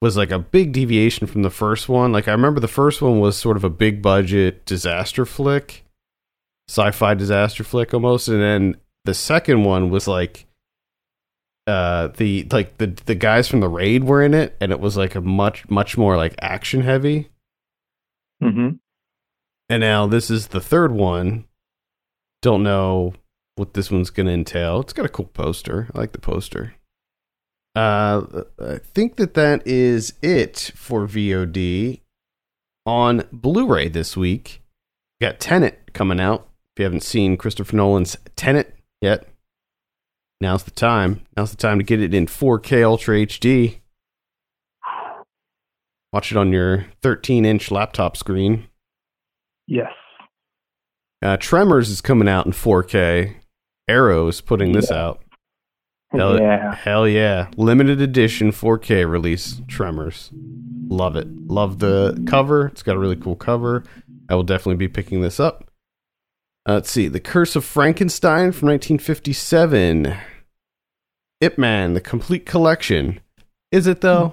was 0.05 0.19
like 0.19 0.31
a 0.31 0.39
big 0.39 0.73
deviation 0.73 1.27
from 1.27 1.41
the 1.41 1.51
first 1.51 1.89
one. 1.89 2.13
Like 2.13 2.29
I 2.29 2.33
remember 2.33 2.61
the 2.61 2.69
first 2.69 3.01
one 3.01 3.21
was 3.21 3.39
sort 3.39 3.57
of 3.57 3.65
a 3.65 3.71
big 3.71 4.03
budget 4.03 4.67
disaster 4.67 5.25
flick, 5.25 5.87
sci-fi 6.69 7.15
disaster 7.15 7.65
flick 7.65 7.95
almost, 7.95 8.29
and 8.29 8.43
then 8.43 8.77
the 9.07 9.15
second 9.15 9.65
one 9.65 9.89
was 9.89 10.07
like 10.07 10.45
uh 11.67 12.09
the 12.19 12.47
like 12.53 12.77
the 12.77 12.89
the 13.07 13.15
guys 13.15 13.49
from 13.49 13.61
the 13.61 13.69
raid 13.69 14.05
were 14.05 14.23
in 14.23 14.35
it 14.35 14.55
and 14.61 14.71
it 14.71 14.79
was 14.79 14.99
like 14.99 15.15
a 15.15 15.23
much 15.23 15.67
much 15.71 15.97
more 15.97 16.19
like 16.19 16.35
action 16.43 16.83
heavy. 16.83 17.31
Hmm 18.43 18.73
and 19.71 19.81
now 19.81 20.07
this 20.07 20.29
is 20.29 20.49
the 20.49 20.61
third 20.61 20.93
one. 20.93 21.47
Don't 22.43 22.63
know 22.63 23.15
what 23.57 23.73
this 23.73 23.91
one's 23.91 24.11
gonna 24.11 24.33
entail. 24.33 24.81
It's 24.81 24.93
got 24.93 25.07
a 25.07 25.09
cool 25.09 25.31
poster. 25.33 25.89
I 25.95 26.01
like 26.01 26.13
the 26.13 26.19
poster 26.19 26.75
uh 27.75 28.23
i 28.61 28.79
think 28.79 29.17
that 29.17 29.35
that 29.35 29.67
is 29.67 30.15
it 30.23 30.71
for 30.77 31.07
vod 31.07 32.01
on 32.87 33.25
blu-ray 33.33 33.89
this 33.89 34.17
week 34.17 34.63
got 35.21 35.41
tenet 35.41 35.93
coming 35.93 36.21
out 36.21 36.47
if 36.75 36.81
you 36.81 36.85
haven't 36.85 37.03
seen 37.03 37.37
christopher 37.37 37.75
nolan's 37.77 38.17
tenet 38.37 38.77
yet 39.01 39.27
now's 40.41 40.63
the 40.65 40.71
time 40.71 41.23
now's 41.37 41.51
the 41.51 41.57
time 41.57 41.79
to 41.79 41.85
get 41.85 42.01
it 42.01 42.15
in 42.15 42.27
4k 42.27 42.85
ultra 42.85 43.17
hd 43.27 43.79
watch 46.13 46.31
it 46.31 46.37
on 46.39 46.53
your 46.53 46.87
13 47.03 47.45
inch 47.45 47.71
laptop 47.71 48.17
screen 48.17 48.67
Yes. 49.67 49.91
uh, 51.23 51.39
Tremors 51.39 51.89
is 51.89 52.03
coming 52.03 52.29
out 52.29 52.45
in 52.45 52.53
4K. 52.53 53.37
Arrow 53.89 54.29
is 54.29 54.43
putting 54.43 54.73
this 54.73 54.91
Yeah. 54.91 55.03
out. 55.07 55.23
Hell 56.17 56.41
yeah. 56.41 56.75
Hell 56.75 57.09
yeah. 57.09 57.49
Limited 57.57 58.01
edition 58.01 58.51
4K 58.51 59.09
release 59.09 59.61
Tremors. 59.69 60.31
Love 60.89 61.17
it. 61.17 61.29
Love 61.47 61.79
the 61.79 62.23
cover. 62.27 62.67
It's 62.67 62.83
got 62.83 62.97
a 62.97 62.99
really 62.99 63.17
cool 63.17 63.37
cover. 63.37 63.85
I 64.29 64.35
will 64.35 64.43
definitely 64.43 64.77
be 64.77 64.89
picking 64.89 65.21
this 65.21 65.41
up. 65.41 65.71
Uh, 66.69 66.75
let's 66.75 66.91
see. 66.91 67.09
The 67.09 67.21
Curse 67.21 67.57
of 67.57 67.65
Frankenstein 67.65 68.53
from 68.53 68.69
1957. 68.69 70.17
Ip 71.41 71.59
Man, 71.59 71.95
the 71.95 72.01
complete 72.01 72.47
collection. 72.47 73.21
Is 73.71 73.87
it 73.87 74.01
though? 74.01 74.33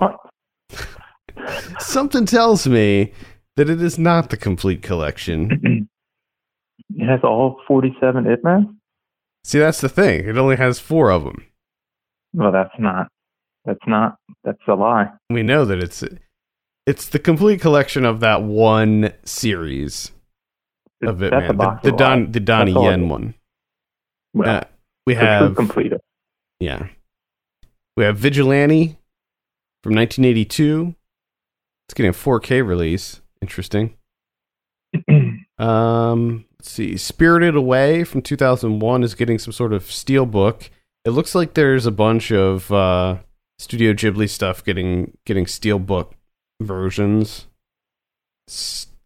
Something 1.80 2.26
tells 2.26 2.68
me 2.68 3.12
that 3.58 3.70
it 3.70 3.82
is 3.82 3.98
not 3.98 4.30
the 4.30 4.38
complete 4.38 4.82
collection. 4.82 5.88
it 6.96 7.06
has 7.06 7.20
all 7.24 7.60
47 7.68 8.28
Ip 8.28 8.44
Man? 8.44 8.78
See, 9.44 9.60
that's 9.60 9.82
the 9.82 9.90
thing. 9.90 10.28
It 10.28 10.38
only 10.38 10.56
has 10.56 10.80
four 10.80 11.12
of 11.12 11.24
them. 11.24 11.46
Well, 12.34 12.52
that's 12.52 12.74
not. 12.80 13.08
That's 13.66 13.80
not. 13.88 14.16
That's 14.44 14.60
a 14.68 14.74
lie. 14.74 15.10
We 15.30 15.44
know 15.44 15.66
that 15.66 15.80
it's 15.84 16.04
it's 16.88 17.08
the 17.10 17.20
complete 17.20 17.62
collection 17.62 18.06
of 18.06 18.20
that 18.22 18.42
one 18.44 19.14
series 19.24 20.12
of 21.04 21.22
it, 21.22 21.32
man. 21.32 21.58
The, 21.58 21.80
the 21.84 21.92
Don 21.92 22.32
the 22.32 22.40
Donnie 22.40 22.72
That's 22.74 22.78
all 22.78 22.88
it 22.88 22.92
Yen 22.92 23.10
one. 23.10 23.34
Well, 24.34 24.58
Uh, 24.58 24.64
we 25.06 25.16
have 25.16 25.56
complete. 25.56 25.94
yeah, 26.60 26.88
we 27.98 28.04
have 28.04 28.18
Vigilante 28.18 28.98
from 29.84 29.96
1982. 29.96 30.96
It's 31.88 31.94
getting 31.94 32.10
a 32.10 32.14
4K 32.14 32.66
release. 32.66 33.22
Interesting. 33.42 33.96
Um, 35.58 36.46
let's 36.58 36.72
see. 36.72 36.98
Spirited 36.98 37.56
Away 37.56 38.04
from 38.04 38.24
2001 38.24 39.04
is 39.04 39.14
getting 39.14 39.38
some 39.38 39.52
sort 39.52 39.74
of 39.74 39.92
steel 39.92 40.26
book. 40.26 40.72
It 41.04 41.12
looks 41.12 41.34
like 41.34 41.54
there's 41.54 41.86
a 41.86 41.92
bunch 41.92 42.32
of 42.32 42.72
uh, 42.72 43.18
Studio 43.58 43.94
Ghibli 43.94 44.30
stuff 44.30 44.64
getting 44.64 45.18
getting 45.26 45.48
steel 45.48 45.80
book 45.80 46.16
versions. 46.62 47.48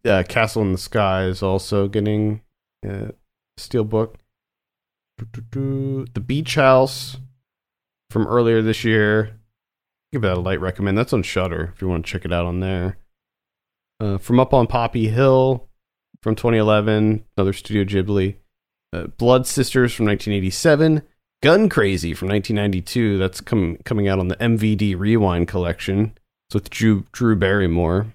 Uh, 0.04 0.22
Castle 0.28 0.62
in 0.62 0.72
the 0.72 0.78
Sky 0.78 1.24
is 1.24 1.42
also 1.42 1.88
getting 1.88 2.42
uh, 2.86 3.08
steel 3.56 3.84
book. 3.84 4.18
The 5.18 6.22
Beach 6.24 6.56
House 6.56 7.16
from 8.10 8.26
earlier 8.26 8.60
this 8.60 8.84
year 8.84 9.40
give 10.12 10.22
that 10.22 10.36
a 10.36 10.40
light 10.40 10.60
recommend. 10.60 10.96
That's 10.96 11.12
on 11.12 11.22
Shutter 11.22 11.72
if 11.74 11.82
you 11.82 11.88
want 11.88 12.06
to 12.06 12.10
check 12.10 12.24
it 12.24 12.32
out 12.32 12.46
on 12.46 12.60
there. 12.60 12.98
Uh, 14.00 14.18
from 14.18 14.38
Up 14.40 14.52
on 14.52 14.66
Poppy 14.66 15.08
Hill 15.08 15.68
from 16.22 16.34
2011, 16.34 17.24
another 17.36 17.52
Studio 17.52 17.84
Ghibli. 17.84 18.36
Uh, 18.92 19.06
Blood 19.18 19.46
Sisters 19.46 19.92
from 19.94 20.06
1987. 20.06 21.02
Gun 21.42 21.68
Crazy 21.68 22.14
from 22.14 22.28
1992. 22.28 23.18
That's 23.18 23.40
com- 23.40 23.78
coming 23.84 24.08
out 24.08 24.18
on 24.18 24.28
the 24.28 24.36
MVD 24.36 24.98
Rewind 24.98 25.48
collection. 25.48 26.16
It's 26.48 26.54
with 26.54 26.70
Drew, 26.70 27.06
Drew 27.12 27.36
Barrymore. 27.36 28.14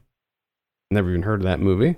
Never 0.89 1.09
even 1.09 1.23
heard 1.23 1.41
of 1.41 1.45
that 1.45 1.59
movie. 1.59 1.97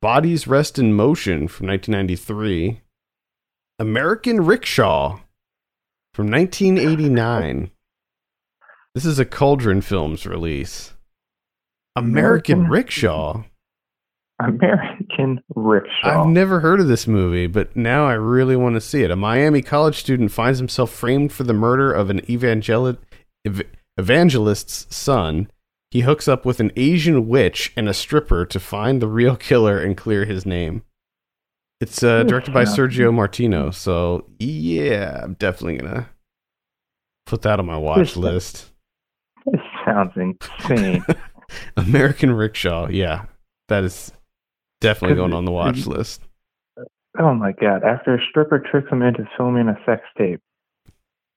Bodies 0.00 0.46
Rest 0.46 0.78
in 0.78 0.92
Motion 0.92 1.48
from 1.48 1.68
1993. 1.68 2.80
American 3.78 4.44
Rickshaw 4.44 5.20
from 6.14 6.30
1989. 6.30 7.70
This 8.94 9.04
is 9.04 9.18
a 9.18 9.24
Cauldron 9.24 9.80
Films 9.80 10.26
release. 10.26 10.94
American, 11.94 12.60
American 12.60 12.70
Rickshaw. 12.70 13.44
American 14.38 15.40
Rickshaw. 15.54 16.22
I've 16.22 16.26
never 16.26 16.60
heard 16.60 16.80
of 16.80 16.88
this 16.88 17.06
movie, 17.06 17.46
but 17.46 17.74
now 17.74 18.06
I 18.06 18.12
really 18.14 18.56
want 18.56 18.74
to 18.74 18.80
see 18.80 19.02
it. 19.02 19.10
A 19.10 19.16
Miami 19.16 19.62
college 19.62 19.96
student 19.96 20.30
finds 20.30 20.58
himself 20.58 20.90
framed 20.90 21.32
for 21.32 21.44
the 21.44 21.54
murder 21.54 21.92
of 21.92 22.10
an 22.10 22.20
evangel- 22.30 22.98
ev- 23.46 23.62
evangelist's 23.98 24.94
son. 24.94 25.50
He 25.90 26.00
hooks 26.00 26.28
up 26.28 26.44
with 26.44 26.60
an 26.60 26.72
Asian 26.76 27.28
witch 27.28 27.72
and 27.76 27.88
a 27.88 27.94
stripper 27.94 28.44
to 28.44 28.60
find 28.60 29.00
the 29.00 29.08
real 29.08 29.36
killer 29.36 29.78
and 29.78 29.96
clear 29.96 30.26
his 30.26 30.44
name. 30.44 30.82
It's 31.80 32.02
uh, 32.02 32.22
directed 32.22 32.52
by 32.54 32.64
Sergio 32.64 33.12
Martino, 33.12 33.70
so 33.70 34.26
yeah, 34.38 35.20
I'm 35.22 35.34
definitely 35.34 35.76
gonna 35.76 36.08
put 37.26 37.42
that 37.42 37.58
on 37.58 37.66
my 37.66 37.76
watch 37.76 37.98
this, 37.98 38.16
list. 38.16 38.72
This 39.44 39.60
sounds 39.84 40.12
insane. 40.16 41.04
American 41.76 42.32
Rickshaw, 42.32 42.88
yeah, 42.88 43.26
that 43.68 43.84
is 43.84 44.10
definitely 44.80 45.16
going 45.16 45.32
on 45.32 45.44
the 45.44 45.52
watch 45.52 45.86
list. 45.86 46.22
Oh 47.18 47.34
my 47.34 47.52
god! 47.52 47.82
After 47.82 48.14
a 48.14 48.18
stripper 48.28 48.58
tricks 48.58 48.90
him 48.90 49.02
into 49.02 49.28
filming 49.36 49.68
a 49.68 49.78
sex 49.86 50.02
tape, 50.18 50.40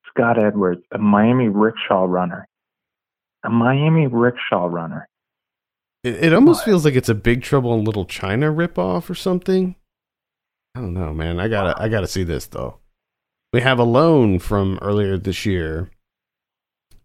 Scott 0.08 0.42
Edwards, 0.42 0.82
a 0.92 0.98
Miami 0.98 1.48
rickshaw 1.48 2.04
runner, 2.04 2.46
a 3.44 3.50
Miami 3.50 4.06
rickshaw 4.06 4.66
runner. 4.66 5.08
It, 6.04 6.24
it 6.24 6.32
almost 6.34 6.60
what? 6.60 6.64
feels 6.66 6.84
like 6.84 6.94
it's 6.94 7.08
a 7.08 7.14
Big 7.14 7.42
Trouble 7.42 7.74
in 7.74 7.84
Little 7.84 8.04
China 8.04 8.52
ripoff 8.52 9.08
or 9.08 9.14
something. 9.14 9.76
I 10.74 10.80
don't 10.80 10.94
know, 10.94 11.12
man. 11.12 11.40
I 11.40 11.48
gotta, 11.48 11.80
I 11.80 11.88
gotta 11.88 12.06
see 12.06 12.24
this 12.24 12.46
though. 12.46 12.78
We 13.52 13.60
have 13.62 13.78
Alone 13.78 14.38
from 14.38 14.78
earlier 14.80 15.18
this 15.18 15.44
year. 15.44 15.90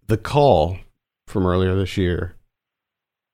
The 0.07 0.17
Call 0.17 0.77
from 1.27 1.47
earlier 1.47 1.75
this 1.75 1.97
year. 1.97 2.35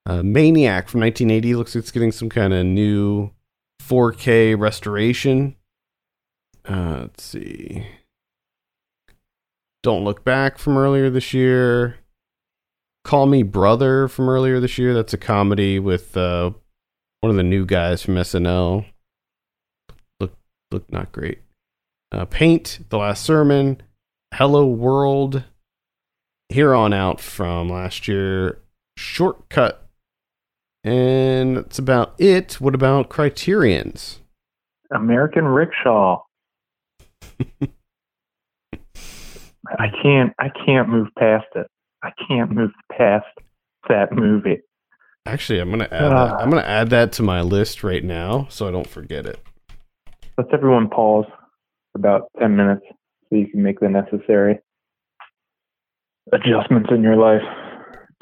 Uh, 0.04 0.22
Maniac 0.22 0.88
from 0.88 1.00
1980 1.00 1.54
looks 1.54 1.74
like 1.74 1.82
it's 1.82 1.92
getting 1.92 2.12
some 2.12 2.28
kind 2.28 2.52
of 2.52 2.66
new 2.66 3.30
4K 3.80 4.58
restoration. 4.58 5.56
Uh, 6.68 7.02
let's 7.02 7.22
see. 7.22 7.86
Don't 9.82 10.04
Look 10.04 10.24
Back 10.24 10.58
from 10.58 10.76
earlier 10.76 11.10
this 11.10 11.32
year. 11.34 11.98
Call 13.04 13.26
Me 13.26 13.42
Brother 13.42 14.08
from 14.08 14.28
earlier 14.28 14.60
this 14.60 14.78
year. 14.78 14.94
That's 14.94 15.12
a 15.12 15.18
comedy 15.18 15.78
with 15.78 16.16
uh, 16.16 16.50
one 17.20 17.30
of 17.30 17.36
the 17.36 17.42
new 17.42 17.66
guys 17.66 18.02
from 18.02 18.14
SNL. 18.14 18.84
Look, 20.20 20.36
look 20.70 20.90
not 20.92 21.10
great. 21.10 21.40
Uh, 22.12 22.26
Paint, 22.26 22.80
The 22.90 22.98
Last 22.98 23.24
Sermon, 23.24 23.82
Hello 24.34 24.66
World, 24.66 25.44
here 26.48 26.74
on 26.74 26.92
out 26.92 27.20
from 27.20 27.68
last 27.68 28.06
year. 28.06 28.60
Shortcut 28.96 29.81
and 30.84 31.56
that's 31.56 31.78
about 31.78 32.14
it. 32.18 32.60
What 32.60 32.74
about 32.74 33.08
criterions? 33.08 34.20
American 34.94 35.44
Rickshaw. 35.44 36.22
I 39.78 39.88
can't 40.02 40.32
I 40.38 40.48
can't 40.66 40.88
move 40.88 41.08
past 41.18 41.46
it. 41.54 41.66
I 42.02 42.10
can't 42.28 42.50
move 42.50 42.70
past 42.90 43.26
that 43.88 44.12
movie. 44.12 44.60
Actually, 45.24 45.60
I'm 45.60 45.70
gonna 45.70 45.88
add 45.90 46.12
uh, 46.12 46.26
that. 46.26 46.34
I'm 46.34 46.50
gonna 46.50 46.62
add 46.62 46.90
that 46.90 47.12
to 47.12 47.22
my 47.22 47.42
list 47.42 47.84
right 47.84 48.02
now 48.02 48.46
so 48.50 48.66
I 48.68 48.70
don't 48.70 48.88
forget 48.88 49.24
it. 49.24 49.40
Let's 50.36 50.50
everyone 50.52 50.88
pause 50.88 51.26
for 51.92 51.98
about 51.98 52.28
ten 52.38 52.56
minutes 52.56 52.82
so 53.30 53.36
you 53.36 53.46
can 53.48 53.62
make 53.62 53.80
the 53.80 53.88
necessary 53.88 54.58
adjustments 56.32 56.90
in 56.92 57.02
your 57.02 57.16
life 57.16 57.42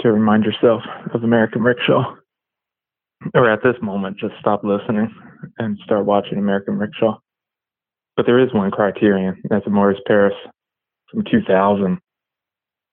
to 0.01 0.13
remind 0.13 0.45
yourself 0.45 0.83
of 1.15 1.25
American 1.25 1.63
Rickshaw 1.63 2.17
or 3.35 3.51
at 3.51 3.63
this 3.63 3.77
moment, 3.83 4.19
just 4.19 4.35
stop 4.41 4.65
listening 4.65 5.15
and 5.59 5.79
start 5.85 6.07
watching 6.07 6.39
American 6.39 6.79
Rickshaw. 6.79 7.19
But 8.17 8.27
there 8.27 8.39
is 8.39 8.53
one 8.53 8.71
criterion. 8.71 9.43
That's 9.49 9.67
Amores 9.67 10.01
Perros 10.07 10.33
from 11.11 11.25
2000, 11.31 11.99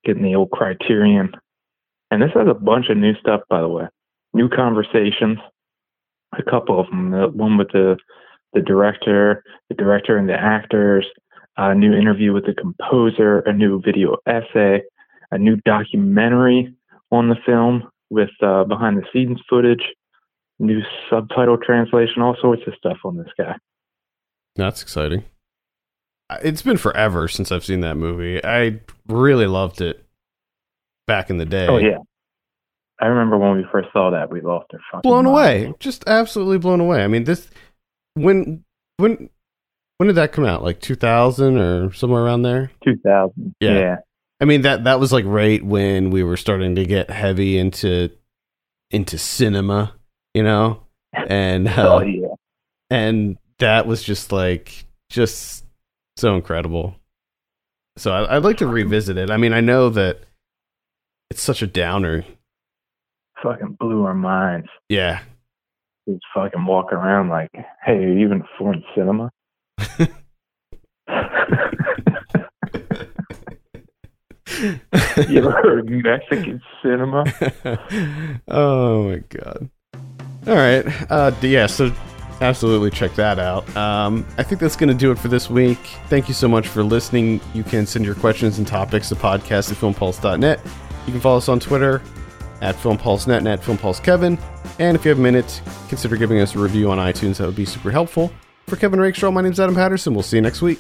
getting 0.06 0.24
the 0.24 0.36
old 0.36 0.52
criterion. 0.52 1.32
And 2.12 2.22
this 2.22 2.32
has 2.36 2.48
a 2.48 2.54
bunch 2.54 2.90
of 2.90 2.98
new 2.98 3.14
stuff, 3.20 3.42
by 3.50 3.62
the 3.62 3.68
way. 3.68 3.86
New 4.34 4.50
conversations, 4.50 5.40
a 6.38 6.44
couple 6.44 6.80
of 6.80 6.88
them. 6.88 7.12
The 7.12 7.28
one 7.28 7.58
with 7.58 7.70
the 7.70 7.98
the 8.54 8.62
director, 8.62 9.44
the 9.70 9.76
director 9.76 10.18
and 10.18 10.30
the 10.30 10.34
actors, 10.34 11.06
a 11.58 11.76
new 11.76 11.94
interview 11.94 12.34
with 12.34 12.46
the 12.46 12.54
composer, 12.54 13.40
a 13.40 13.54
new 13.54 13.82
video 13.82 14.18
essay, 14.26 14.82
a 15.32 15.38
new 15.38 15.58
documentary 15.66 16.74
on 17.12 17.30
the 17.30 17.36
film 17.46 17.84
with 18.10 18.30
uh, 18.42 18.64
behind 18.64 18.98
the 18.98 19.04
scenes 19.12 19.40
footage, 19.50 19.84
new 20.60 20.82
subtitle 21.10 21.58
translation, 21.58 22.22
all 22.22 22.36
sorts 22.42 22.64
of 22.68 22.74
stuff 22.78 22.98
on 23.04 23.18
this 23.18 23.28
guy. 23.38 23.56
That's 24.56 24.82
exciting. 24.82 25.24
It's 26.44 26.62
been 26.62 26.78
forever 26.78 27.28
since 27.28 27.52
I've 27.52 27.64
seen 27.64 27.82
that 27.82 27.96
movie. 27.96 28.44
I 28.44 28.82
really 29.08 29.48
loved 29.48 29.82
it 29.82 30.06
back 31.06 31.30
in 31.30 31.38
the 31.38 31.46
day. 31.46 31.68
Oh 31.68 31.78
yeah. 31.78 32.00
I 33.00 33.06
remember 33.06 33.38
when 33.38 33.58
we 33.58 33.66
first 33.72 33.90
saw 33.94 34.10
that, 34.12 34.32
we 34.32 34.42
lost 34.42 34.68
our 34.74 34.80
fucking 34.92 35.10
blown 35.10 35.26
away, 35.28 35.74
just 35.80 36.04
absolutely 36.08 36.58
blown 36.58 36.80
away. 36.80 37.04
I 37.04 37.08
mean, 37.08 37.26
this 37.26 37.48
when 38.16 38.64
when 38.98 39.30
when 39.98 40.08
did 40.08 40.16
that 40.16 40.32
come 40.32 40.46
out? 40.46 40.64
Like 40.64 40.80
2000 40.82 41.58
or 41.58 41.94
somewhere 41.94 42.24
around 42.24 42.42
there? 42.42 42.72
2000. 42.84 43.56
Yeah. 43.60 43.80
yeah. 43.80 43.96
I 44.42 44.46
mean 44.46 44.62
that 44.62 44.84
that 44.84 45.00
was 45.00 45.14
like 45.14 45.26
right 45.26 45.64
when 45.64 46.10
we 46.10 46.24
were 46.24 46.38
starting 46.38 46.76
to 46.76 46.86
get 46.86 47.10
heavy 47.10 47.58
into 47.58 48.12
into 48.92 49.18
cinema 49.18 49.94
you 50.38 50.44
know, 50.44 50.84
and 51.28 51.68
uh, 51.68 51.96
oh 51.96 52.02
yeah, 52.02 52.28
and 52.92 53.38
that 53.58 53.88
was 53.88 54.04
just 54.04 54.32
like 54.32 54.86
just 55.10 55.66
so 56.16 56.36
incredible. 56.36 56.96
So 57.98 58.12
I, 58.12 58.36
would 58.36 58.44
like 58.44 58.58
to 58.58 58.68
revisit 58.68 59.18
it. 59.18 59.32
I 59.32 59.38
mean, 59.38 59.54
I 59.54 59.62
know 59.62 59.90
that 59.90 60.20
it's 61.32 61.42
such 61.42 61.64
a 61.64 61.68
downer. 61.68 62.24
Fucking 63.42 63.78
blew 63.80 64.04
our 64.06 64.14
minds. 64.14 64.68
Yeah. 64.88 65.22
Just 66.08 66.22
fucking 66.36 66.64
walk 66.68 66.94
around 66.94 67.30
like, 67.30 67.50
hey, 67.84 67.94
are 67.94 68.14
you 68.14 68.20
even 68.20 68.44
foreign 68.60 68.84
cinema? 68.94 69.32
you 75.28 75.40
ever 75.40 75.52
heard 75.52 75.90
Mexican 75.90 76.62
cinema? 76.84 77.24
oh 78.48 79.10
my 79.10 79.24
god. 79.30 79.72
All 80.48 80.56
right. 80.56 80.86
Uh, 81.12 81.32
yeah, 81.42 81.66
so 81.68 81.92
absolutely 82.40 82.90
check 82.90 83.14
that 83.16 83.40
out. 83.40 83.76
Um, 83.76 84.26
I 84.38 84.44
think 84.44 84.62
that's 84.62 84.76
going 84.76 84.90
to 84.90 84.96
do 84.96 85.12
it 85.12 85.20
for 85.20 85.28
this 85.28 85.50
week. 85.50 85.80
Thank 86.08 86.28
you 86.28 86.34
so 86.34 86.48
much 86.48 86.68
for 86.68 86.84
listening. 86.84 87.42
You 87.54 87.64
can 87.64 87.86
send 87.86 88.06
your 88.06 88.16
questions 88.16 88.58
and 88.58 88.66
topics 88.68 89.10
to 89.10 89.16
podcast 89.16 89.72
at 89.72 89.78
filmpulse.net. 89.78 90.60
You 91.06 91.12
can 91.12 91.22
follow 91.22 91.38
us 91.38 91.50
on 91.50 91.60
Twitter 91.60 92.02
at 92.62 92.76
filmpulse.net 92.76 93.40
and 93.40 93.48
at 93.48 93.62
filmpulsekevin. 93.62 94.40
And 94.80 94.96
if 94.96 95.04
you 95.06 95.10
have 95.10 95.20
a 95.20 95.22
minute, 95.22 95.62
consider 95.90 96.16
giving 96.16 96.40
us 96.40 96.56
a 96.56 96.60
review 96.60 96.90
on 96.92 96.98
iTunes. 96.98 97.38
That 97.38 97.46
would 97.46 97.56
be 97.56 97.66
super 97.66 97.92
helpful. 97.92 98.32
For 98.68 98.76
Kevin 98.76 99.00
Rakestraw, 99.00 99.32
my 99.32 99.42
name 99.42 99.52
is 99.52 99.60
Adam 99.60 99.76
Patterson. 99.76 100.14
We'll 100.14 100.24
see 100.24 100.38
you 100.38 100.42
next 100.42 100.62
week. 100.62 100.80